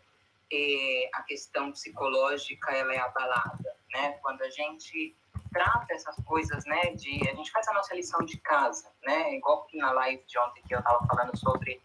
eh, 0.53 1.09
a 1.15 1.23
questão 1.23 1.73
psicológica 1.73 2.71
ela 2.73 2.95
é 2.95 2.99
abalada, 2.99 3.77
né? 3.91 4.12
Quando 4.23 4.43
a 4.43 4.51
gente 4.51 5.17
trata 5.53 5.95
essas 5.95 6.17
coisas, 6.25 6.65
né, 6.65 6.93
de 6.95 7.29
a 7.29 7.35
gente 7.35 7.51
faz 7.53 7.69
a 7.69 7.73
nossa 7.73 7.95
lição 7.95 8.25
de 8.25 8.39
casa, 8.41 8.93
né? 9.03 9.35
Igual 9.35 9.67
na 9.75 9.93
live 9.93 10.23
de 10.27 10.39
ontem 10.39 10.62
que 10.67 10.75
eu 10.75 10.81
estava 10.81 11.07
falando 11.07 11.37
sobre 11.39 11.81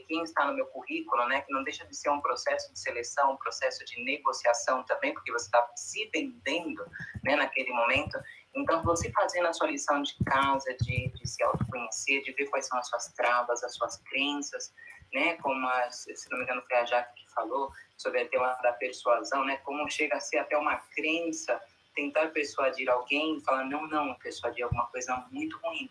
quem 0.00 0.22
está 0.22 0.46
no 0.46 0.54
meu 0.54 0.66
currículo, 0.66 1.26
né, 1.28 1.42
que 1.42 1.52
não 1.52 1.64
deixa 1.64 1.84
de 1.86 1.96
ser 1.96 2.10
um 2.10 2.20
processo 2.20 2.72
de 2.72 2.78
seleção, 2.78 3.32
um 3.32 3.36
processo 3.36 3.84
de 3.84 4.02
negociação 4.04 4.82
também, 4.84 5.12
porque 5.12 5.32
você 5.32 5.46
está 5.46 5.70
se 5.76 6.08
vendendo, 6.12 6.84
né, 7.24 7.36
naquele 7.36 7.72
momento. 7.72 8.18
Então, 8.54 8.82
você 8.82 9.10
fazendo 9.12 9.48
a 9.48 9.52
sua 9.52 9.68
lição 9.68 10.02
de 10.02 10.14
casa, 10.24 10.74
de, 10.80 11.08
de 11.08 11.28
se 11.28 11.42
autoconhecer, 11.42 12.22
de 12.22 12.32
ver 12.32 12.46
quais 12.46 12.66
são 12.66 12.78
as 12.78 12.88
suas 12.88 13.08
travas, 13.14 13.64
as 13.64 13.74
suas 13.74 13.96
crenças, 14.08 14.72
né? 15.12 15.34
Como, 15.34 15.66
a, 15.66 15.90
se 15.90 16.30
não 16.30 16.38
me 16.38 16.44
engano, 16.44 16.62
foi 16.66 16.76
a 16.76 16.84
Jaque 16.84 17.14
que 17.14 17.32
falou 17.32 17.70
sobre 17.96 18.20
a 18.20 18.28
tema 18.28 18.52
da 18.62 18.72
persuasão, 18.72 19.44
né? 19.44 19.56
Como 19.58 19.88
chega 19.90 20.16
a 20.16 20.20
ser 20.20 20.38
até 20.38 20.56
uma 20.56 20.76
crença 20.94 21.60
tentar 21.94 22.28
persuadir 22.28 22.88
alguém 22.88 23.36
e 23.36 23.40
falar, 23.42 23.64
não, 23.64 23.86
não, 23.86 24.14
persuadir 24.14 24.64
alguma 24.64 24.86
coisa 24.86 25.14
muito 25.30 25.58
ruim. 25.58 25.90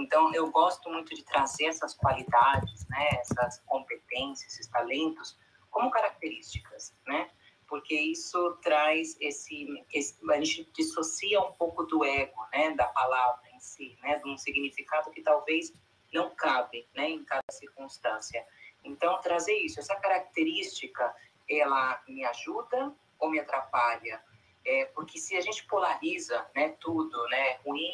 Então, 0.00 0.34
eu 0.34 0.50
gosto 0.50 0.90
muito 0.90 1.14
de 1.14 1.24
trazer 1.24 1.66
essas 1.66 1.94
qualidades, 1.94 2.86
né? 2.88 3.08
Essas 3.20 3.60
competências, 3.66 4.54
esses 4.54 4.68
talentos 4.68 5.38
como 5.70 5.90
características, 5.90 6.94
né? 7.06 7.30
porque 7.70 7.94
isso 7.94 8.58
traz 8.60 9.16
esse, 9.20 9.64
esse, 9.92 10.18
a 10.28 10.36
gente 10.38 10.68
dissocia 10.72 11.40
um 11.40 11.52
pouco 11.52 11.84
do 11.84 12.04
ego, 12.04 12.44
né, 12.52 12.72
da 12.72 12.86
palavra 12.86 13.48
em 13.54 13.60
si, 13.60 13.96
né, 14.02 14.18
de 14.18 14.28
um 14.28 14.36
significado 14.36 15.08
que 15.12 15.22
talvez 15.22 15.72
não 16.12 16.34
cabe, 16.34 16.88
né, 16.92 17.08
em 17.08 17.24
cada 17.24 17.44
circunstância. 17.48 18.44
Então 18.82 19.20
trazer 19.20 19.54
isso, 19.54 19.78
essa 19.78 19.94
característica, 19.94 21.14
ela 21.48 22.02
me 22.08 22.24
ajuda 22.24 22.92
ou 23.20 23.30
me 23.30 23.38
atrapalha? 23.38 24.20
É, 24.66 24.86
porque 24.86 25.18
se 25.18 25.36
a 25.36 25.40
gente 25.40 25.64
polariza, 25.66 26.44
né, 26.54 26.70
tudo, 26.80 27.22
né, 27.28 27.58
ruim, 27.64 27.92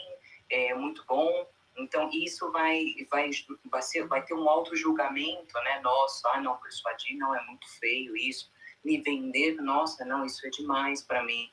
é 0.49 0.73
muito 0.73 1.05
bom, 1.05 1.47
então 1.77 2.11
isso 2.13 2.51
vai 2.51 2.95
vai 3.11 3.31
vai, 3.65 3.83
ser, 3.83 4.07
vai 4.07 4.25
ter 4.25 4.35
um 4.35 4.49
auto 4.49 4.75
julgamento, 4.77 5.55
né, 5.61 5.81
nossa, 5.81 6.29
ah, 6.31 6.41
não 6.41 6.57
persuadir 6.59 7.17
não 7.17 7.35
é 7.35 7.45
muito 7.47 7.69
feio 7.79 8.17
isso 8.17 8.51
me 8.87 9.01
vender, 9.03 9.57
nossa, 9.57 10.05
não, 10.05 10.25
isso 10.25 10.47
é 10.47 10.51
demais 10.51 11.03
para 11.03 11.25
mim. 11.25 11.53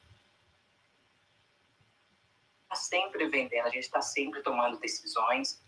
Está 2.62 2.76
sempre 2.76 3.28
vendendo, 3.28 3.66
a 3.66 3.70
gente 3.72 3.86
está 3.86 4.04
sempre 4.04 4.44
tomando 4.44 4.78
decisões. 4.78 5.60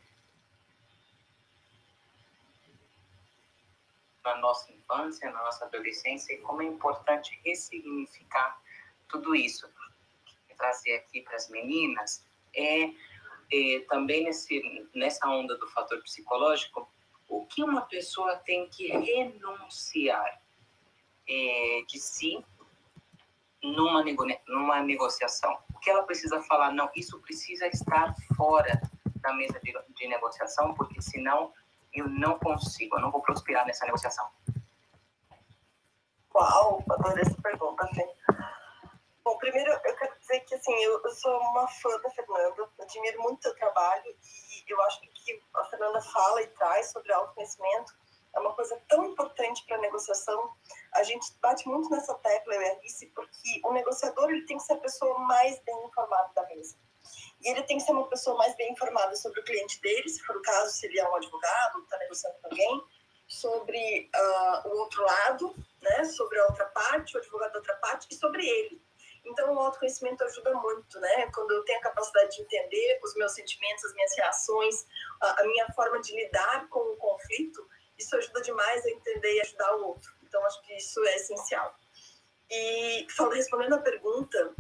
Na 4.24 4.38
nossa 4.38 4.72
infância, 4.72 5.32
na 5.32 5.44
nossa 5.44 5.66
adolescência, 5.66 6.34
e 6.34 6.38
como 6.42 6.62
é 6.62 6.66
importante 6.66 7.40
ressignificar 7.44 8.62
tudo 9.10 9.36
isso. 9.36 9.68
Trazer 10.56 10.98
aqui 10.98 11.22
para 11.22 11.36
as 11.36 11.50
meninas 11.50 12.24
é, 12.56 12.92
também 13.90 14.24
nesse, 14.24 14.88
nessa 14.94 15.28
onda 15.28 15.58
do 15.58 15.68
fator 15.68 16.02
psicológico, 16.02 16.88
o 17.28 17.46
que 17.46 17.64
uma 17.64 17.82
pessoa 17.82 18.36
tem 18.38 18.70
que 18.70 18.88
renunciar 18.88 20.42
é, 21.28 21.84
de 21.88 22.00
si 22.00 22.44
numa, 23.64 24.04
nego, 24.04 24.26
numa 24.48 24.82
negociação. 24.82 25.58
O 25.74 25.80
que 25.80 25.90
ela 25.90 26.04
precisa 26.04 26.42
falar? 26.44 26.72
Não, 26.72 26.90
isso 26.96 27.20
precisa 27.20 27.68
estar 27.68 28.14
fora 28.36 28.82
da 29.22 29.34
mesa 29.34 29.60
de, 29.64 29.74
de 29.96 30.08
negociação, 30.08 30.74
porque 30.76 31.02
senão 31.02 31.52
eu 31.94 32.08
não 32.08 32.38
consigo, 32.38 32.98
eu 32.98 33.02
não 33.02 33.12
vou 33.12 33.22
prosperar 33.22 33.66
nessa 33.66 33.86
negociação. 33.86 34.28
Uau, 36.34 36.84
adorei 36.90 37.24
essa 37.24 37.42
pergunta, 37.42 37.88
Fê. 37.88 38.06
Bom, 39.26 39.40
primeiro 39.40 39.72
eu 39.72 39.96
quero 39.96 40.20
dizer 40.20 40.40
que 40.42 40.54
assim, 40.54 40.72
eu, 40.84 41.02
eu 41.04 41.10
sou 41.10 41.36
uma 41.40 41.68
fã 41.68 42.00
da 42.00 42.12
Fernanda, 42.12 42.70
admiro 42.80 43.24
muito 43.24 43.40
o 43.40 43.42
seu 43.42 43.56
trabalho 43.56 44.16
e 44.68 44.72
eu 44.72 44.80
acho 44.84 45.02
que 45.02 45.10
o 45.10 45.14
que 45.14 45.44
a 45.56 45.66
Fernanda 45.66 46.00
fala 46.00 46.44
e 46.44 46.48
traz 46.50 46.92
sobre 46.92 47.12
autoconhecimento 47.12 47.92
é 48.36 48.40
uma 48.40 48.54
coisa 48.54 48.80
tão 48.88 49.04
importante 49.06 49.66
para 49.66 49.78
a 49.78 49.82
negociação. 49.82 50.54
A 50.94 51.02
gente 51.02 51.34
bate 51.42 51.68
muito 51.68 51.90
nessa 51.90 52.14
tecla, 52.14 52.54
eu 52.54 52.62
e 52.62 52.70
a 52.70 52.74
Alice, 52.74 53.08
porque 53.16 53.62
o 53.64 53.74
negociador 53.74 54.30
ele 54.30 54.46
tem 54.46 54.58
que 54.58 54.64
ser 54.64 54.74
a 54.74 54.78
pessoa 54.78 55.18
mais 55.18 55.60
bem 55.64 55.86
informada 55.86 56.32
da 56.36 56.46
mesa. 56.46 56.78
E 57.42 57.50
ele 57.50 57.64
tem 57.64 57.78
que 57.78 57.84
ser 57.84 57.94
uma 57.94 58.08
pessoa 58.08 58.38
mais 58.38 58.56
bem 58.56 58.74
informada 58.74 59.16
sobre 59.16 59.40
o 59.40 59.44
cliente 59.44 59.82
dele, 59.82 60.08
se 60.08 60.22
for 60.24 60.36
o 60.36 60.42
caso, 60.44 60.72
se 60.72 60.86
ele 60.86 61.00
é 61.00 61.10
um 61.10 61.16
advogado, 61.16 61.80
está 61.80 61.98
negociando 61.98 62.38
com 62.42 62.48
alguém, 62.50 62.84
sobre 63.28 64.12
uh, 64.16 64.68
o 64.70 64.78
outro 64.82 65.04
lado, 65.04 65.56
né, 65.82 66.04
sobre 66.04 66.40
a 66.40 66.46
outra 66.46 66.66
parte, 66.66 67.16
o 67.16 67.20
advogado 67.20 67.54
da 67.54 67.60
outra 67.60 67.76
parte, 67.78 68.08
e 68.12 68.16
sobre 68.16 68.46
ele. 68.46 68.86
Então, 69.26 69.54
o 69.54 69.60
autoconhecimento 69.60 70.24
ajuda 70.24 70.54
muito, 70.54 71.00
né? 71.00 71.30
Quando 71.34 71.52
eu 71.52 71.64
tenho 71.64 71.80
a 71.80 71.84
capacidade 71.84 72.36
de 72.36 72.44
entender 72.44 73.00
os 73.04 73.16
meus 73.16 73.34
sentimentos, 73.34 73.84
as 73.86 73.94
minhas 73.94 74.16
reações, 74.16 74.86
a, 75.20 75.44
minha 75.46 75.68
forma 75.74 76.00
de 76.00 76.16
lidar 76.16 76.68
com 76.70 76.80
o 76.80 76.98
conflito, 76.98 77.68
isso 77.98 78.16
ajuda 78.16 78.42
demais 78.42 78.86
a 78.86 78.90
entender 78.90 79.36
e 79.36 79.42
ajudar 79.42 79.76
o 79.78 79.88
outro. 79.88 80.12
Então, 80.24 80.46
acho 80.46 80.62
que 80.62 80.76
isso 80.76 81.04
é 81.06 81.16
essencial. 81.16 81.76
E 82.50 83.08
respondendo 83.34 83.74
a 83.74 83.80
pergunta, 83.80 84.54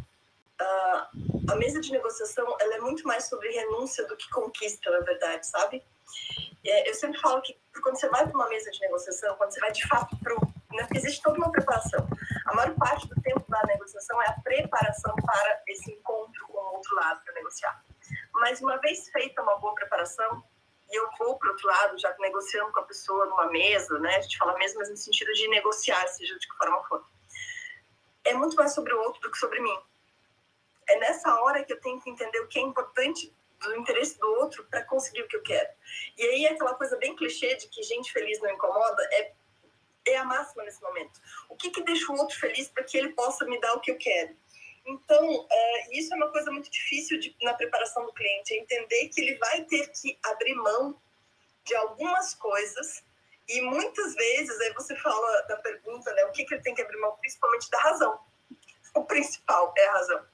a 0.59 1.55
mesa 1.55 1.80
de 1.80 1.91
negociação 1.91 2.57
ela 2.59 2.76
é 2.76 2.80
muito 2.80 3.05
mais 3.07 3.28
sobre 3.28 3.49
renúncia 3.49 4.05
do 4.07 4.16
que 4.16 4.30
conquista, 4.30 4.89
na 4.89 4.99
verdade, 4.99 5.45
sabe? 5.45 5.84
É, 6.66 6.89
eu 6.89 6.93
sempre 6.93 7.20
falo 7.20 7.41
que 7.41 7.57
quando 7.82 7.99
você 7.99 8.09
vai 8.09 8.26
para 8.26 8.36
uma 8.36 8.49
mesa 8.49 8.72
de 8.72 8.80
negociação, 8.80 9.36
quando 9.36 9.53
você 9.53 9.59
vai 9.59 9.72
de 9.72 9.88
fato 9.88 10.18
para 10.18 10.34
né, 10.76 10.84
porque 10.84 10.97
existe 10.97 11.21
toda 11.21 11.38
uma 11.38 11.51
preparação. 11.51 12.07
A 12.45 12.53
maior 12.53 12.76
parte 12.76 13.07
do 13.07 13.19
tempo 13.21 13.43
da 13.49 13.61
negociação 13.63 14.21
é 14.21 14.30
a 14.30 14.41
preparação 14.41 15.15
para 15.15 15.63
esse 15.67 15.91
encontro 15.91 16.47
com 16.47 16.57
o 16.57 16.73
outro 16.76 16.95
lado 16.95 17.21
para 17.23 17.34
negociar. 17.34 17.84
Mas 18.34 18.61
uma 18.61 18.78
vez 18.78 19.09
feita 19.09 19.41
uma 19.41 19.57
boa 19.57 19.73
preparação, 19.73 20.43
e 20.91 20.95
eu 20.95 21.09
vou 21.17 21.38
para 21.38 21.47
o 21.47 21.51
outro 21.51 21.67
lado, 21.67 21.97
já 21.97 22.15
negociando 22.19 22.71
com 22.71 22.80
a 22.80 22.84
pessoa 22.84 23.26
numa 23.26 23.47
mesa, 23.47 23.97
né? 23.99 24.17
A 24.17 24.21
gente 24.21 24.38
fala 24.38 24.55
mesmo, 24.57 24.80
mas 24.80 24.89
no 24.89 24.97
sentido 24.97 25.34
de 25.34 25.47
negociar, 25.47 26.07
seja 26.07 26.38
de 26.38 26.47
que 26.47 26.57
forma 26.57 26.84
for. 26.84 27.03
É 28.23 28.34
muito 28.34 28.55
mais 28.55 28.73
sobre 28.73 28.93
o 28.93 28.99
outro 29.01 29.21
do 29.21 29.32
que 29.32 29.38
sobre 29.38 29.59
mim. 29.59 29.80
É 30.88 30.99
nessa 30.99 31.34
hora 31.41 31.63
que 31.63 31.73
eu 31.73 31.82
tenho 31.82 31.99
que 32.01 32.09
entender 32.09 32.39
o 32.39 32.47
que 32.47 32.59
é 32.59 32.61
importante 32.61 33.34
do 33.59 33.76
interesse 33.78 34.19
do 34.19 34.28
outro 34.36 34.63
para 34.65 34.84
conseguir 34.84 35.23
o 35.23 35.28
que 35.28 35.38
eu 35.38 35.41
quero. 35.41 35.69
E 36.17 36.23
aí 36.23 36.47
aquela 36.47 36.76
coisa 36.76 36.97
bem 36.97 37.15
clichê 37.15 37.55
de 37.55 37.67
que 37.67 37.82
gente 37.82 38.11
feliz 38.11 38.39
não 38.41 38.51
incomoda 38.51 39.03
é 39.13 39.34
é 40.08 40.18
a 40.18 40.24
máxima 40.24 40.64
nesse 40.64 40.82
momento. 40.82 41.20
O 41.49 41.56
que 41.56 41.70
que 41.70 41.84
deixa 41.84 42.12
o 42.12 42.18
outro 42.18 42.38
feliz 42.39 42.68
para 42.70 42.84
que 42.84 42.97
ele 42.97 43.10
possa 43.10 43.45
me 43.45 43.60
dar 43.60 43.74
o 43.74 43.80
que 43.80 43.91
eu 43.91 43.97
quero? 43.97 44.36
Então, 44.86 45.47
é, 45.49 45.97
isso 45.97 46.14
é 46.14 46.18
uma 46.18 46.32
coisa 46.32 46.51
muito 46.51 46.70
difícil 46.70 47.20
de, 47.20 47.36
na 47.41 47.53
preparação 47.56 48.06
do 48.06 48.14
cliente, 48.14 48.53
é 48.53 48.58
entender 48.58 49.10
que 49.10 49.20
ele 49.20 49.36
vai 49.38 49.64
ter 49.64 49.88
que 49.88 50.18
abrir 50.24 50.53
mão 50.53 50.99
de 51.64 51.76
algumas 51.76 52.36
coisas 52.36 53.03
e 53.47 53.62
muitas 53.62 54.16
vezes, 54.16 54.60
aí 54.62 54.74
você 54.74 54.95
fala 54.95 55.41
da 55.43 55.58
pergunta, 55.58 56.12
né, 56.14 56.26
o 56.26 56.32
que, 56.32 56.45
que 56.45 56.53
ele 56.53 56.64
tem 56.64 56.74
que 56.74 56.82
abrir 56.82 56.99
mão, 56.99 57.16
principalmente 57.18 57.70
da 57.70 57.80
razão. 57.80 58.20
O 58.95 59.03
principal 59.03 59.74
é 59.78 59.88
a 59.88 59.93
razão. 59.93 60.26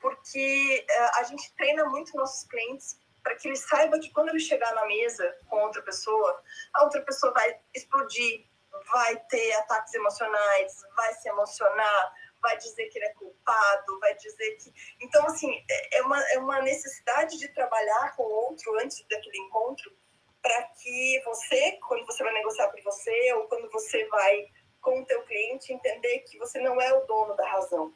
Porque 0.00 0.86
é, 0.88 0.98
a 1.20 1.22
gente 1.24 1.52
treina 1.54 1.84
muito 1.84 2.16
nossos 2.16 2.48
clientes 2.48 2.98
para 3.22 3.34
que 3.36 3.48
ele 3.48 3.56
saiba 3.56 3.98
que 3.98 4.10
quando 4.10 4.30
ele 4.30 4.40
chegar 4.40 4.72
na 4.74 4.86
mesa 4.86 5.36
com 5.48 5.56
outra 5.58 5.82
pessoa, 5.82 6.42
a 6.74 6.84
outra 6.84 7.02
pessoa 7.02 7.32
vai 7.32 7.60
explodir, 7.74 8.46
vai 8.92 9.16
ter 9.28 9.52
ataques 9.54 9.94
emocionais, 9.94 10.72
vai 10.96 11.14
se 11.14 11.28
emocionar, 11.28 12.14
vai 12.40 12.56
dizer 12.58 12.88
que 12.88 12.98
ele 12.98 13.06
é 13.06 13.14
culpado, 13.14 14.00
vai 14.00 14.14
dizer 14.16 14.56
que. 14.56 14.72
Então, 15.00 15.24
assim, 15.26 15.52
é, 15.70 15.98
é 15.98 16.02
uma, 16.02 16.22
é 16.30 16.38
uma 16.38 16.62
necessidade 16.62 17.38
de 17.38 17.48
trabalhar 17.48 18.14
com 18.16 18.22
o 18.22 18.30
outro 18.46 18.78
antes 18.80 19.04
daquele 19.08 19.38
encontro, 19.38 19.96
para 20.40 20.62
que 20.80 21.22
você, 21.24 21.78
quando 21.86 22.06
você 22.06 22.22
vai 22.22 22.32
negociar 22.32 22.68
por 22.68 22.82
você, 22.82 23.32
ou 23.34 23.48
quando 23.48 23.70
você 23.70 24.06
vai 24.06 24.46
com 24.80 25.00
o 25.00 25.04
teu 25.04 25.22
cliente, 25.24 25.72
entender 25.72 26.20
que 26.20 26.38
você 26.38 26.60
não 26.60 26.80
é 26.80 26.92
o 26.92 27.04
dono 27.06 27.34
da 27.34 27.46
razão. 27.46 27.94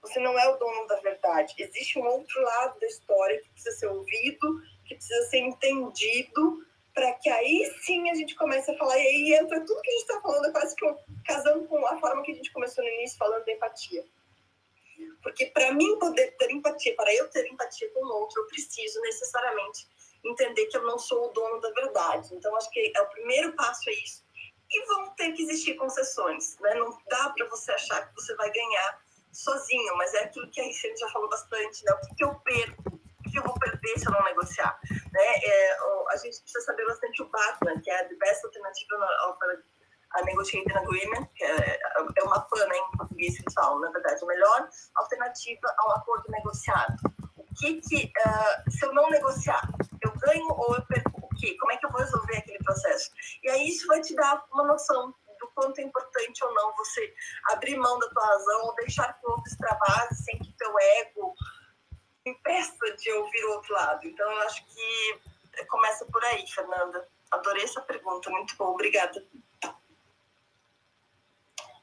Você 0.00 0.18
não 0.18 0.38
é 0.38 0.48
o 0.48 0.56
dono 0.56 0.86
da 0.86 0.96
verdade. 1.00 1.54
Existe 1.58 1.98
um 1.98 2.06
outro 2.06 2.40
lado 2.42 2.80
da 2.80 2.86
história 2.86 3.40
que 3.42 3.50
precisa 3.50 3.76
ser 3.76 3.86
ouvido, 3.88 4.60
que 4.86 4.94
precisa 4.94 5.28
ser 5.28 5.38
entendido 5.38 6.66
para 6.94 7.12
que 7.14 7.28
aí 7.28 7.72
sim 7.82 8.10
a 8.10 8.14
gente 8.14 8.34
comece 8.34 8.70
a 8.70 8.76
falar, 8.76 8.98
e 8.98 9.06
aí 9.06 9.34
entra 9.34 9.60
tudo 9.64 9.80
que 9.80 9.90
a 9.90 9.92
gente 9.92 10.02
está 10.02 10.20
falando, 10.20 10.46
é 10.46 10.50
quase 10.52 10.74
que 10.74 10.94
casando 11.24 11.66
com 11.66 11.86
a 11.86 11.98
forma 11.98 12.22
que 12.22 12.32
a 12.32 12.34
gente 12.34 12.52
começou 12.52 12.84
no 12.84 12.90
início, 12.90 13.18
falando 13.18 13.44
da 13.44 13.52
empatia. 13.52 14.04
Porque 15.22 15.46
para 15.46 15.72
mim 15.72 15.98
poder 15.98 16.36
ter 16.36 16.50
empatia, 16.50 16.94
para 16.94 17.14
eu 17.14 17.28
ter 17.28 17.46
empatia 17.46 17.90
com 17.90 18.04
o 18.04 18.20
outro, 18.20 18.40
eu 18.40 18.46
preciso 18.46 19.00
necessariamente 19.00 19.86
entender 20.24 20.66
que 20.66 20.76
eu 20.76 20.82
não 20.82 20.98
sou 20.98 21.28
o 21.28 21.32
dono 21.32 21.60
da 21.60 21.70
verdade. 21.70 22.34
Então, 22.34 22.54
acho 22.56 22.70
que 22.70 22.92
é 22.94 23.00
o 23.00 23.08
primeiro 23.08 23.52
passo 23.54 23.88
é 23.88 23.92
isso. 23.94 24.24
E 24.70 24.86
vão 24.86 25.10
ter 25.10 25.32
que 25.32 25.42
existir 25.42 25.74
concessões, 25.74 26.56
né? 26.60 26.74
Não 26.74 26.96
dá 27.08 27.30
para 27.30 27.48
você 27.48 27.72
achar 27.72 28.06
que 28.06 28.14
você 28.14 28.34
vai 28.36 28.50
ganhar 28.50 29.02
sozinho, 29.32 29.96
mas 29.96 30.14
é 30.14 30.24
aquilo 30.24 30.48
que 30.50 30.60
a 30.60 30.64
gente 30.64 30.96
já 30.96 31.08
falou 31.08 31.28
bastante, 31.28 31.84
né? 31.84 31.92
O 31.92 32.14
que, 32.14 32.24
eu 32.24 32.34
perco 32.36 33.00
que 33.30 33.38
eu 33.38 33.42
vou 33.42 33.54
perder 33.58 33.69
eu 33.84 34.12
não 34.12 34.22
negociar? 34.24 34.78
Né? 35.12 35.22
É, 35.42 35.76
a 36.10 36.16
gente 36.16 36.40
precisa 36.40 36.64
saber 36.64 36.86
bastante 36.86 37.22
o 37.22 37.28
BATNA, 37.28 37.80
que 37.82 37.90
é 37.90 38.00
a 38.00 38.08
The 38.08 38.14
Best 38.16 38.44
Alternative 38.44 38.88
Offer 39.28 39.62
a 40.14 40.22
Negotiating 40.22 40.76
Agreement, 40.76 41.28
que 41.36 41.44
é, 41.44 41.80
é 42.16 42.22
uma 42.24 42.40
PAN 42.40 42.66
né, 42.66 42.76
em 42.76 42.96
português 42.96 43.36
que 43.36 43.42
eles 43.42 43.54
falam, 43.54 43.80
na 43.80 43.90
verdade, 43.90 44.22
a 44.22 44.26
melhor 44.26 44.68
alternativa 44.96 45.74
ao 45.78 45.96
acordo 45.96 46.24
negociado. 46.30 46.96
O 47.36 47.44
que 47.54 47.80
que, 47.80 48.12
uh, 48.26 48.70
se 48.70 48.84
eu 48.84 48.92
não 48.92 49.08
negociar, 49.10 49.62
eu 50.02 50.12
ganho 50.18 50.48
ou 50.48 50.74
eu 50.74 50.84
perco 50.86 51.20
o 51.22 51.28
quê? 51.36 51.56
Como 51.60 51.72
é 51.72 51.76
que 51.76 51.86
eu 51.86 51.90
vou 51.90 52.00
resolver 52.00 52.36
aquele 52.36 52.58
processo? 52.58 53.10
E 53.42 53.50
aí 53.50 53.68
isso 53.68 53.86
vai 53.86 54.00
te 54.00 54.14
dar 54.14 54.44
uma 54.52 54.64
noção 54.64 55.14
do 55.38 55.48
quanto 55.54 55.78
é 55.78 55.82
importante 55.82 56.44
ou 56.44 56.52
não 56.54 56.74
você 56.76 57.14
abrir 57.52 57.76
mão 57.76 57.98
da 57.98 58.08
tua 58.10 58.26
razão 58.26 58.62
ou 58.64 58.74
deixar 58.74 59.12
que 59.14 59.26
o 59.26 59.30
outro 59.30 59.50
extravase 59.50 60.24
sem 60.24 60.38
que 60.38 60.52
teu 60.58 60.72
ego 60.78 61.34
impeça 62.30 62.96
de 62.96 63.12
ouvir 63.12 63.44
o 63.44 63.52
outro 63.52 63.74
lado. 63.74 64.06
Então, 64.06 64.30
eu 64.30 64.40
acho 64.42 64.64
que 64.66 65.20
começa 65.68 66.04
por 66.06 66.24
aí, 66.24 66.46
Fernanda. 66.46 67.06
Adorei 67.30 67.64
essa 67.64 67.80
pergunta, 67.80 68.30
muito 68.30 68.56
bom, 68.56 68.72
obrigada. 68.72 69.24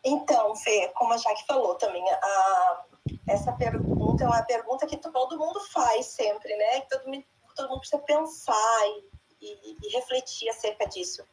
Então, 0.04 0.56
Fê, 0.56 0.90
como 0.96 1.14
a 1.14 1.18
Jaque 1.18 1.46
falou 1.46 1.76
também, 1.76 2.04
a, 2.10 2.86
essa 3.28 3.52
pergunta 3.54 4.24
é 4.24 4.28
uma 4.28 4.44
pergunta 4.44 4.88
que 4.88 4.98
todo 4.98 5.38
mundo 5.38 5.60
faz 5.68 6.06
sempre, 6.08 6.56
né? 6.56 6.82
Que 6.82 6.90
todo, 6.90 7.26
todo 7.56 7.70
mundo 7.70 7.80
precisa 7.80 8.02
pensar 8.04 8.88
e, 8.88 9.08
e, 9.42 9.78
e 9.84 9.90
refletir 9.96 10.50
acerca 10.50 10.86
disso. 10.88 11.24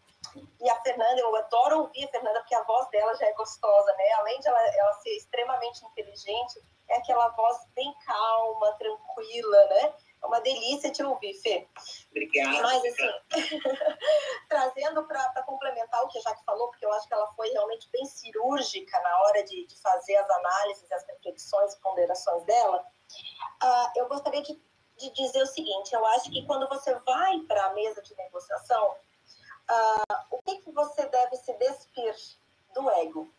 E 0.60 0.68
a 0.68 0.80
Fernanda, 0.80 1.20
eu 1.20 1.36
adoro 1.36 1.80
ouvir 1.82 2.04
a 2.04 2.08
Fernanda, 2.08 2.40
porque 2.40 2.54
a 2.54 2.64
voz 2.64 2.88
dela 2.88 3.14
já 3.14 3.26
é 3.26 3.32
gostosa, 3.34 3.92
né? 3.92 4.12
Além 4.18 4.40
de 4.40 4.48
ela, 4.48 4.60
ela 4.60 4.92
ser 4.94 5.16
extremamente 5.16 5.84
inteligente, 5.84 6.60
é 6.88 6.96
aquela 6.96 7.28
voz 7.28 7.66
bem 7.74 7.92
calma, 8.04 8.72
tranquila, 8.72 9.66
né? 9.66 9.94
É 10.22 10.26
uma 10.26 10.40
delícia 10.40 10.90
te 10.90 11.02
ouvir, 11.02 11.34
Fê. 11.34 11.68
Obrigada. 12.10 12.62
Mas, 12.62 12.82
assim, 12.84 13.10
trazendo 14.48 15.04
para 15.04 15.42
complementar 15.42 16.02
o 16.02 16.08
que 16.08 16.18
a 16.18 16.22
Jaque 16.22 16.44
falou, 16.44 16.68
porque 16.68 16.86
eu 16.86 16.92
acho 16.94 17.06
que 17.06 17.12
ela 17.12 17.26
foi 17.34 17.50
realmente 17.50 17.88
bem 17.90 18.06
cirúrgica 18.06 18.98
na 19.00 19.20
hora 19.22 19.44
de, 19.44 19.66
de 19.66 19.80
fazer 19.80 20.16
as 20.16 20.30
análises, 20.30 20.90
as 20.92 21.06
reflexões 21.06 21.74
e 21.74 21.80
ponderações 21.80 22.42
dela, 22.44 22.86
uh, 23.62 23.90
eu 23.96 24.08
gostaria 24.08 24.42
de, 24.42 24.58
de 24.96 25.10
dizer 25.10 25.42
o 25.42 25.46
seguinte: 25.46 25.94
eu 25.94 26.04
acho 26.06 26.30
que 26.30 26.46
quando 26.46 26.68
você 26.68 26.94
vai 27.00 27.38
para 27.40 27.66
a 27.66 27.74
mesa 27.74 28.00
de 28.00 28.16
negociação, 28.16 28.92
uh, 29.70 30.24
o 30.30 30.40
que, 30.42 30.56
que 30.58 30.72
você 30.72 31.06
deve 31.06 31.36
se 31.36 31.52
despir 31.54 32.14
do 32.72 32.90
ego? 32.90 33.30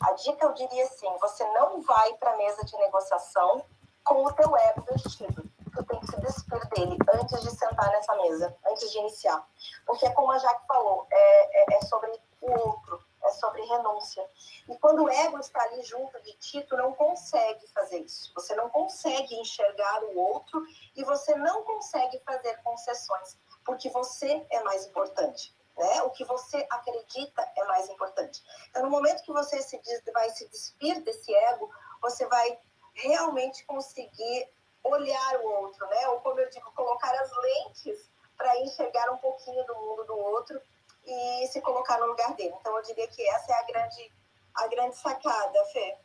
A 0.00 0.12
dica 0.12 0.44
eu 0.44 0.52
diria 0.52 0.84
assim: 0.84 1.08
você 1.18 1.44
não 1.52 1.80
vai 1.82 2.14
para 2.14 2.32
a 2.32 2.36
mesa 2.36 2.64
de 2.64 2.76
negociação 2.76 3.64
com 4.04 4.24
o 4.24 4.32
teu 4.32 4.56
ego 4.56 4.82
vestido. 4.82 5.44
Tu 5.74 5.84
tem 5.84 6.00
que 6.00 6.06
se 6.06 6.20
despir 6.20 6.68
dele 6.68 6.96
antes 7.12 7.42
de 7.42 7.50
sentar 7.50 7.90
nessa 7.90 8.14
mesa, 8.16 8.56
antes 8.66 8.90
de 8.90 8.98
iniciar. 8.98 9.46
Porque, 9.84 10.08
como 10.10 10.30
a 10.32 10.38
Jaque 10.38 10.66
falou, 10.66 11.06
é, 11.10 11.74
é, 11.74 11.76
é 11.76 11.80
sobre 11.82 12.10
o 12.40 12.50
outro, 12.50 13.04
é 13.24 13.30
sobre 13.30 13.62
renúncia. 13.62 14.26
E 14.68 14.76
quando 14.78 15.04
o 15.04 15.10
ego 15.10 15.38
está 15.38 15.62
ali 15.62 15.82
junto 15.82 16.20
de 16.22 16.32
ti, 16.34 16.62
tu 16.62 16.76
não 16.76 16.92
consegue 16.94 17.66
fazer 17.68 17.98
isso. 17.98 18.32
Você 18.34 18.54
não 18.54 18.70
consegue 18.70 19.34
enxergar 19.34 20.04
o 20.04 20.18
outro 20.18 20.62
e 20.94 21.04
você 21.04 21.34
não 21.34 21.62
consegue 21.64 22.18
fazer 22.20 22.56
concessões, 22.62 23.38
porque 23.64 23.90
você 23.90 24.46
é 24.50 24.62
mais 24.62 24.86
importante. 24.86 25.55
Né? 25.76 26.02
O 26.02 26.10
que 26.10 26.24
você 26.24 26.66
acredita 26.70 27.46
é 27.56 27.64
mais 27.64 27.88
importante. 27.90 28.42
Então, 28.70 28.82
no 28.82 28.90
momento 28.90 29.22
que 29.22 29.32
você 29.32 29.60
se 29.60 29.78
diz, 29.82 30.02
vai 30.12 30.30
se 30.30 30.48
despir 30.48 31.02
desse 31.02 31.34
ego, 31.34 31.70
você 32.00 32.26
vai 32.26 32.58
realmente 32.94 33.64
conseguir 33.64 34.48
olhar 34.82 35.36
o 35.40 35.62
outro, 35.62 35.86
né? 35.88 36.08
Ou 36.08 36.20
como 36.20 36.40
eu 36.40 36.48
digo, 36.48 36.72
colocar 36.72 37.12
as 37.20 37.30
lentes 37.36 38.10
para 38.36 38.56
enxergar 38.60 39.10
um 39.12 39.18
pouquinho 39.18 39.64
do 39.66 39.74
mundo 39.74 40.04
do 40.04 40.16
outro 40.16 40.60
e 41.04 41.46
se 41.48 41.60
colocar 41.60 41.98
no 41.98 42.06
lugar 42.06 42.34
dele. 42.34 42.54
Então, 42.60 42.74
eu 42.76 42.82
diria 42.82 43.06
que 43.08 43.28
essa 43.28 43.52
é 43.52 43.60
a 43.60 43.62
grande, 43.64 44.12
a 44.54 44.66
grande 44.68 44.96
sacada, 44.96 45.64
Fê. 45.72 45.96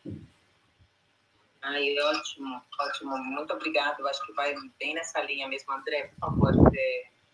Ai, 1.62 1.98
ótimo, 2.00 2.62
ótimo. 2.80 3.18
Muito 3.18 3.54
obrigada. 3.54 4.02
Eu 4.02 4.08
acho 4.08 4.26
que 4.26 4.34
vai 4.34 4.54
bem 4.80 4.96
nessa 4.96 5.22
linha 5.22 5.48
mesmo. 5.48 5.72
André, 5.72 6.08
por 6.08 6.20
favor, 6.20 6.54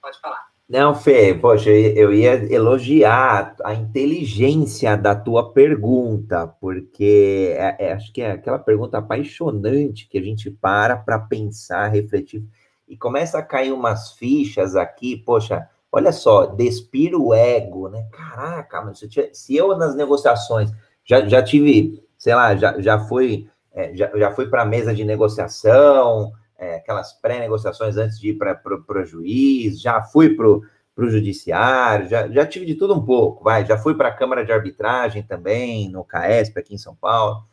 pode 0.01 0.19
falar. 0.19 0.51
Não, 0.70 0.93
Fê, 0.93 1.34
poxa, 1.34 1.70
eu 1.70 2.13
ia 2.13 2.53
elogiar 2.53 3.55
a 3.63 3.74
inteligência 3.74 4.97
da 4.97 5.15
tua 5.15 5.53
pergunta, 5.53 6.45
porque 6.59 7.53
é, 7.57 7.88
é, 7.88 7.93
acho 7.93 8.11
que 8.11 8.22
é 8.22 8.32
aquela 8.32 8.59
pergunta 8.59 8.97
apaixonante 8.97 10.09
que 10.09 10.18
a 10.18 10.22
gente 10.22 10.51
para 10.51 10.97
para 10.97 11.20
pensar, 11.20 11.88
refletir, 11.88 12.43
e 12.86 12.97
começa 12.97 13.38
a 13.38 13.43
cair 13.43 13.72
umas 13.72 14.11
fichas 14.13 14.76
aqui, 14.76 15.15
poxa, 15.15 15.70
olha 15.89 16.11
só, 16.11 16.45
despir 16.47 17.15
o 17.15 17.34
ego, 17.34 17.88
né? 17.88 18.05
Caraca, 18.11 18.82
mas 18.82 18.99
se 19.34 19.55
eu 19.55 19.78
nas 19.78 19.95
negociações 19.95 20.70
já, 21.05 21.26
já 21.30 21.41
tive, 21.41 22.03
sei 22.18 22.36
lá, 22.36 22.53
já, 22.57 22.78
já 22.82 22.99
foi 22.99 23.49
é, 23.72 23.95
já, 23.95 24.11
já 24.18 24.32
fui 24.32 24.47
para 24.47 24.63
a 24.63 24.65
mesa 24.65 24.93
de 24.93 25.05
negociação, 25.05 26.34
é, 26.58 26.76
aquelas 26.76 27.14
pré-negociações 27.14 27.97
antes 27.97 28.20
de 28.20 28.30
ir 28.30 28.38
para 28.38 28.60
o 29.01 29.05
juiz, 29.05 29.80
já 29.80 30.01
fui 30.01 30.36
para 30.36 30.47
o 30.47 30.64
judiciário, 31.10 32.10
já, 32.10 32.28
já 32.28 32.45
tive 32.45 32.66
de 32.66 32.76
tudo 32.76 32.95
um 32.95 33.05
pouco, 33.05 33.43
vai, 33.43 33.66
já 33.66 33.78
fui 33.78 33.93
para 33.93 34.10
a 34.10 34.14
Câmara 34.14 34.43
de 34.43 34.51
Arbitragem 34.51 35.24
também, 35.24 35.89
no 35.89 36.03
CAESP, 36.03 36.60
aqui 36.60 36.76
em 36.76 36.80
São 36.80 36.95
Paulo. 36.95 37.43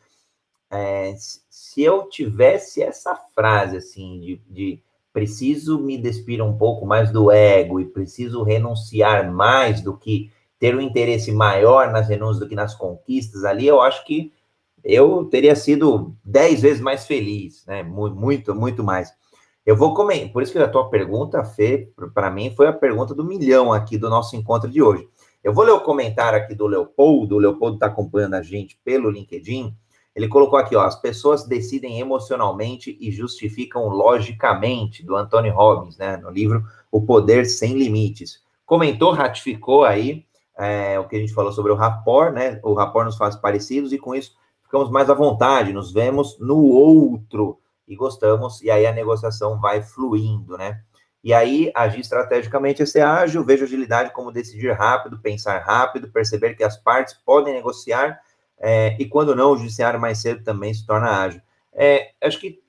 É, 0.71 1.13
se 1.17 1.83
eu 1.83 2.09
tivesse 2.09 2.81
essa 2.81 3.15
frase, 3.33 3.77
assim, 3.77 4.19
de, 4.19 4.41
de 4.49 4.83
preciso 5.13 5.79
me 5.79 5.97
despir 5.97 6.41
um 6.41 6.57
pouco 6.57 6.85
mais 6.85 7.11
do 7.11 7.31
ego 7.31 7.79
e 7.79 7.85
preciso 7.85 8.43
renunciar 8.43 9.31
mais 9.31 9.79
do 9.79 9.95
que 9.95 10.31
ter 10.59 10.75
um 10.75 10.81
interesse 10.81 11.31
maior 11.31 11.91
nas 11.91 12.09
renúncias 12.09 12.39
do 12.39 12.47
que 12.47 12.55
nas 12.55 12.73
conquistas 12.75 13.43
ali, 13.45 13.67
eu 13.67 13.81
acho 13.81 14.03
que 14.03 14.33
eu 14.85 15.25
teria 15.25 15.55
sido 15.55 16.15
dez 16.23 16.61
vezes 16.61 16.79
mais 16.79 17.07
feliz, 17.07 17.65
né? 17.65 17.81
Muito, 17.81 18.53
muito 18.53 18.83
mais. 18.83 19.11
Eu 19.65 19.75
vou 19.75 19.95
comentar, 19.95 20.31
por 20.31 20.43
isso 20.43 20.51
que 20.51 20.59
a 20.59 20.69
tua 20.69 20.89
pergunta, 20.91 21.43
Fê, 21.43 21.89
para 22.13 22.29
mim 22.29 22.53
foi 22.55 22.67
a 22.67 22.73
pergunta 22.73 23.15
do 23.15 23.23
milhão 23.23 23.73
aqui 23.73 23.97
do 23.97 24.11
nosso 24.11 24.35
encontro 24.35 24.69
de 24.69 24.79
hoje. 24.79 25.07
Eu 25.43 25.53
vou 25.53 25.63
ler 25.63 25.71
o 25.71 25.81
comentário 25.81 26.37
aqui 26.37 26.53
do 26.53 26.67
Leopoldo, 26.67 27.35
o 27.35 27.39
Leopoldo 27.39 27.77
está 27.77 27.87
acompanhando 27.87 28.35
a 28.35 28.43
gente 28.43 28.79
pelo 28.85 29.09
LinkedIn. 29.09 29.75
Ele 30.15 30.27
colocou 30.27 30.59
aqui, 30.59 30.75
ó, 30.75 30.83
as 30.83 31.01
pessoas 31.01 31.47
decidem 31.47 31.99
emocionalmente 31.99 32.95
e 33.01 33.11
justificam 33.11 33.87
logicamente, 33.89 35.03
do 35.03 35.15
Anthony 35.15 35.49
Robbins, 35.49 35.97
né, 35.97 36.15
no 36.17 36.29
livro 36.29 36.63
O 36.91 37.01
Poder 37.01 37.45
Sem 37.45 37.73
Limites. 37.73 38.39
Comentou, 38.67 39.11
ratificou 39.11 39.83
aí 39.83 40.25
é, 40.57 40.99
o 40.99 41.07
que 41.07 41.15
a 41.15 41.19
gente 41.19 41.33
falou 41.33 41.51
sobre 41.51 41.71
o 41.71 41.75
rapport, 41.75 42.31
né, 42.31 42.59
o 42.63 42.73
rapport 42.75 43.05
nos 43.05 43.17
faz 43.17 43.35
parecidos 43.35 43.91
e 43.91 43.97
com 43.97 44.13
isso 44.13 44.33
ficamos 44.75 44.91
mais 44.91 45.09
à 45.09 45.13
vontade, 45.13 45.71
nos 45.71 45.93
vemos 45.93 46.37
no 46.37 46.65
outro 46.65 47.59
e 47.87 47.95
gostamos, 47.95 48.61
e 48.61 48.69
aí 48.69 48.85
a 48.85 48.91
negociação 48.91 49.59
vai 49.59 49.81
fluindo, 49.81 50.57
né? 50.57 50.81
E 51.23 51.33
aí, 51.33 51.71
agir 51.73 52.01
estrategicamente 52.01 52.83
é 52.83 52.85
ser 52.85 53.01
ágil, 53.01 53.43
vejo 53.43 53.63
agilidade 53.63 54.11
como 54.11 54.31
decidir 54.31 54.71
rápido, 54.73 55.19
pensar 55.19 55.59
rápido, 55.59 56.11
perceber 56.11 56.55
que 56.55 56.63
as 56.63 56.77
partes 56.77 57.13
podem 57.13 57.53
negociar, 57.53 58.19
é, 58.59 58.95
e 58.99 59.05
quando 59.05 59.35
não, 59.35 59.51
o 59.51 59.57
judiciário 59.57 59.99
mais 59.99 60.17
cedo 60.19 60.43
também 60.43 60.73
se 60.73 60.85
torna 60.85 61.23
ágil. 61.23 61.41
É, 61.73 62.09
acho 62.21 62.39
que 62.39 62.59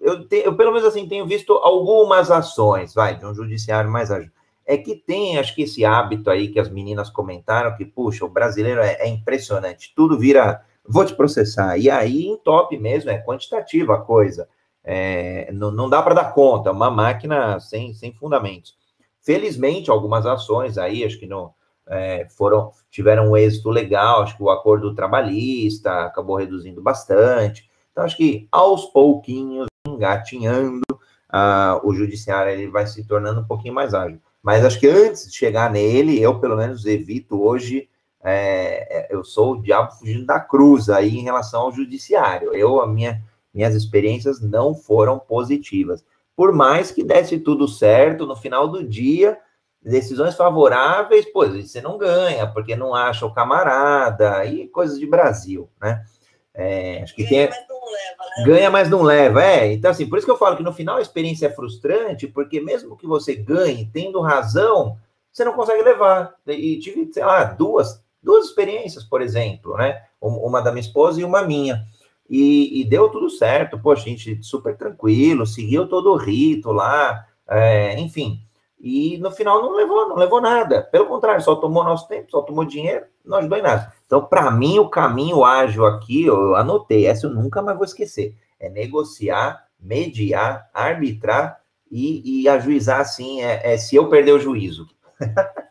eu, 0.00 0.26
te, 0.26 0.36
eu, 0.44 0.56
pelo 0.56 0.72
menos 0.72 0.86
assim, 0.88 1.06
tenho 1.06 1.26
visto 1.26 1.52
algumas 1.52 2.30
ações, 2.30 2.94
vai, 2.94 3.18
de 3.18 3.26
um 3.26 3.34
judiciário 3.34 3.90
mais 3.90 4.10
ágil. 4.10 4.30
É 4.64 4.78
que 4.78 4.96
tem, 4.96 5.38
acho 5.38 5.54
que 5.54 5.62
esse 5.62 5.84
hábito 5.84 6.30
aí 6.30 6.48
que 6.48 6.58
as 6.58 6.70
meninas 6.70 7.10
comentaram, 7.10 7.76
que, 7.76 7.84
puxa, 7.84 8.24
o 8.24 8.28
brasileiro 8.28 8.80
é, 8.80 8.94
é 9.00 9.08
impressionante, 9.08 9.92
tudo 9.94 10.18
vira 10.18 10.64
vou 10.90 11.04
te 11.04 11.14
processar. 11.14 11.78
E 11.78 11.88
aí, 11.88 12.26
em 12.26 12.36
top 12.36 12.76
mesmo, 12.78 13.10
é 13.10 13.18
quantitativa 13.18 13.94
a 13.94 14.00
coisa. 14.00 14.48
É, 14.82 15.50
não, 15.52 15.70
não 15.70 15.88
dá 15.88 16.02
para 16.02 16.14
dar 16.14 16.32
conta, 16.32 16.70
é 16.70 16.72
uma 16.72 16.90
máquina 16.90 17.60
sem, 17.60 17.92
sem 17.94 18.12
fundamentos. 18.12 18.74
Felizmente, 19.20 19.90
algumas 19.90 20.26
ações 20.26 20.78
aí, 20.78 21.04
acho 21.04 21.18
que 21.18 21.26
não 21.26 21.52
é, 21.90 22.26
foram 22.36 22.72
tiveram 22.88 23.30
um 23.30 23.36
êxito 23.36 23.68
legal, 23.68 24.22
acho 24.22 24.36
que 24.36 24.42
o 24.42 24.50
acordo 24.50 24.94
trabalhista 24.94 26.06
acabou 26.06 26.36
reduzindo 26.36 26.80
bastante. 26.80 27.68
Então, 27.90 28.04
acho 28.04 28.16
que 28.16 28.48
aos 28.50 28.86
pouquinhos, 28.86 29.66
engatinhando, 29.86 30.82
uh, 30.90 31.80
o 31.84 31.92
judiciário 31.92 32.52
ele 32.52 32.68
vai 32.68 32.86
se 32.86 33.04
tornando 33.06 33.40
um 33.40 33.46
pouquinho 33.46 33.74
mais 33.74 33.92
ágil. 33.92 34.20
Mas 34.42 34.64
acho 34.64 34.80
que 34.80 34.88
antes 34.88 35.30
de 35.30 35.36
chegar 35.36 35.70
nele, 35.70 36.20
eu 36.20 36.40
pelo 36.40 36.56
menos 36.56 36.86
evito 36.86 37.42
hoje 37.42 37.88
é, 38.22 38.98
é, 38.98 39.14
eu 39.14 39.24
sou 39.24 39.52
o 39.52 39.62
diabo 39.62 39.92
fugindo 39.92 40.26
da 40.26 40.38
cruz 40.38 40.90
aí 40.90 41.16
em 41.16 41.22
relação 41.22 41.62
ao 41.62 41.72
judiciário. 41.72 42.54
Eu, 42.54 42.80
a 42.80 42.86
minha, 42.86 43.22
minhas 43.52 43.74
experiências 43.74 44.40
não 44.40 44.74
foram 44.74 45.18
positivas. 45.18 46.04
Por 46.36 46.52
mais 46.52 46.90
que 46.90 47.02
desse 47.02 47.38
tudo 47.38 47.66
certo, 47.66 48.26
no 48.26 48.36
final 48.36 48.68
do 48.68 48.82
dia, 48.82 49.38
decisões 49.82 50.34
favoráveis, 50.34 51.26
pois 51.32 51.70
você 51.70 51.80
não 51.80 51.96
ganha, 51.98 52.46
porque 52.46 52.76
não 52.76 52.94
acha 52.94 53.24
o 53.24 53.32
camarada, 53.32 54.44
e 54.44 54.68
coisas 54.68 54.98
de 54.98 55.06
Brasil, 55.06 55.68
né? 55.80 56.04
É, 56.52 57.02
acho 57.02 57.14
que 57.14 57.24
ganha, 57.24 57.48
tem... 57.48 57.58
mas 57.58 57.68
não 57.68 57.84
leva, 57.86 58.24
né? 58.36 58.44
Ganha, 58.44 58.70
mas 58.70 58.90
não 58.90 59.02
leva, 59.02 59.44
é. 59.44 59.72
Então, 59.72 59.90
assim, 59.90 60.06
por 60.06 60.18
isso 60.18 60.26
que 60.26 60.32
eu 60.32 60.36
falo 60.36 60.56
que 60.56 60.62
no 60.62 60.72
final 60.72 60.96
a 60.96 61.02
experiência 61.02 61.46
é 61.46 61.50
frustrante, 61.50 62.26
porque 62.26 62.60
mesmo 62.60 62.96
que 62.96 63.06
você 63.06 63.34
ganhe 63.34 63.88
tendo 63.92 64.20
razão, 64.20 64.98
você 65.32 65.44
não 65.44 65.54
consegue 65.54 65.82
levar. 65.82 66.34
E 66.46 66.78
tive, 66.78 67.10
sei 67.12 67.24
lá, 67.24 67.44
duas, 67.44 68.02
duas 68.22 68.46
experiências, 68.46 69.04
por 69.04 69.22
exemplo, 69.22 69.76
né? 69.76 70.02
Uma 70.20 70.60
da 70.60 70.70
minha 70.70 70.80
esposa 70.80 71.20
e 71.20 71.24
uma 71.24 71.42
minha. 71.42 71.84
E, 72.28 72.80
e 72.80 72.84
deu 72.84 73.08
tudo 73.08 73.28
certo, 73.28 73.78
poxa, 73.78 74.04
a 74.04 74.08
gente 74.08 74.42
super 74.42 74.76
tranquilo, 74.76 75.46
seguiu 75.46 75.88
todo 75.88 76.12
o 76.12 76.16
rito 76.16 76.70
lá, 76.70 77.26
é, 77.48 77.98
enfim. 77.98 78.40
E 78.78 79.18
no 79.18 79.30
final 79.30 79.60
não 79.60 79.72
levou, 79.74 80.08
não 80.08 80.16
levou 80.16 80.40
nada. 80.40 80.82
Pelo 80.82 81.06
contrário, 81.06 81.42
só 81.42 81.56
tomou 81.56 81.84
nosso 81.84 82.08
tempo, 82.08 82.30
só 82.30 82.40
tomou 82.40 82.64
dinheiro, 82.64 83.04
não 83.24 83.38
ajudou 83.38 83.58
em 83.58 83.62
nada. 83.62 83.92
Então, 84.06 84.24
para 84.24 84.50
mim, 84.50 84.78
o 84.78 84.88
caminho 84.88 85.44
ágil 85.44 85.84
aqui, 85.84 86.24
eu 86.24 86.54
anotei, 86.54 87.06
essa 87.06 87.26
eu 87.26 87.30
nunca 87.30 87.60
mais 87.60 87.76
vou 87.76 87.84
esquecer. 87.84 88.34
É 88.58 88.70
negociar, 88.70 89.66
mediar, 89.78 90.70
arbitrar 90.72 91.60
e, 91.90 92.42
e 92.42 92.48
ajuizar 92.48 93.00
assim, 93.00 93.42
é, 93.42 93.74
é 93.74 93.76
se 93.76 93.96
eu 93.96 94.08
perder 94.08 94.32
o 94.32 94.40
juízo. 94.40 94.86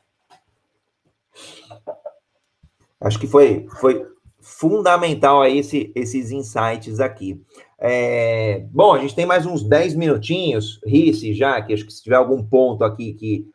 Acho 3.02 3.20
que 3.20 3.28
foi, 3.28 3.68
foi 3.80 4.06
fundamental 4.42 5.42
aí 5.42 5.60
esse, 5.60 5.92
esses 5.96 6.32
insights 6.32 7.00
aqui. 7.00 7.42
É, 7.78 8.66
bom, 8.72 8.94
a 8.94 9.00
gente 9.00 9.16
tem 9.16 9.26
mais 9.26 9.46
uns 9.46 9.64
10 9.64 9.96
minutinhos, 9.96 10.82
Risse, 10.86 11.34
já, 11.34 11.62
que 11.62 11.74
acho 11.74 11.86
que 11.86 11.94
se 11.94 12.04
tiver 12.04 12.18
algum 12.18 12.44
ponto 12.44 12.84
aqui 12.84 13.14
que 13.14 13.48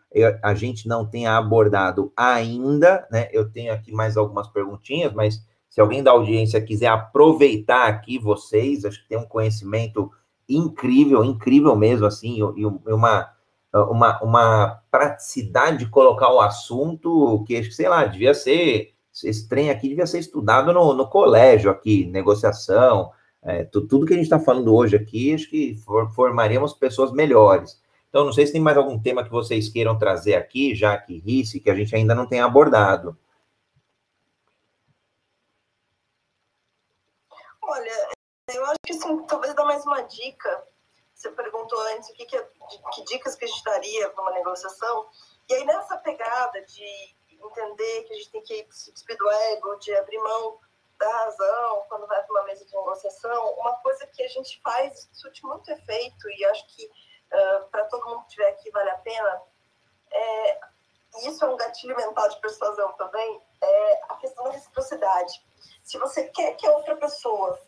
a 0.42 0.54
gente 0.54 0.86
não 0.86 1.04
tenha 1.04 1.36
abordado 1.36 2.12
ainda, 2.16 3.06
né? 3.10 3.28
Eu 3.32 3.50
tenho 3.50 3.72
aqui 3.72 3.92
mais 3.92 4.16
algumas 4.16 4.46
perguntinhas, 4.48 5.12
mas 5.12 5.44
se 5.68 5.80
alguém 5.80 6.04
da 6.04 6.12
audiência 6.12 6.60
quiser 6.60 6.86
aproveitar 6.86 7.88
aqui 7.88 8.16
vocês, 8.16 8.84
acho 8.84 9.02
que 9.02 9.08
tem 9.08 9.18
um 9.18 9.26
conhecimento 9.26 10.10
incrível, 10.48 11.24
incrível 11.24 11.74
mesmo, 11.74 12.06
assim, 12.06 12.38
e 12.56 12.64
uma, 12.64 13.28
uma, 13.72 14.22
uma 14.22 14.80
praticidade 14.88 15.78
de 15.78 15.90
colocar 15.90 16.32
o 16.32 16.40
assunto 16.40 17.42
que, 17.44 17.62
sei 17.64 17.88
lá, 17.88 18.04
devia 18.04 18.34
ser 18.34 18.93
esse 19.22 19.48
trem 19.48 19.70
aqui 19.70 19.88
devia 19.88 20.06
ser 20.06 20.18
estudado 20.18 20.72
no, 20.72 20.92
no 20.94 21.08
colégio 21.08 21.70
aqui, 21.70 22.06
negociação, 22.06 23.12
é, 23.42 23.62
tudo 23.64 24.06
que 24.06 24.14
a 24.14 24.16
gente 24.16 24.24
está 24.24 24.40
falando 24.40 24.74
hoje 24.74 24.96
aqui, 24.96 25.34
acho 25.34 25.48
que 25.48 25.76
for, 25.76 26.10
formaríamos 26.12 26.72
pessoas 26.72 27.12
melhores. 27.12 27.80
Então, 28.08 28.24
não 28.24 28.32
sei 28.32 28.46
se 28.46 28.52
tem 28.52 28.60
mais 28.60 28.76
algum 28.76 28.98
tema 28.98 29.22
que 29.22 29.30
vocês 29.30 29.68
queiram 29.68 29.98
trazer 29.98 30.34
aqui, 30.34 30.74
já 30.74 30.96
que 30.96 31.18
Risse, 31.18 31.60
que 31.60 31.68
a 31.68 31.74
gente 31.74 31.94
ainda 31.94 32.14
não 32.14 32.26
tem 32.26 32.40
abordado. 32.40 33.18
Olha, 37.60 38.08
eu 38.54 38.64
acho 38.66 38.78
que 38.86 38.92
assim, 38.92 39.26
talvez 39.26 39.54
dar 39.54 39.64
mais 39.64 39.84
uma 39.84 40.00
dica. 40.02 40.64
Você 41.12 41.30
perguntou 41.30 41.78
antes 41.94 42.08
o 42.08 42.14
que, 42.14 42.24
que, 42.24 42.38
que 42.38 43.04
dicas 43.04 43.34
que 43.34 43.44
a 43.44 43.48
gente 43.48 43.64
daria 43.64 44.08
para 44.10 44.22
uma 44.22 44.32
negociação. 44.32 45.06
E 45.48 45.54
aí, 45.54 45.64
nessa 45.64 45.96
pegada 45.98 46.62
de 46.62 47.14
entender 47.46 48.04
que 48.04 48.12
a 48.12 48.16
gente 48.16 48.30
tem 48.30 48.42
que 48.42 48.66
se 48.70 48.92
despir 48.92 49.16
do 49.16 49.30
ego, 49.30 49.76
de 49.76 49.94
abrir 49.96 50.18
mão 50.18 50.58
da 50.98 51.10
razão 51.24 51.84
quando 51.88 52.06
vai 52.06 52.22
para 52.22 52.32
uma 52.32 52.44
mesa 52.44 52.64
de 52.64 52.74
negociação, 52.74 53.54
uma 53.54 53.74
coisa 53.76 54.06
que 54.06 54.22
a 54.22 54.28
gente 54.28 54.60
faz, 54.62 55.08
surte 55.12 55.44
muito 55.44 55.70
efeito, 55.70 56.30
e 56.30 56.44
acho 56.46 56.66
que 56.68 56.86
uh, 56.86 57.68
para 57.70 57.84
todo 57.86 58.06
mundo 58.06 58.20
que 58.22 58.28
estiver 58.28 58.48
aqui 58.48 58.70
vale 58.70 58.90
a 58.90 58.98
pena, 58.98 59.42
é, 60.10 60.60
isso 61.26 61.44
é 61.44 61.48
um 61.48 61.56
gatilho 61.56 61.96
mental 61.96 62.28
de 62.28 62.40
persuasão 62.40 62.92
também, 62.92 63.42
é 63.60 64.02
a 64.08 64.16
questão 64.16 64.44
da 64.44 64.50
reciprocidade. 64.50 65.44
Se 65.82 65.98
você 65.98 66.28
quer 66.28 66.54
que 66.56 66.66
a 66.66 66.72
outra 66.72 66.96
pessoa 66.96 67.60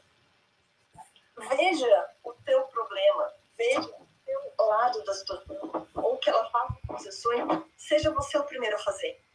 veja 1.36 2.10
o 2.24 2.32
teu 2.32 2.62
problema, 2.68 3.34
veja 3.56 3.80
o 3.80 4.06
teu 4.24 4.66
lado 4.66 5.04
da 5.04 5.14
situação, 5.14 5.88
ou 5.94 6.16
que 6.18 6.30
ela 6.30 6.48
faça 6.50 6.78
concessões, 6.86 7.62
seja 7.76 8.10
você 8.12 8.38
o 8.38 8.44
primeiro 8.44 8.76
a 8.76 8.80
fazer 8.80 9.25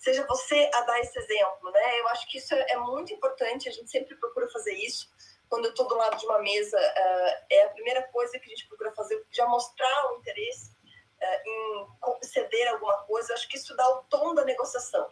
seja 0.00 0.26
você 0.26 0.70
a 0.74 0.80
dar 0.80 0.98
esse 1.00 1.16
exemplo, 1.18 1.70
né? 1.70 2.00
Eu 2.00 2.08
acho 2.08 2.26
que 2.28 2.38
isso 2.38 2.54
é 2.54 2.76
muito 2.78 3.12
importante, 3.12 3.68
a 3.68 3.72
gente 3.72 3.90
sempre 3.90 4.16
procura 4.16 4.48
fazer 4.48 4.72
isso. 4.72 5.08
Quando 5.48 5.66
eu 5.66 5.70
estou 5.70 5.86
do 5.86 5.94
lado 5.94 6.16
de 6.16 6.24
uma 6.24 6.38
mesa, 6.38 6.78
uh, 6.78 7.44
é 7.50 7.64
a 7.64 7.70
primeira 7.70 8.02
coisa 8.04 8.38
que 8.38 8.46
a 8.46 8.48
gente 8.48 8.66
procura 8.66 8.92
fazer, 8.92 9.22
já 9.30 9.46
mostrar 9.46 10.10
o 10.10 10.16
interesse 10.16 10.70
uh, 10.70 11.48
em 11.48 11.88
conceder 12.00 12.68
alguma 12.68 13.02
coisa. 13.02 13.32
Eu 13.32 13.36
acho 13.36 13.48
que 13.48 13.58
isso 13.58 13.76
dá 13.76 13.86
o 13.90 14.04
tom 14.04 14.34
da 14.34 14.44
negociação. 14.44 15.06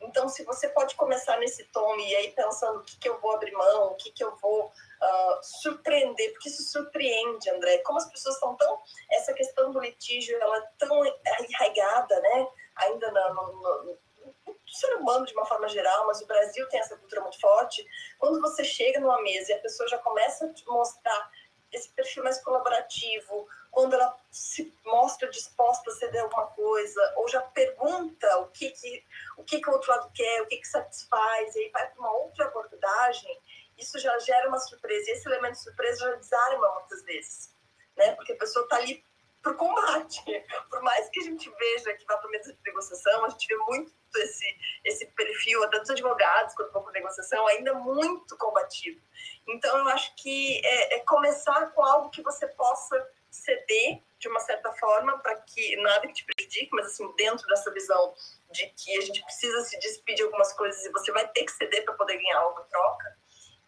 Então, 0.00 0.26
se 0.28 0.42
você 0.44 0.68
pode 0.70 0.94
começar 0.94 1.36
nesse 1.38 1.64
tom 1.64 1.96
e 1.96 2.16
aí 2.16 2.32
pensando 2.32 2.80
o 2.80 2.84
que, 2.84 2.98
que 2.98 3.08
eu 3.08 3.20
vou 3.20 3.32
abrir 3.32 3.52
mão, 3.52 3.88
o 3.88 3.96
que, 3.96 4.10
que 4.10 4.24
eu 4.24 4.34
vou 4.36 4.66
uh, 4.66 5.42
surpreender, 5.42 6.32
porque 6.32 6.48
isso 6.48 6.62
surpreende, 6.62 7.50
André. 7.50 7.78
Como 7.78 7.98
as 7.98 8.10
pessoas 8.10 8.36
estão 8.36 8.56
tão. 8.56 8.80
Essa 9.10 9.34
questão 9.34 9.70
do 9.70 9.80
litígio, 9.80 10.40
ela 10.40 10.56
é 10.56 10.68
tão 10.78 11.02
arraigada, 11.52 12.20
né? 12.20 12.48
Ainda 12.76 13.10
no, 13.10 13.84
no 13.84 13.98
ser 14.76 14.94
humano 14.96 15.26
de 15.26 15.32
uma 15.34 15.46
forma 15.46 15.68
geral, 15.68 16.06
mas 16.06 16.20
o 16.20 16.26
Brasil 16.26 16.68
tem 16.68 16.80
essa 16.80 16.96
cultura 16.96 17.20
muito 17.22 17.40
forte. 17.40 17.86
Quando 18.18 18.40
você 18.40 18.64
chega 18.64 19.00
numa 19.00 19.20
mesa 19.22 19.52
e 19.52 19.54
a 19.54 19.60
pessoa 19.60 19.88
já 19.88 19.98
começa 19.98 20.46
a 20.46 20.52
te 20.52 20.66
mostrar 20.66 21.30
esse 21.72 21.88
perfil 21.90 22.24
mais 22.24 22.42
colaborativo, 22.42 23.48
quando 23.70 23.94
ela 23.94 24.16
se 24.30 24.74
mostra 24.84 25.30
disposta 25.30 25.90
a 25.90 25.94
ceder 25.94 26.22
alguma 26.22 26.46
coisa, 26.48 27.14
ou 27.16 27.28
já 27.28 27.40
pergunta 27.40 28.38
o 28.38 28.48
que, 28.48 28.70
que, 28.70 29.04
o, 29.36 29.44
que, 29.44 29.60
que 29.60 29.70
o 29.70 29.72
outro 29.72 29.90
lado 29.90 30.10
quer, 30.12 30.42
o 30.42 30.46
que, 30.46 30.56
que 30.56 30.66
satisfaz, 30.66 31.54
e 31.54 31.60
aí 31.60 31.70
vai 31.70 31.88
para 31.88 32.00
uma 32.00 32.12
outra 32.12 32.46
abordagem, 32.46 33.40
isso 33.78 33.98
já 33.98 34.18
gera 34.18 34.48
uma 34.48 34.58
surpresa. 34.58 35.10
E 35.10 35.12
esse 35.12 35.28
elemento 35.28 35.52
de 35.52 35.62
surpresa 35.62 35.98
já 36.00 36.16
desarma 36.16 36.74
muitas 36.74 37.02
vezes, 37.04 37.54
né? 37.96 38.14
Porque 38.16 38.32
a 38.32 38.36
pessoa 38.36 38.64
está 38.64 38.76
ali 38.76 39.04
por 39.42 39.56
combate. 39.56 40.22
Por 40.68 40.82
mais 40.82 41.08
que 41.08 41.20
a 41.20 41.24
gente 41.24 41.50
veja 41.50 41.94
que 41.94 42.04
vai 42.04 42.18
para 42.18 42.30
mesa 42.30 42.52
de 42.52 42.58
negociação, 42.64 43.24
a 43.24 43.28
gente 43.28 43.46
vê 43.46 43.56
muito 43.56 43.92
esse, 44.16 44.58
esse 44.84 45.06
perfil, 45.06 45.62
até 45.64 45.78
dos 45.78 45.90
advogados, 45.90 46.54
quando 46.54 46.72
vão 46.72 46.82
para 46.82 46.92
negociação, 46.92 47.46
ainda 47.46 47.74
muito 47.74 48.36
combativo. 48.36 49.00
Então, 49.48 49.78
eu 49.78 49.88
acho 49.88 50.14
que 50.16 50.60
é, 50.64 50.96
é 50.96 51.00
começar 51.00 51.70
com 51.72 51.84
algo 51.84 52.10
que 52.10 52.22
você 52.22 52.46
possa 52.48 53.08
ceder 53.30 54.02
de 54.18 54.28
uma 54.28 54.40
certa 54.40 54.72
forma 54.72 55.18
para 55.18 55.36
que 55.36 55.76
nada 55.76 56.06
que 56.06 56.12
te 56.12 56.24
prejudique, 56.24 56.68
mas 56.72 56.86
assim, 56.86 57.10
dentro 57.16 57.46
dessa 57.46 57.72
visão 57.72 58.14
de 58.50 58.66
que 58.66 58.98
a 58.98 59.00
gente 59.00 59.22
precisa 59.22 59.62
se 59.62 59.78
despedir 59.78 60.16
de 60.16 60.22
algumas 60.24 60.52
coisas 60.52 60.84
e 60.84 60.90
você 60.90 61.10
vai 61.12 61.26
ter 61.28 61.44
que 61.44 61.52
ceder 61.52 61.84
para 61.84 61.94
poder 61.94 62.16
ganhar 62.18 62.38
algo 62.40 62.60
troca, 62.64 63.16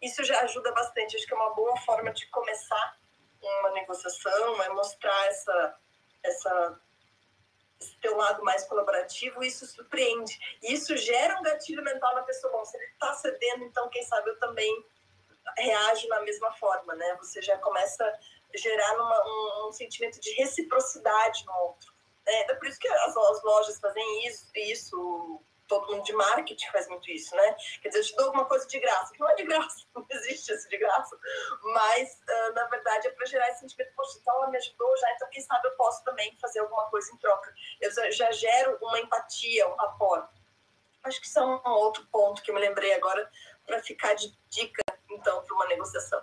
isso 0.01 0.23
já 0.23 0.39
ajuda 0.41 0.71
bastante. 0.73 1.15
Acho 1.15 1.25
que 1.25 1.33
é 1.33 1.37
uma 1.37 1.55
boa 1.55 1.75
forma 1.77 2.11
de 2.11 2.27
começar 2.27 2.97
uma 3.43 3.71
negociação, 3.71 4.61
é 4.61 4.69
mostrar 4.69 5.27
essa, 5.27 5.77
essa, 6.23 6.81
esse 7.79 7.97
teu 7.97 8.15
lado 8.15 8.43
mais 8.43 8.65
colaborativo, 8.65 9.43
isso 9.43 9.65
surpreende. 9.65 10.37
E 10.61 10.73
isso 10.73 10.95
gera 10.97 11.39
um 11.39 11.43
gatilho 11.43 11.83
mental 11.83 12.15
na 12.15 12.23
pessoa. 12.23 12.51
Bom, 12.53 12.65
se 12.65 12.77
ele 12.77 12.85
está 12.85 13.13
cedendo, 13.13 13.63
então 13.65 13.89
quem 13.89 14.03
sabe 14.03 14.29
eu 14.29 14.39
também 14.39 14.85
reajo 15.57 16.07
na 16.07 16.21
mesma 16.21 16.51
forma, 16.53 16.95
né? 16.95 17.15
Você 17.19 17.41
já 17.41 17.57
começa 17.57 18.03
a 18.05 18.57
gerar 18.57 18.95
uma, 18.95 19.25
um, 19.25 19.67
um, 19.67 19.71
sentimento 19.71 20.19
de 20.19 20.31
reciprocidade 20.33 21.45
no 21.45 21.53
outro. 21.53 21.93
Né? 22.25 22.33
É 22.49 22.55
por 22.55 22.67
isso 22.67 22.79
que 22.79 22.87
as, 22.87 23.17
as 23.17 23.43
lojas 23.43 23.79
fazem 23.79 24.27
isso, 24.27 24.49
isso 24.55 25.41
todo 25.79 25.91
mundo 25.91 26.03
de 26.03 26.13
marketing 26.13 26.67
faz 26.71 26.87
muito 26.87 27.09
isso, 27.09 27.35
né? 27.35 27.55
Quer 27.81 27.89
dizer, 27.89 27.99
eu 27.99 28.05
te 28.05 28.15
dou 28.15 28.25
alguma 28.27 28.45
coisa 28.45 28.67
de 28.67 28.79
graça, 28.79 29.13
que 29.13 29.19
não 29.19 29.29
é 29.29 29.35
de 29.35 29.43
graça, 29.43 29.85
não 29.95 30.05
existe 30.09 30.53
isso 30.53 30.69
de 30.69 30.77
graça, 30.77 31.17
mas 31.63 32.09
uh, 32.09 32.53
na 32.53 32.65
verdade 32.65 33.07
é 33.07 33.11
para 33.11 33.25
gerar 33.25 33.49
esse 33.49 33.61
sentimento, 33.61 33.91
poxa, 33.95 34.17
então 34.21 34.35
ela 34.35 34.49
me 34.49 34.57
ajudou 34.57 34.97
já, 34.97 35.11
então 35.13 35.27
quem 35.29 35.41
sabe 35.41 35.67
eu 35.67 35.71
posso 35.71 36.03
também 36.03 36.35
fazer 36.39 36.59
alguma 36.59 36.85
coisa 36.89 37.11
em 37.13 37.17
troca. 37.17 37.53
Eu 37.81 37.91
já 38.11 38.31
gero 38.31 38.77
uma 38.81 38.99
empatia, 38.99 39.67
um 39.67 39.75
rapport. 39.75 40.29
Acho 41.03 41.19
que 41.19 41.27
isso 41.27 41.39
é 41.39 41.45
um 41.45 41.71
outro 41.71 42.07
ponto 42.11 42.41
que 42.41 42.51
eu 42.51 42.55
me 42.55 42.61
lembrei 42.61 42.93
agora 42.93 43.29
para 43.65 43.81
ficar 43.81 44.13
de 44.13 44.33
dica, 44.49 44.83
então, 45.09 45.43
para 45.43 45.55
uma 45.55 45.67
negociação. 45.67 46.21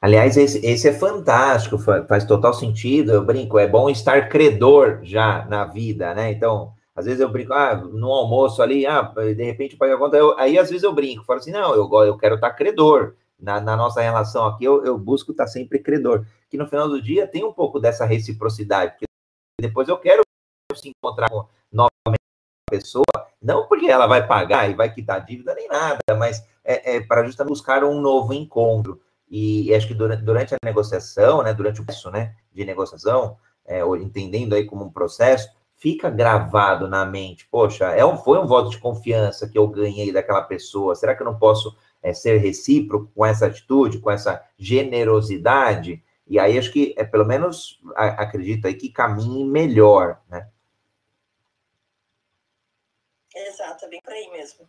Aliás, 0.00 0.36
esse, 0.36 0.64
esse 0.64 0.88
é 0.88 0.92
fantástico, 0.92 1.78
faz 1.78 2.24
total 2.24 2.52
sentido. 2.52 3.12
Eu 3.12 3.24
brinco, 3.24 3.58
é 3.58 3.66
bom 3.66 3.88
estar 3.88 4.28
credor 4.28 5.00
já 5.02 5.44
na 5.46 5.64
vida, 5.64 6.14
né? 6.14 6.30
Então, 6.30 6.75
às 6.96 7.04
vezes 7.04 7.20
eu 7.20 7.28
brinco, 7.28 7.52
ah, 7.52 7.76
no 7.76 8.10
almoço 8.10 8.62
ali, 8.62 8.86
ah, 8.86 9.02
de 9.02 9.44
repente 9.44 9.76
paga 9.76 9.94
a 9.94 9.98
conta. 9.98 10.16
Eu, 10.16 10.36
aí 10.38 10.58
às 10.58 10.70
vezes 10.70 10.82
eu 10.82 10.94
brinco, 10.94 11.24
falo 11.24 11.38
assim, 11.38 11.52
não, 11.52 11.74
eu, 11.74 11.90
eu 12.04 12.16
quero 12.16 12.36
estar 12.36 12.50
credor. 12.52 13.14
Na, 13.38 13.60
na 13.60 13.76
nossa 13.76 14.00
relação 14.00 14.46
aqui, 14.46 14.64
eu, 14.64 14.82
eu 14.82 14.96
busco 14.96 15.30
estar 15.30 15.46
sempre 15.46 15.78
credor. 15.78 16.24
Que 16.48 16.56
no 16.56 16.66
final 16.66 16.88
do 16.88 17.02
dia 17.02 17.26
tem 17.26 17.44
um 17.44 17.52
pouco 17.52 17.78
dessa 17.78 18.06
reciprocidade, 18.06 18.92
porque 18.92 19.04
depois 19.60 19.88
eu 19.88 19.98
quero 19.98 20.22
se 20.74 20.88
encontrar 20.88 21.28
com 21.28 21.46
novamente 21.70 22.16
a 22.66 22.70
pessoa, 22.70 23.04
não 23.42 23.66
porque 23.68 23.86
ela 23.86 24.06
vai 24.06 24.26
pagar 24.26 24.70
e 24.70 24.74
vai 24.74 24.92
quitar 24.92 25.22
dívida 25.22 25.54
nem 25.54 25.68
nada, 25.68 26.00
mas 26.18 26.42
é, 26.64 26.96
é 26.96 27.00
para 27.02 27.24
justamente 27.24 27.50
buscar 27.50 27.84
um 27.84 28.00
novo 28.00 28.32
encontro. 28.32 29.02
E, 29.28 29.68
e 29.68 29.74
acho 29.74 29.86
que 29.86 29.94
durante, 29.94 30.22
durante, 30.22 30.54
a 30.54 30.58
negociação, 30.64 31.42
né, 31.42 31.52
durante 31.52 31.82
o 31.82 31.84
processo 31.84 32.10
né, 32.10 32.34
de 32.54 32.64
negociação, 32.64 33.36
é, 33.66 33.80
entendendo 34.00 34.54
aí 34.54 34.64
como 34.64 34.84
um 34.84 34.90
processo, 34.90 35.48
fica 35.76 36.08
gravado 36.10 36.88
na 36.88 37.04
mente, 37.04 37.46
poxa, 37.50 37.86
é 37.86 38.04
um, 38.04 38.16
foi 38.16 38.38
um 38.38 38.46
voto 38.46 38.70
de 38.70 38.78
confiança 38.78 39.48
que 39.48 39.58
eu 39.58 39.68
ganhei 39.68 40.12
daquela 40.12 40.42
pessoa, 40.42 40.94
será 40.94 41.14
que 41.14 41.22
eu 41.22 41.26
não 41.26 41.38
posso 41.38 41.76
é, 42.02 42.12
ser 42.12 42.38
recíproco 42.38 43.10
com 43.14 43.24
essa 43.24 43.46
atitude, 43.46 43.98
com 43.98 44.10
essa 44.10 44.42
generosidade? 44.58 46.02
E 46.26 46.38
aí 46.38 46.58
acho 46.58 46.72
que, 46.72 46.94
é, 46.96 47.04
pelo 47.04 47.24
menos, 47.24 47.80
a, 47.94 48.22
acredito 48.22 48.66
aí 48.66 48.74
que 48.74 48.88
caminhe 48.88 49.44
melhor, 49.44 50.20
né? 50.28 50.48
Exato, 53.34 53.84
é 53.84 53.88
bem 53.88 54.00
por 54.02 54.12
aí 54.12 54.30
mesmo. 54.30 54.66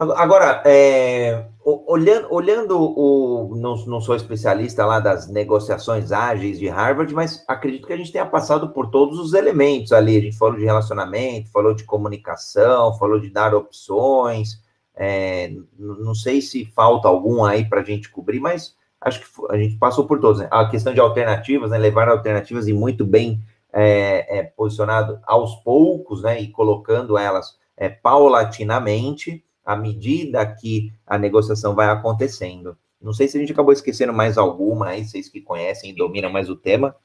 Agora, 0.00 0.62
é, 0.64 1.44
olhando, 1.62 2.32
olhando 2.32 2.80
o. 2.80 3.54
Não, 3.56 3.76
não 3.84 4.00
sou 4.00 4.16
especialista 4.16 4.86
lá 4.86 4.98
das 4.98 5.28
negociações 5.28 6.10
ágeis 6.10 6.58
de 6.58 6.68
Harvard, 6.68 7.12
mas 7.14 7.44
acredito 7.46 7.86
que 7.86 7.92
a 7.92 7.96
gente 7.98 8.10
tenha 8.10 8.24
passado 8.24 8.70
por 8.70 8.90
todos 8.90 9.18
os 9.18 9.34
elementos 9.34 9.92
ali. 9.92 10.16
A 10.16 10.20
gente 10.22 10.38
falou 10.38 10.56
de 10.56 10.64
relacionamento, 10.64 11.52
falou 11.52 11.74
de 11.74 11.84
comunicação, 11.84 12.96
falou 12.98 13.20
de 13.20 13.28
dar 13.28 13.54
opções. 13.54 14.62
É, 14.96 15.52
não 15.78 16.14
sei 16.14 16.40
se 16.40 16.64
falta 16.64 17.06
algum 17.06 17.44
aí 17.44 17.68
para 17.68 17.82
a 17.82 17.84
gente 17.84 18.10
cobrir, 18.10 18.40
mas 18.40 18.74
acho 19.02 19.20
que 19.20 19.26
a 19.50 19.58
gente 19.58 19.76
passou 19.76 20.06
por 20.06 20.18
todos. 20.18 20.40
Né? 20.40 20.48
A 20.50 20.66
questão 20.66 20.94
de 20.94 21.00
alternativas, 21.00 21.72
né? 21.72 21.76
levar 21.76 22.08
alternativas 22.08 22.66
e 22.66 22.72
muito 22.72 23.04
bem 23.04 23.42
é, 23.70 24.38
é, 24.38 24.42
posicionado 24.44 25.20
aos 25.24 25.56
poucos, 25.56 26.22
né? 26.22 26.40
E 26.40 26.48
colocando 26.48 27.18
elas 27.18 27.58
é, 27.76 27.90
paulatinamente 27.90 29.44
à 29.64 29.76
medida 29.76 30.54
que 30.54 30.92
a 31.06 31.18
negociação 31.18 31.74
vai 31.74 31.88
acontecendo. 31.88 32.76
Não 33.00 33.12
sei 33.12 33.28
se 33.28 33.36
a 33.36 33.40
gente 33.40 33.52
acabou 33.52 33.72
esquecendo 33.72 34.12
mais 34.12 34.36
alguma 34.36 34.88
aí, 34.88 35.06
vocês 35.06 35.28
que 35.28 35.40
conhecem 35.40 35.90
e 35.90 35.96
dominam 35.96 36.30
mais 36.30 36.50
o 36.50 36.56
tema. 36.56 36.96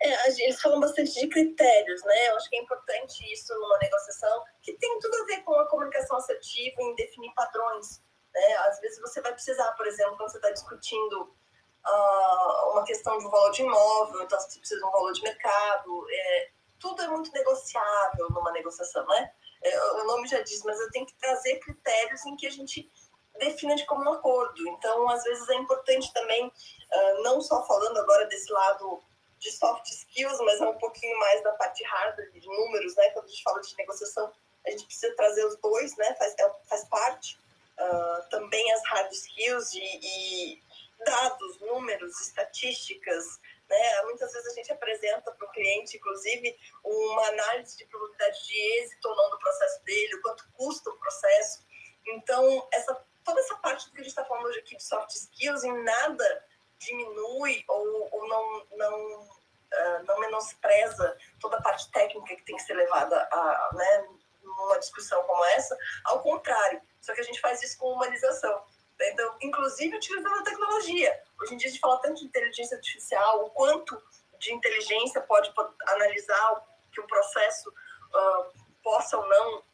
É, 0.00 0.28
eles 0.42 0.60
falam 0.60 0.80
bastante 0.80 1.14
de 1.18 1.28
critérios, 1.28 2.04
né? 2.04 2.28
Eu 2.28 2.36
acho 2.36 2.50
que 2.50 2.56
é 2.56 2.62
importante 2.62 3.32
isso 3.32 3.54
numa 3.54 3.78
negociação, 3.78 4.42
que 4.60 4.74
tem 4.74 4.98
tudo 4.98 5.14
a 5.14 5.24
ver 5.24 5.42
com 5.44 5.54
a 5.54 5.68
comunicação 5.68 6.18
assertiva 6.18 6.82
em 6.82 6.94
definir 6.94 7.32
padrões. 7.34 8.02
Né? 8.34 8.54
Às 8.68 8.80
vezes 8.80 9.00
você 9.00 9.22
vai 9.22 9.32
precisar, 9.32 9.72
por 9.72 9.86
exemplo, 9.86 10.16
quando 10.16 10.30
você 10.30 10.36
está 10.36 10.50
discutindo 10.50 11.22
uh, 11.22 12.72
uma 12.72 12.84
questão 12.84 13.16
de 13.16 13.26
um 13.26 13.30
valor 13.30 13.50
de 13.52 13.62
imóvel, 13.62 14.22
então 14.22 14.38
você 14.38 14.58
precisa 14.58 14.80
de 14.80 14.86
um 14.86 14.90
valor 14.90 15.12
de 15.12 15.22
mercado, 15.22 16.06
é, 16.10 16.50
tudo 16.84 17.02
é 17.02 17.08
muito 17.08 17.32
negociável 17.32 18.28
numa 18.28 18.52
negociação, 18.52 19.06
né? 19.06 19.32
É, 19.62 19.92
o 19.92 20.04
nome 20.04 20.28
já 20.28 20.42
diz, 20.42 20.62
mas 20.64 20.78
eu 20.78 20.90
tenho 20.90 21.06
que 21.06 21.14
trazer 21.14 21.58
critérios 21.60 22.26
em 22.26 22.36
que 22.36 22.46
a 22.46 22.50
gente 22.50 22.92
defina 23.38 23.74
de 23.74 23.86
comum 23.86 24.12
acordo. 24.12 24.68
Então, 24.68 25.08
às 25.08 25.24
vezes 25.24 25.48
é 25.48 25.54
importante 25.54 26.12
também, 26.12 26.46
uh, 26.46 27.22
não 27.22 27.40
só 27.40 27.66
falando 27.66 27.96
agora 27.96 28.26
desse 28.26 28.52
lado 28.52 29.02
de 29.38 29.50
soft 29.52 29.88
skills, 29.88 30.38
mas 30.40 30.60
é 30.60 30.68
um 30.68 30.76
pouquinho 30.76 31.18
mais 31.18 31.42
da 31.42 31.52
parte 31.52 31.82
hard, 31.84 32.16
de 32.32 32.46
números, 32.46 32.94
né? 32.96 33.08
Quando 33.10 33.24
a 33.24 33.28
gente 33.28 33.42
fala 33.42 33.60
de 33.62 33.76
negociação, 33.78 34.30
a 34.66 34.70
gente 34.70 34.84
precisa 34.84 35.16
trazer 35.16 35.46
os 35.46 35.56
dois, 35.56 35.96
né? 35.96 36.14
Faz, 36.16 36.34
é, 36.38 36.52
faz 36.68 36.84
parte. 36.84 37.38
Uh, 37.78 38.28
também 38.28 38.72
as 38.72 38.82
hard 38.84 39.10
skills 39.10 39.72
e, 39.72 39.80
e 39.80 40.62
dados, 41.04 41.60
números, 41.60 42.20
estatísticas, 42.20 43.40
né? 43.68 44.02
Muitas 44.02 44.32
vezes 44.32 44.52
a 44.52 44.54
gente 44.54 44.72
apresenta 44.72 45.32
para 45.32 45.46
o 45.46 45.50
cliente, 45.52 45.96
inclusive, 45.96 46.56
uma 46.82 47.26
análise 47.28 47.76
de 47.76 47.86
probabilidade 47.86 48.46
de 48.46 48.58
êxito 48.78 49.08
ou 49.08 49.16
não 49.16 49.30
do 49.30 49.38
processo 49.38 49.82
dele, 49.84 50.14
o 50.16 50.22
quanto 50.22 50.48
custa 50.52 50.90
o 50.90 50.98
processo. 50.98 51.64
Então, 52.06 52.68
essa, 52.72 53.04
toda 53.24 53.40
essa 53.40 53.56
parte 53.56 53.86
do 53.86 53.92
que 53.92 54.00
a 54.00 54.04
gente 54.04 54.10
está 54.10 54.24
falando 54.24 54.46
hoje 54.46 54.58
aqui 54.60 54.76
de 54.76 54.82
soft 54.82 55.10
skills, 55.10 55.64
em 55.64 55.82
nada 55.82 56.44
diminui 56.78 57.64
ou, 57.68 58.08
ou 58.12 58.28
não, 58.28 58.66
não, 58.76 59.20
uh, 59.22 60.04
não 60.06 60.20
menospreza 60.20 61.16
toda 61.40 61.56
a 61.56 61.62
parte 61.62 61.90
técnica 61.90 62.36
que 62.36 62.44
tem 62.44 62.56
que 62.56 62.62
ser 62.62 62.74
levada 62.74 63.16
a, 63.30 63.70
né, 63.72 64.08
numa 64.42 64.78
discussão 64.78 65.22
como 65.24 65.44
essa. 65.46 65.76
Ao 66.04 66.20
contrário, 66.20 66.80
só 67.00 67.14
que 67.14 67.20
a 67.20 67.24
gente 67.24 67.40
faz 67.40 67.62
isso 67.62 67.78
com 67.78 67.92
humanização. 67.92 68.64
Então, 69.00 69.36
inclusive 69.42 69.96
utilizando 69.96 70.34
a 70.34 70.42
tecnologia. 70.42 71.22
Hoje 71.40 71.54
em 71.54 71.56
dia 71.56 71.68
a 71.68 71.70
gente 71.70 71.80
fala 71.80 72.00
tanto 72.00 72.20
de 72.20 72.26
inteligência 72.26 72.76
artificial, 72.76 73.44
o 73.44 73.50
quanto 73.50 74.00
de 74.38 74.52
inteligência 74.52 75.20
pode, 75.22 75.52
analisar 75.88 76.64
que 76.92 77.00
um 77.00 77.06
processo 77.06 77.70
uh, 77.70 78.52
possa 78.82 79.16
ou 79.16 79.28
não 79.28 79.58
uh, 79.58 79.64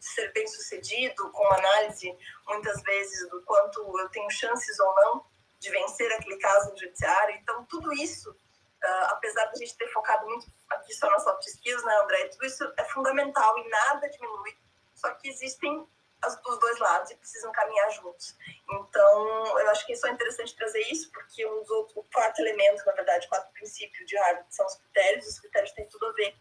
ser 0.00 0.32
bem 0.32 0.46
sucedido, 0.46 1.30
com 1.30 1.46
análise 1.52 2.16
muitas 2.46 2.82
vezes 2.82 3.28
do 3.30 3.42
quanto 3.42 3.80
eu 3.98 4.08
tenho 4.10 4.30
chances 4.30 4.78
ou 4.80 4.94
não 4.94 5.24
de 5.58 5.70
vencer 5.70 6.12
aquele 6.12 6.36
caso 6.38 6.70
no 6.70 6.78
judiciário. 6.78 7.36
Então, 7.36 7.64
tudo 7.66 7.92
isso, 7.94 8.30
uh, 8.30 9.04
apesar 9.10 9.46
de 9.46 9.52
a 9.52 9.66
gente 9.66 9.76
ter 9.76 9.88
focado 9.92 10.26
muito 10.26 10.46
aqui 10.70 10.92
só 10.94 11.08
nas 11.10 11.22
soft 11.22 11.46
skills, 11.46 11.84
né, 11.84 11.96
André? 12.02 12.28
Tudo 12.28 12.44
isso 12.44 12.72
é 12.76 12.84
fundamental 12.86 13.58
e 13.58 13.68
nada 13.68 14.08
diminui. 14.08 14.56
Só 14.94 15.10
que 15.14 15.28
existem 15.28 15.86
dos 16.20 16.58
dois 16.58 16.78
lados 16.78 17.10
e 17.10 17.16
precisam 17.16 17.52
caminhar 17.52 17.90
juntos. 17.90 18.36
Então, 18.70 19.58
eu 19.58 19.70
acho 19.70 19.86
que 19.86 19.92
isso 19.92 20.06
é 20.06 20.10
interessante 20.10 20.56
trazer 20.56 20.80
isso, 20.90 21.10
porque 21.12 21.46
um 21.46 21.64
outros, 21.68 21.96
o 21.96 22.02
quarto 22.12 22.40
elemento, 22.40 22.84
na 22.84 22.92
verdade, 22.92 23.26
o 23.26 23.28
quarto 23.28 23.52
princípio 23.52 24.04
de 24.06 24.16
Harvard 24.16 24.54
são 24.54 24.66
os 24.66 24.76
critérios, 24.76 25.26
os 25.26 25.38
critérios 25.40 25.72
têm 25.72 25.88
tudo 25.88 26.06
a 26.06 26.12
ver 26.12 26.34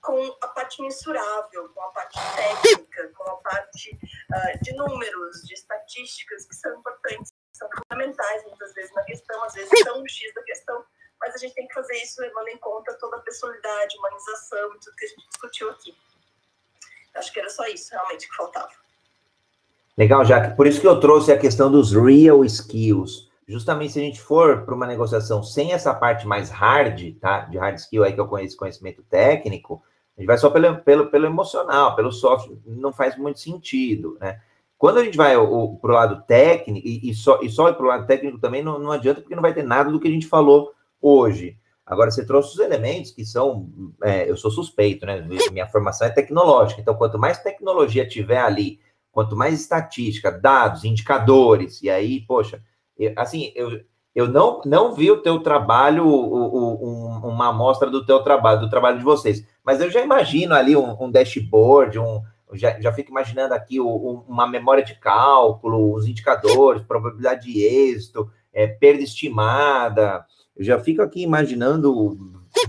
com 0.00 0.36
a 0.40 0.48
parte 0.48 0.80
mensurável, 0.82 1.68
com 1.70 1.82
a 1.82 1.90
parte 1.90 2.18
técnica, 2.36 3.08
com 3.08 3.24
a 3.24 3.36
parte 3.38 3.90
uh, 3.94 4.62
de 4.62 4.72
números, 4.74 5.42
de 5.42 5.54
estatísticas, 5.54 6.46
que 6.46 6.54
são 6.54 6.78
importantes, 6.78 7.32
são 7.52 7.68
fundamentais 7.70 8.44
muitas 8.44 8.72
vezes 8.74 8.92
na 8.94 9.02
questão, 9.04 9.42
às 9.42 9.54
vezes 9.54 9.70
são 9.82 10.00
o 10.00 10.08
X 10.08 10.32
da 10.34 10.42
questão, 10.42 10.84
mas 11.18 11.34
a 11.34 11.38
gente 11.38 11.54
tem 11.54 11.66
que 11.66 11.74
fazer 11.74 11.96
isso 11.96 12.20
levando 12.20 12.48
em 12.48 12.58
conta 12.58 12.94
toda 12.98 13.16
a 13.16 13.20
personalidade, 13.20 13.96
humanização 13.98 14.74
e 14.74 14.80
tudo 14.80 14.96
que 14.96 15.06
a 15.06 15.08
gente 15.08 15.28
discutiu 15.28 15.70
aqui. 15.70 15.98
Acho 17.14 17.32
que 17.32 17.40
era 17.40 17.48
só 17.48 17.66
isso 17.66 17.90
realmente 17.90 18.28
que 18.28 18.36
faltava. 18.36 18.85
Legal, 19.96 20.24
Jaque. 20.24 20.56
Por 20.56 20.66
isso 20.66 20.80
que 20.80 20.86
eu 20.86 21.00
trouxe 21.00 21.32
a 21.32 21.38
questão 21.38 21.70
dos 21.70 21.92
real 21.92 22.44
skills. 22.44 23.30
Justamente 23.48 23.92
se 23.92 23.98
a 23.98 24.02
gente 24.02 24.20
for 24.20 24.62
para 24.62 24.74
uma 24.74 24.86
negociação 24.86 25.42
sem 25.42 25.72
essa 25.72 25.94
parte 25.94 26.26
mais 26.26 26.50
hard, 26.50 27.14
tá? 27.20 27.40
De 27.40 27.56
hard 27.56 27.76
skill 27.76 28.04
aí 28.04 28.12
que 28.12 28.20
eu 28.20 28.26
conheço, 28.26 28.56
conhecimento 28.56 29.02
técnico, 29.08 29.82
a 30.16 30.20
gente 30.20 30.26
vai 30.26 30.36
só 30.36 30.50
pelo, 30.50 30.76
pelo, 30.78 31.06
pelo 31.06 31.26
emocional, 31.26 31.94
pelo 31.94 32.10
soft, 32.10 32.50
não 32.66 32.92
faz 32.92 33.16
muito 33.16 33.38
sentido, 33.38 34.18
né? 34.20 34.40
Quando 34.76 34.98
a 34.98 35.04
gente 35.04 35.16
vai 35.16 35.34
para 35.34 35.42
o 35.44 35.80
lado 35.86 36.22
técnico, 36.26 36.86
e, 36.86 37.08
e, 37.10 37.14
só, 37.14 37.40
e 37.40 37.48
só 37.48 37.72
para 37.72 37.84
o 37.84 37.88
lado 37.88 38.06
técnico 38.06 38.38
também 38.38 38.62
não, 38.62 38.78
não 38.78 38.92
adianta, 38.92 39.22
porque 39.22 39.34
não 39.34 39.42
vai 39.42 39.54
ter 39.54 39.62
nada 39.62 39.90
do 39.90 39.98
que 39.98 40.08
a 40.08 40.10
gente 40.10 40.26
falou 40.26 40.72
hoje. 41.00 41.56
Agora, 41.86 42.10
você 42.10 42.26
trouxe 42.26 42.52
os 42.52 42.58
elementos 42.58 43.12
que 43.12 43.24
são. 43.24 43.70
É, 44.02 44.28
eu 44.28 44.36
sou 44.36 44.50
suspeito, 44.50 45.06
né? 45.06 45.26
Minha 45.52 45.68
formação 45.68 46.06
é 46.06 46.10
tecnológica. 46.10 46.80
Então, 46.80 46.96
quanto 46.96 47.18
mais 47.18 47.38
tecnologia 47.38 48.06
tiver 48.06 48.38
ali, 48.40 48.80
quanto 49.16 49.34
mais 49.34 49.58
estatística, 49.58 50.30
dados, 50.30 50.84
indicadores, 50.84 51.82
e 51.82 51.88
aí, 51.88 52.20
poxa, 52.20 52.62
eu, 52.98 53.14
assim, 53.16 53.50
eu, 53.56 53.80
eu 54.14 54.28
não, 54.28 54.60
não 54.66 54.94
vi 54.94 55.10
o 55.10 55.22
teu 55.22 55.40
trabalho, 55.40 56.06
o, 56.06 56.12
o, 56.12 56.86
um, 56.86 57.28
uma 57.30 57.48
amostra 57.48 57.88
do 57.88 58.04
teu 58.04 58.22
trabalho, 58.22 58.60
do 58.60 58.68
trabalho 58.68 58.98
de 58.98 59.04
vocês, 59.04 59.42
mas 59.64 59.80
eu 59.80 59.90
já 59.90 60.02
imagino 60.02 60.54
ali 60.54 60.76
um, 60.76 61.02
um 61.02 61.10
dashboard, 61.10 61.98
um, 61.98 62.20
já, 62.52 62.78
já 62.78 62.92
fico 62.92 63.10
imaginando 63.10 63.54
aqui 63.54 63.80
o, 63.80 64.22
uma 64.28 64.46
memória 64.46 64.84
de 64.84 64.94
cálculo, 64.96 65.94
os 65.94 66.06
indicadores, 66.06 66.82
probabilidade 66.82 67.50
de 67.50 67.64
êxito, 67.64 68.30
é, 68.52 68.66
perda 68.66 69.02
estimada, 69.02 70.26
eu 70.54 70.62
já 70.62 70.78
fico 70.78 71.00
aqui 71.00 71.22
imaginando 71.22 72.18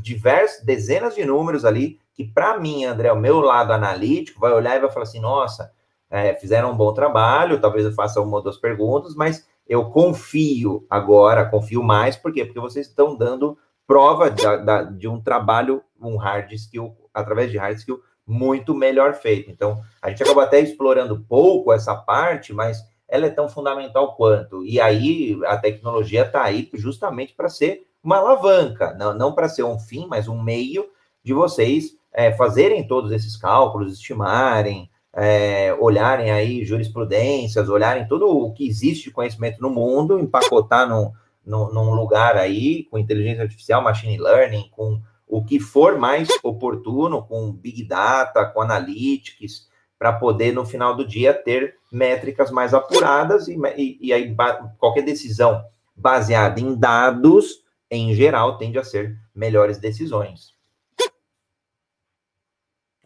diversas, 0.01 0.63
dezenas 0.63 1.13
de 1.13 1.25
números 1.25 1.65
ali, 1.65 1.99
que 2.13 2.23
para 2.23 2.57
mim, 2.57 2.85
André, 2.85 3.11
o 3.11 3.19
meu 3.19 3.41
lado 3.41 3.73
analítico, 3.73 4.39
vai 4.39 4.53
olhar 4.53 4.77
e 4.77 4.79
vai 4.79 4.89
falar 4.89 5.03
assim, 5.03 5.19
nossa, 5.19 5.75
é, 6.09 6.33
fizeram 6.35 6.71
um 6.71 6.77
bom 6.77 6.93
trabalho, 6.93 7.59
talvez 7.59 7.85
eu 7.85 7.93
faça 7.93 8.21
uma 8.21 8.37
ou 8.37 8.43
duas 8.43 8.57
perguntas, 8.57 9.15
mas 9.15 9.47
eu 9.67 9.89
confio 9.89 10.85
agora, 10.89 11.49
confio 11.49 11.83
mais, 11.83 12.15
por 12.15 12.31
quê? 12.31 12.45
Porque 12.45 12.59
vocês 12.59 12.87
estão 12.87 13.15
dando 13.15 13.57
prova 13.85 14.29
da, 14.29 14.83
de 14.83 15.07
um 15.07 15.21
trabalho, 15.21 15.81
um 15.99 16.17
hard 16.17 16.51
skill, 16.53 16.95
através 17.13 17.51
de 17.51 17.57
hard 17.57 17.77
skill, 17.77 18.01
muito 18.25 18.73
melhor 18.73 19.13
feito. 19.13 19.49
Então, 19.49 19.81
a 20.01 20.09
gente 20.09 20.21
acabou 20.21 20.43
até 20.43 20.59
explorando 20.59 21.23
pouco 21.27 21.71
essa 21.71 21.95
parte, 21.95 22.53
mas 22.53 22.83
ela 23.07 23.25
é 23.25 23.29
tão 23.29 23.47
fundamental 23.47 24.15
quanto. 24.15 24.65
E 24.65 24.79
aí 24.81 25.39
a 25.45 25.57
tecnologia 25.57 26.23
está 26.23 26.43
aí 26.43 26.69
justamente 26.73 27.33
para 27.33 27.47
ser 27.47 27.87
uma 28.03 28.17
alavanca, 28.17 28.93
não, 28.93 29.13
não 29.13 29.33
para 29.33 29.49
ser 29.49 29.63
um 29.63 29.79
fim, 29.79 30.05
mas 30.07 30.27
um 30.27 30.41
meio 30.41 30.89
de 31.23 31.33
vocês 31.33 31.97
é, 32.13 32.31
fazerem 32.33 32.85
todos 32.85 33.11
esses 33.11 33.37
cálculos, 33.37 33.93
estimarem, 33.93 34.89
é, 35.19 35.75
olharem 35.79 36.29
aí 36.29 36.63
jurisprudências, 36.63 37.69
olharem 37.69 38.07
tudo 38.07 38.29
o 38.29 38.53
que 38.53 38.67
existe 38.67 39.05
de 39.05 39.11
conhecimento 39.11 39.59
no 39.59 39.67
mundo, 39.67 40.19
empacotar 40.19 40.87
num, 40.87 41.11
num, 41.43 41.95
lugar 41.95 42.37
aí 42.37 42.83
com 42.83 42.99
inteligência 42.99 43.41
artificial, 43.41 43.81
machine 43.81 44.15
learning, 44.19 44.69
com 44.69 45.01
o 45.27 45.43
que 45.43 45.59
for 45.59 45.97
mais 45.97 46.29
oportuno, 46.43 47.23
com 47.23 47.51
big 47.51 47.83
data, 47.83 48.45
com 48.45 48.61
analytics, 48.61 49.67
para 49.97 50.13
poder, 50.13 50.53
no 50.53 50.63
final 50.63 50.95
do 50.95 51.05
dia, 51.05 51.33
ter 51.33 51.77
métricas 51.91 52.51
mais 52.51 52.75
apuradas 52.75 53.47
e, 53.47 53.57
e, 53.75 53.97
e 53.99 54.13
aí 54.13 54.35
qualquer 54.77 55.01
decisão 55.01 55.63
baseada 55.95 56.59
em 56.59 56.75
dados, 56.75 57.63
em 57.89 58.13
geral, 58.13 58.59
tende 58.59 58.77
a 58.77 58.83
ser 58.83 59.17
melhores 59.33 59.79
decisões. 59.79 60.56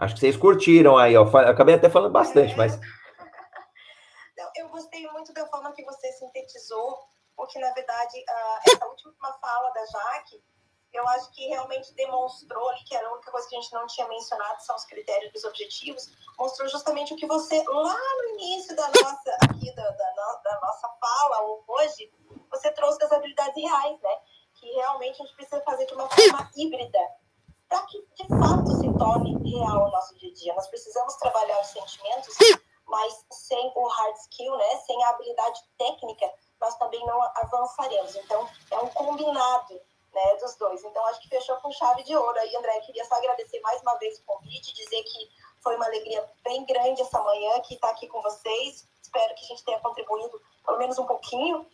Acho 0.01 0.15
que 0.15 0.19
vocês 0.19 0.35
curtiram 0.35 0.97
aí, 0.97 1.15
ó. 1.15 1.23
Acabei 1.23 1.75
até 1.75 1.89
falando 1.89 2.11
bastante, 2.11 2.57
mas. 2.57 2.75
Não, 4.35 4.51
eu 4.55 4.67
gostei 4.69 5.07
muito 5.11 5.31
da 5.33 5.45
forma 5.47 5.71
que 5.73 5.85
você 5.85 6.11
sintetizou, 6.13 6.97
porque, 7.35 7.59
na 7.59 7.71
verdade, 7.71 8.17
uh, 8.17 8.71
essa 8.71 8.85
última 8.87 9.33
fala 9.39 9.69
da 9.69 9.85
Jaque 9.85 10.41
eu 10.93 11.07
acho 11.07 11.31
que 11.31 11.47
realmente 11.47 11.93
demonstrou 11.93 12.69
ali 12.69 12.83
que 12.83 12.95
era 12.95 13.07
a 13.07 13.13
única 13.13 13.31
coisa 13.31 13.47
que 13.47 13.55
a 13.55 13.61
gente 13.61 13.73
não 13.73 13.87
tinha 13.87 14.07
mencionado 14.07 14.61
são 14.61 14.75
os 14.75 14.83
critérios 14.85 15.31
dos 15.31 15.43
objetivos, 15.45 16.11
mostrou 16.37 16.67
justamente 16.67 17.13
o 17.13 17.17
que 17.17 17.25
você, 17.25 17.63
lá 17.65 17.97
no 18.17 18.29
início 18.33 18.75
da 18.75 18.87
nossa, 18.87 19.37
aqui 19.43 19.73
da, 19.73 19.89
da, 19.89 20.41
da 20.43 20.59
nossa 20.61 20.89
fala 20.99 21.63
hoje, 21.67 22.11
você 22.49 22.71
trouxe 22.71 22.99
das 22.99 23.11
habilidades 23.11 23.55
reais, 23.55 24.01
né? 24.01 24.17
Que 24.55 24.69
realmente 24.73 25.21
a 25.21 25.25
gente 25.25 25.35
precisa 25.35 25.61
fazer 25.61 25.85
de 25.85 25.93
uma 25.93 26.09
forma 26.09 26.51
híbrida, 26.57 26.99
para 27.71 27.85
que 27.85 28.05
de 28.15 28.27
fato 28.27 28.69
se 28.69 28.93
torne 28.97 29.31
real 29.49 29.87
o 29.87 29.91
nosso 29.91 30.13
dia 30.17 30.29
a 30.29 30.33
dia. 30.33 30.53
Nós 30.55 30.67
precisamos 30.67 31.15
trabalhar 31.15 31.61
os 31.61 31.67
sentimentos, 31.67 32.35
mas 32.85 33.25
sem 33.31 33.71
o 33.73 33.87
hard 33.87 34.15
skill, 34.17 34.57
né? 34.57 34.75
Sem 34.85 35.01
a 35.05 35.09
habilidade 35.09 35.63
técnica, 35.77 36.29
nós 36.59 36.75
também 36.77 36.99
não 37.05 37.23
avançaremos. 37.23 38.13
Então, 38.17 38.45
é 38.71 38.77
um 38.79 38.89
combinado 38.89 39.81
né, 40.13 40.35
dos 40.35 40.53
dois. 40.57 40.83
Então, 40.83 41.05
acho 41.07 41.21
que 41.21 41.29
fechou 41.29 41.55
com 41.61 41.71
chave 41.71 42.03
de 42.03 42.13
ouro. 42.13 42.37
Aí, 42.39 42.53
André, 42.57 42.77
queria 42.81 43.05
só 43.05 43.15
agradecer 43.15 43.61
mais 43.61 43.81
uma 43.81 43.95
vez 43.95 44.19
o 44.19 44.25
convite, 44.25 44.73
dizer 44.73 45.01
que 45.03 45.29
foi 45.63 45.77
uma 45.77 45.85
alegria 45.85 46.29
bem 46.43 46.65
grande 46.65 47.01
essa 47.01 47.21
manhã 47.21 47.61
que 47.61 47.75
está 47.75 47.89
aqui 47.89 48.05
com 48.07 48.21
vocês. 48.21 48.85
Espero 49.01 49.33
que 49.35 49.45
a 49.45 49.47
gente 49.47 49.63
tenha 49.63 49.79
contribuído 49.79 50.41
pelo 50.65 50.77
menos 50.77 50.99
um 50.99 51.05
pouquinho 51.05 51.65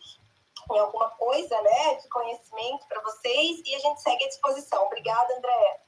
em 0.70 0.78
alguma 0.78 1.10
coisa, 1.10 1.60
né, 1.62 1.94
de 1.96 2.08
conhecimento 2.08 2.86
para 2.86 3.00
vocês 3.00 3.62
e 3.64 3.74
a 3.74 3.78
gente 3.78 4.00
segue 4.00 4.24
à 4.24 4.28
disposição. 4.28 4.84
Obrigada, 4.84 5.34
André. 5.34 5.87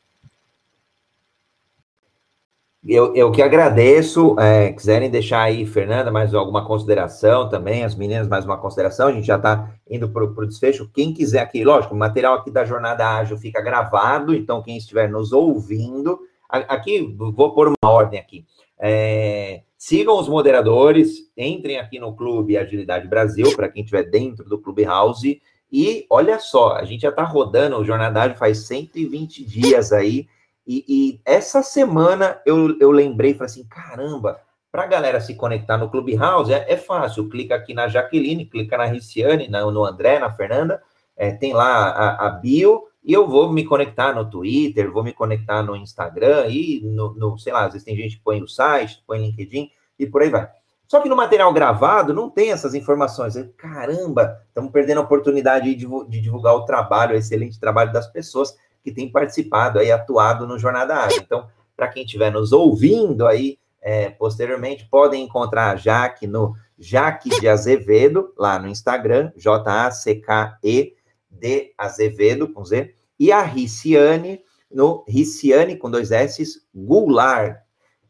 Eu, 2.86 3.14
eu 3.14 3.30
que 3.30 3.42
agradeço. 3.42 4.34
É, 4.38 4.72
quiserem 4.72 5.10
deixar 5.10 5.42
aí, 5.42 5.66
Fernanda, 5.66 6.10
mais 6.10 6.34
alguma 6.34 6.64
consideração 6.64 7.48
também, 7.48 7.84
as 7.84 7.94
meninas, 7.94 8.26
mais 8.26 8.44
uma 8.44 8.56
consideração. 8.56 9.08
A 9.08 9.12
gente 9.12 9.26
já 9.26 9.36
está 9.36 9.70
indo 9.88 10.08
para 10.08 10.24
o 10.24 10.46
desfecho. 10.46 10.90
Quem 10.92 11.12
quiser 11.12 11.40
aqui, 11.40 11.62
lógico, 11.62 11.94
o 11.94 11.98
material 11.98 12.34
aqui 12.34 12.50
da 12.50 12.64
Jornada 12.64 13.06
Ágil 13.06 13.36
fica 13.36 13.60
gravado, 13.60 14.34
então 14.34 14.62
quem 14.62 14.78
estiver 14.78 15.10
nos 15.10 15.30
ouvindo, 15.30 16.18
aqui, 16.48 17.14
vou 17.16 17.52
pôr 17.54 17.68
uma 17.68 17.90
ordem 17.90 18.18
aqui. 18.18 18.46
É, 18.78 19.60
sigam 19.76 20.18
os 20.18 20.26
moderadores, 20.26 21.30
entrem 21.36 21.78
aqui 21.78 21.98
no 21.98 22.16
Clube 22.16 22.56
Agilidade 22.56 23.06
Brasil, 23.06 23.54
para 23.54 23.68
quem 23.68 23.82
estiver 23.82 24.04
dentro 24.04 24.48
do 24.48 24.58
Clube 24.58 24.84
House. 24.84 25.22
E 25.70 26.06
olha 26.08 26.38
só, 26.40 26.76
a 26.76 26.84
gente 26.84 27.02
já 27.02 27.10
está 27.10 27.22
rodando 27.22 27.76
o 27.76 27.84
Jornada 27.84 28.22
Ágil 28.22 28.38
faz 28.38 28.66
120 28.66 29.44
dias 29.44 29.92
aí. 29.92 30.26
E, 30.66 30.84
e, 30.88 31.20
essa 31.24 31.62
semana 31.62 32.40
eu, 32.46 32.78
eu 32.78 32.90
lembrei, 32.90 33.34
falei 33.34 33.46
assim, 33.46 33.64
caramba, 33.64 34.40
para 34.70 34.84
a 34.84 34.86
galera 34.86 35.20
se 35.20 35.34
conectar 35.34 35.76
no 35.76 35.90
Clubhouse 35.90 36.52
é, 36.52 36.66
é 36.68 36.76
fácil, 36.76 37.28
clica 37.28 37.54
aqui 37.54 37.74
na 37.74 37.88
Jaqueline, 37.88 38.46
clica 38.46 38.76
na 38.78 38.84
Riciane, 38.84 39.48
na, 39.48 39.68
no 39.70 39.84
André, 39.84 40.18
na 40.18 40.30
Fernanda, 40.30 40.80
é, 41.16 41.32
tem 41.32 41.52
lá 41.52 41.90
a, 41.90 42.26
a, 42.26 42.30
bio, 42.30 42.84
e 43.02 43.12
eu 43.12 43.26
vou 43.26 43.52
me 43.52 43.64
conectar 43.64 44.14
no 44.14 44.28
Twitter, 44.28 44.92
vou 44.92 45.02
me 45.02 45.12
conectar 45.12 45.62
no 45.62 45.74
Instagram, 45.74 46.46
e 46.48 46.80
no, 46.84 47.14
no, 47.14 47.38
sei 47.38 47.52
lá, 47.52 47.66
às 47.66 47.72
vezes 47.72 47.84
tem 47.84 47.96
gente 47.96 48.16
que 48.16 48.22
põe 48.22 48.40
o 48.42 48.48
site, 48.48 49.02
põe 49.06 49.18
LinkedIn, 49.18 49.70
e 49.98 50.06
por 50.06 50.22
aí 50.22 50.30
vai. 50.30 50.48
Só 50.86 51.00
que 51.00 51.08
no 51.08 51.14
material 51.14 51.52
gravado 51.52 52.12
não 52.12 52.28
tem 52.28 52.50
essas 52.50 52.74
informações. 52.74 53.34
Caramba, 53.56 54.40
estamos 54.48 54.72
perdendo 54.72 54.98
a 54.98 55.04
oportunidade 55.04 55.72
de 55.74 56.20
divulgar 56.20 56.54
o 56.54 56.64
trabalho, 56.64 57.14
o 57.14 57.18
excelente 57.18 57.60
trabalho 57.60 57.92
das 57.92 58.08
pessoas 58.08 58.56
que 58.82 58.92
tem 58.92 59.10
participado 59.10 59.78
aí, 59.78 59.90
atuado 59.90 60.46
no 60.46 60.58
Jornada 60.58 60.96
Ágil. 60.96 61.22
Então, 61.22 61.48
para 61.76 61.88
quem 61.88 62.04
estiver 62.04 62.30
nos 62.30 62.52
ouvindo 62.52 63.26
aí, 63.26 63.58
é, 63.80 64.10
posteriormente, 64.10 64.86
podem 64.90 65.24
encontrar 65.24 65.70
a 65.70 65.76
Jaque 65.76 66.26
no 66.26 66.54
Jaque 66.78 67.28
de 67.40 67.48
Azevedo, 67.48 68.32
lá 68.36 68.58
no 68.58 68.68
Instagram, 68.68 69.32
J-A-C-K-E 69.36 70.94
de 71.30 71.74
Azevedo, 71.76 72.52
com 72.52 72.64
Z, 72.64 72.94
e 73.18 73.30
a 73.30 73.42
Riciane, 73.42 74.42
no 74.70 75.04
Riciane, 75.06 75.76
com 75.76 75.90
dois 75.90 76.10
S, 76.10 76.62
Goulart. 76.74 77.58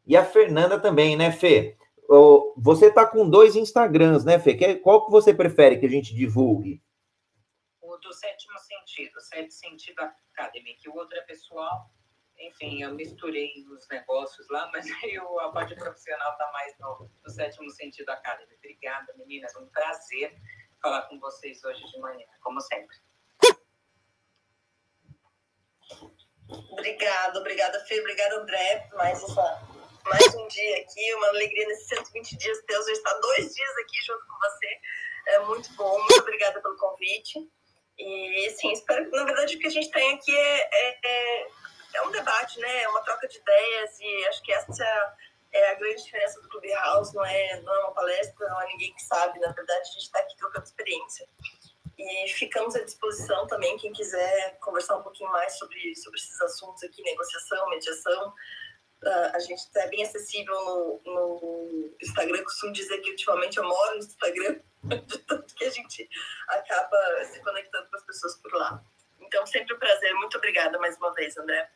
E 0.06 0.16
a 0.16 0.24
Fernanda 0.24 0.78
também, 0.78 1.16
né, 1.16 1.32
Fê? 1.32 1.76
Você 2.56 2.86
está 2.86 3.06
com 3.06 3.28
dois 3.28 3.54
Instagrams, 3.54 4.24
né, 4.24 4.38
Fê? 4.38 4.76
Qual 4.76 5.06
que 5.06 5.12
você 5.12 5.32
prefere 5.32 5.78
que 5.78 5.86
a 5.86 5.90
gente 5.90 6.14
divulgue? 6.14 6.82
O 7.80 7.96
do 7.96 8.12
sétimo 8.12 8.58
sentido, 8.58 9.20
sétimo 9.20 9.50
sentido 9.52 10.02
Academy, 10.40 10.74
que 10.76 10.88
o 10.88 10.96
outro 10.96 11.16
é 11.18 11.22
pessoal. 11.22 11.90
Enfim, 12.38 12.82
eu 12.82 12.94
misturei 12.94 13.52
os 13.68 13.86
negócios 13.88 14.48
lá, 14.48 14.70
mas 14.72 14.86
aí 15.04 15.16
a 15.18 15.48
parte 15.50 15.74
profissional 15.74 16.32
está 16.32 16.50
mais 16.52 16.78
no, 16.78 17.10
no 17.22 17.30
sétimo 17.30 17.68
sentido 17.70 18.08
Academy. 18.10 18.54
Obrigada, 18.56 19.14
meninas. 19.16 19.54
Um 19.56 19.66
prazer 19.66 20.34
falar 20.80 21.02
com 21.02 21.20
vocês 21.20 21.62
hoje 21.62 21.84
de 21.84 21.98
manhã, 21.98 22.26
como 22.40 22.60
sempre. 22.60 22.96
Obrigada, 26.48 27.38
obrigada, 27.38 27.78
Fê, 27.84 28.00
obrigada, 28.00 28.40
André, 28.40 28.88
mais, 28.94 29.22
essa, 29.22 29.62
mais 30.04 30.34
um 30.34 30.48
dia 30.48 30.80
aqui, 30.80 31.14
uma 31.14 31.28
alegria 31.28 31.68
nesses 31.68 31.88
120 31.88 32.36
dias 32.36 32.62
teus, 32.64 32.88
eu 32.88 32.94
estar 32.94 33.14
dois 33.20 33.54
dias 33.54 33.78
aqui 33.78 34.02
junto 34.02 34.26
com 34.26 34.38
você, 34.38 34.80
é 35.28 35.38
muito 35.40 35.72
bom, 35.74 35.98
muito 35.98 36.20
obrigada 36.20 36.60
pelo 36.60 36.76
convite. 36.76 37.48
E, 38.00 38.50
sim, 38.50 38.72
espero 38.72 39.10
na 39.10 39.24
verdade, 39.24 39.56
o 39.56 39.58
que 39.58 39.66
a 39.66 39.70
gente 39.70 39.90
tem 39.90 40.14
aqui 40.14 40.34
é, 40.34 40.68
é, 40.72 40.98
é, 41.04 41.46
é 41.94 42.02
um 42.02 42.10
debate, 42.10 42.58
né? 42.58 42.82
É 42.82 42.88
uma 42.88 43.02
troca 43.02 43.28
de 43.28 43.36
ideias 43.36 44.00
e 44.00 44.26
acho 44.28 44.42
que 44.42 44.52
essa 44.52 45.16
é 45.52 45.70
a 45.70 45.74
grande 45.74 46.02
diferença 46.02 46.40
do 46.40 46.48
Clubhouse, 46.48 47.14
não 47.14 47.24
é, 47.24 47.60
não 47.60 47.74
é 47.74 47.78
uma 47.80 47.92
palestra, 47.92 48.48
não 48.48 48.62
é 48.62 48.66
ninguém 48.68 48.94
que 48.94 49.02
sabe, 49.02 49.38
na 49.40 49.52
verdade, 49.52 49.80
a 49.80 49.92
gente 49.92 50.04
está 50.04 50.18
aqui 50.20 50.36
trocando 50.36 50.64
experiência. 50.64 51.28
E 51.98 52.28
ficamos 52.28 52.74
à 52.74 52.82
disposição 52.82 53.46
também, 53.46 53.76
quem 53.76 53.92
quiser 53.92 54.58
conversar 54.60 54.96
um 54.96 55.02
pouquinho 55.02 55.30
mais 55.30 55.58
sobre, 55.58 55.94
sobre 55.96 56.18
esses 56.18 56.40
assuntos 56.40 56.82
aqui, 56.84 57.02
negociação, 57.02 57.68
mediação, 57.68 58.32
Uh, 59.02 59.34
a 59.34 59.38
gente 59.38 59.60
está 59.60 59.86
bem 59.86 60.02
acessível 60.02 60.54
no, 60.54 61.00
no 61.06 61.96
Instagram. 62.02 62.44
Costumo 62.44 62.70
dizer 62.70 62.98
que 62.98 63.10
ultimamente 63.12 63.56
eu 63.56 63.64
moro 63.64 63.92
no 63.94 64.04
Instagram, 64.04 64.60
de 64.82 65.18
tanto 65.18 65.54
que 65.54 65.64
a 65.64 65.70
gente 65.70 66.08
acaba 66.48 67.24
se 67.24 67.40
conectando 67.42 67.88
com 67.90 67.96
as 67.96 68.04
pessoas 68.04 68.36
por 68.36 68.52
lá. 68.54 68.82
Então, 69.20 69.46
sempre 69.46 69.74
um 69.74 69.78
prazer. 69.78 70.14
Muito 70.14 70.36
obrigada 70.38 70.78
mais 70.78 70.96
uma 70.96 71.12
vez, 71.12 71.36
André. 71.36 71.68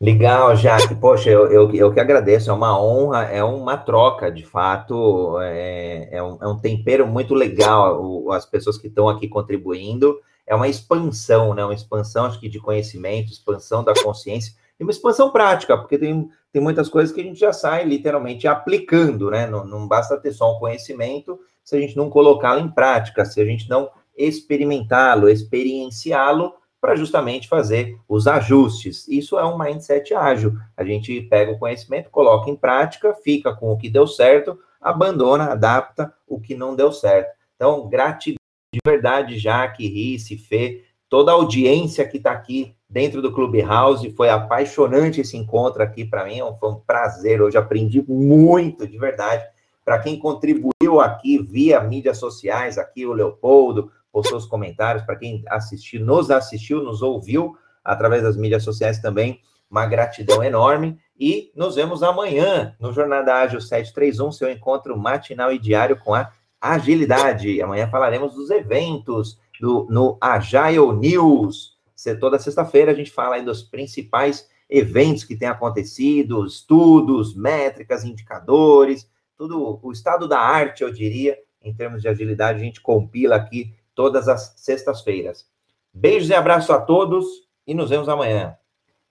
Legal, 0.00 0.54
Jaque. 0.56 0.94
Poxa, 0.94 1.30
eu, 1.30 1.50
eu, 1.50 1.74
eu 1.74 1.92
que 1.92 2.00
agradeço. 2.00 2.50
É 2.50 2.52
uma 2.52 2.78
honra, 2.78 3.24
é 3.24 3.42
uma 3.42 3.76
troca, 3.76 4.30
de 4.30 4.44
fato. 4.44 5.38
É, 5.40 6.08
é, 6.12 6.22
um, 6.22 6.38
é 6.42 6.46
um 6.46 6.58
tempero 6.58 7.06
muito 7.06 7.34
legal. 7.34 8.02
O, 8.02 8.32
as 8.32 8.44
pessoas 8.44 8.76
que 8.76 8.88
estão 8.88 9.08
aqui 9.08 9.28
contribuindo. 9.28 10.20
É 10.46 10.54
uma 10.54 10.68
expansão, 10.68 11.54
né? 11.54 11.64
Uma 11.64 11.74
expansão, 11.74 12.26
acho 12.26 12.38
que, 12.38 12.48
de 12.48 12.60
conhecimento, 12.60 13.32
expansão 13.32 13.82
da 13.82 13.92
consciência 13.94 14.54
e 14.78 14.82
uma 14.82 14.90
expansão 14.90 15.30
prática, 15.30 15.76
porque 15.76 15.98
tem, 15.98 16.28
tem 16.52 16.62
muitas 16.62 16.88
coisas 16.88 17.14
que 17.14 17.20
a 17.20 17.24
gente 17.24 17.40
já 17.40 17.52
sai 17.52 17.84
literalmente 17.84 18.46
aplicando, 18.46 19.30
né? 19.30 19.46
Não, 19.46 19.64
não 19.64 19.88
basta 19.88 20.18
ter 20.18 20.32
só 20.32 20.54
um 20.54 20.58
conhecimento 20.58 21.38
se 21.64 21.76
a 21.76 21.80
gente 21.80 21.96
não 21.96 22.10
colocá-lo 22.10 22.60
em 22.60 22.70
prática, 22.70 23.24
se 23.24 23.40
a 23.40 23.44
gente 23.44 23.68
não 23.68 23.90
experimentá-lo, 24.16 25.28
experienciá-lo, 25.28 26.54
para 26.80 26.94
justamente 26.94 27.48
fazer 27.48 27.98
os 28.08 28.28
ajustes. 28.28 29.08
Isso 29.08 29.38
é 29.38 29.44
um 29.44 29.58
mindset 29.58 30.14
ágil. 30.14 30.52
A 30.76 30.84
gente 30.84 31.20
pega 31.22 31.50
o 31.50 31.58
conhecimento, 31.58 32.10
coloca 32.10 32.48
em 32.48 32.54
prática, 32.54 33.12
fica 33.14 33.52
com 33.52 33.72
o 33.72 33.76
que 33.76 33.90
deu 33.90 34.06
certo, 34.06 34.56
abandona, 34.80 35.46
adapta 35.46 36.14
o 36.28 36.40
que 36.40 36.54
não 36.54 36.76
deu 36.76 36.92
certo. 36.92 37.34
Então, 37.56 37.88
gratidão 37.88 38.36
de 38.72 38.78
verdade, 38.86 39.38
Jaque, 39.38 39.88
Rice, 39.88 40.36
Fê, 40.36 40.84
toda 41.08 41.30
a 41.30 41.34
audiência 41.34 42.06
que 42.06 42.16
está 42.16 42.32
aqui 42.32 42.74
dentro 42.88 43.20
do 43.20 43.32
Clubhouse. 43.32 44.10
Foi 44.12 44.28
apaixonante 44.28 45.20
esse 45.20 45.36
encontro 45.36 45.82
aqui 45.82 46.04
para 46.04 46.24
mim, 46.24 46.40
foi 46.58 46.70
um 46.70 46.80
prazer. 46.80 47.40
Hoje 47.42 47.56
aprendi 47.56 48.04
muito, 48.08 48.86
de 48.86 48.98
verdade. 48.98 49.44
Para 49.84 50.00
quem 50.00 50.18
contribuiu 50.18 51.00
aqui 51.00 51.38
via 51.38 51.80
mídias 51.80 52.18
sociais, 52.18 52.76
aqui 52.76 53.06
o 53.06 53.12
Leopoldo 53.12 53.90
postou 54.10 54.38
os 54.38 54.46
comentários. 54.46 55.04
Para 55.04 55.16
quem 55.16 55.44
assistiu, 55.48 56.04
nos 56.04 56.30
assistiu, 56.30 56.82
nos 56.82 57.02
ouviu 57.02 57.56
através 57.84 58.22
das 58.22 58.36
mídias 58.36 58.64
sociais 58.64 58.98
também, 58.98 59.40
uma 59.70 59.86
gratidão 59.86 60.42
enorme. 60.42 60.98
E 61.18 61.52
nos 61.54 61.76
vemos 61.76 62.02
amanhã 62.02 62.74
no 62.80 62.92
Jornada 62.92 63.34
Ágil 63.34 63.60
731, 63.60 64.32
seu 64.32 64.50
encontro 64.50 64.98
matinal 64.98 65.52
e 65.52 65.58
diário 65.58 65.96
com 65.96 66.14
a 66.14 66.30
agilidade. 66.60 67.62
Amanhã 67.62 67.88
falaremos 67.88 68.34
dos 68.34 68.50
eventos 68.50 69.38
do, 69.60 69.86
no 69.90 70.18
Agile 70.20 70.92
News 70.92 71.76
toda 72.14 72.38
sexta-feira 72.38 72.92
a 72.92 72.94
gente 72.94 73.10
fala 73.10 73.36
aí 73.36 73.42
dos 73.42 73.62
principais 73.62 74.48
eventos 74.68 75.24
que 75.24 75.36
têm 75.36 75.48
acontecido, 75.48 76.44
estudos, 76.44 77.34
métricas, 77.34 78.04
indicadores, 78.04 79.08
tudo 79.36 79.78
o 79.82 79.92
estado 79.92 80.28
da 80.28 80.38
arte, 80.40 80.82
eu 80.82 80.90
diria, 80.90 81.38
em 81.62 81.74
termos 81.74 82.02
de 82.02 82.08
agilidade, 82.08 82.60
a 82.60 82.64
gente 82.64 82.80
compila 82.80 83.36
aqui 83.36 83.74
todas 83.94 84.28
as 84.28 84.54
sextas-feiras. 84.56 85.46
Beijos 85.92 86.28
e 86.28 86.34
abraço 86.34 86.72
a 86.72 86.80
todos 86.80 87.26
e 87.66 87.74
nos 87.74 87.90
vemos 87.90 88.08
amanhã. 88.08 88.56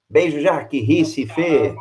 Beijo, 0.09 0.39
Jaque, 0.39 0.79
Rice, 0.79 1.25
Fê. 1.25 1.75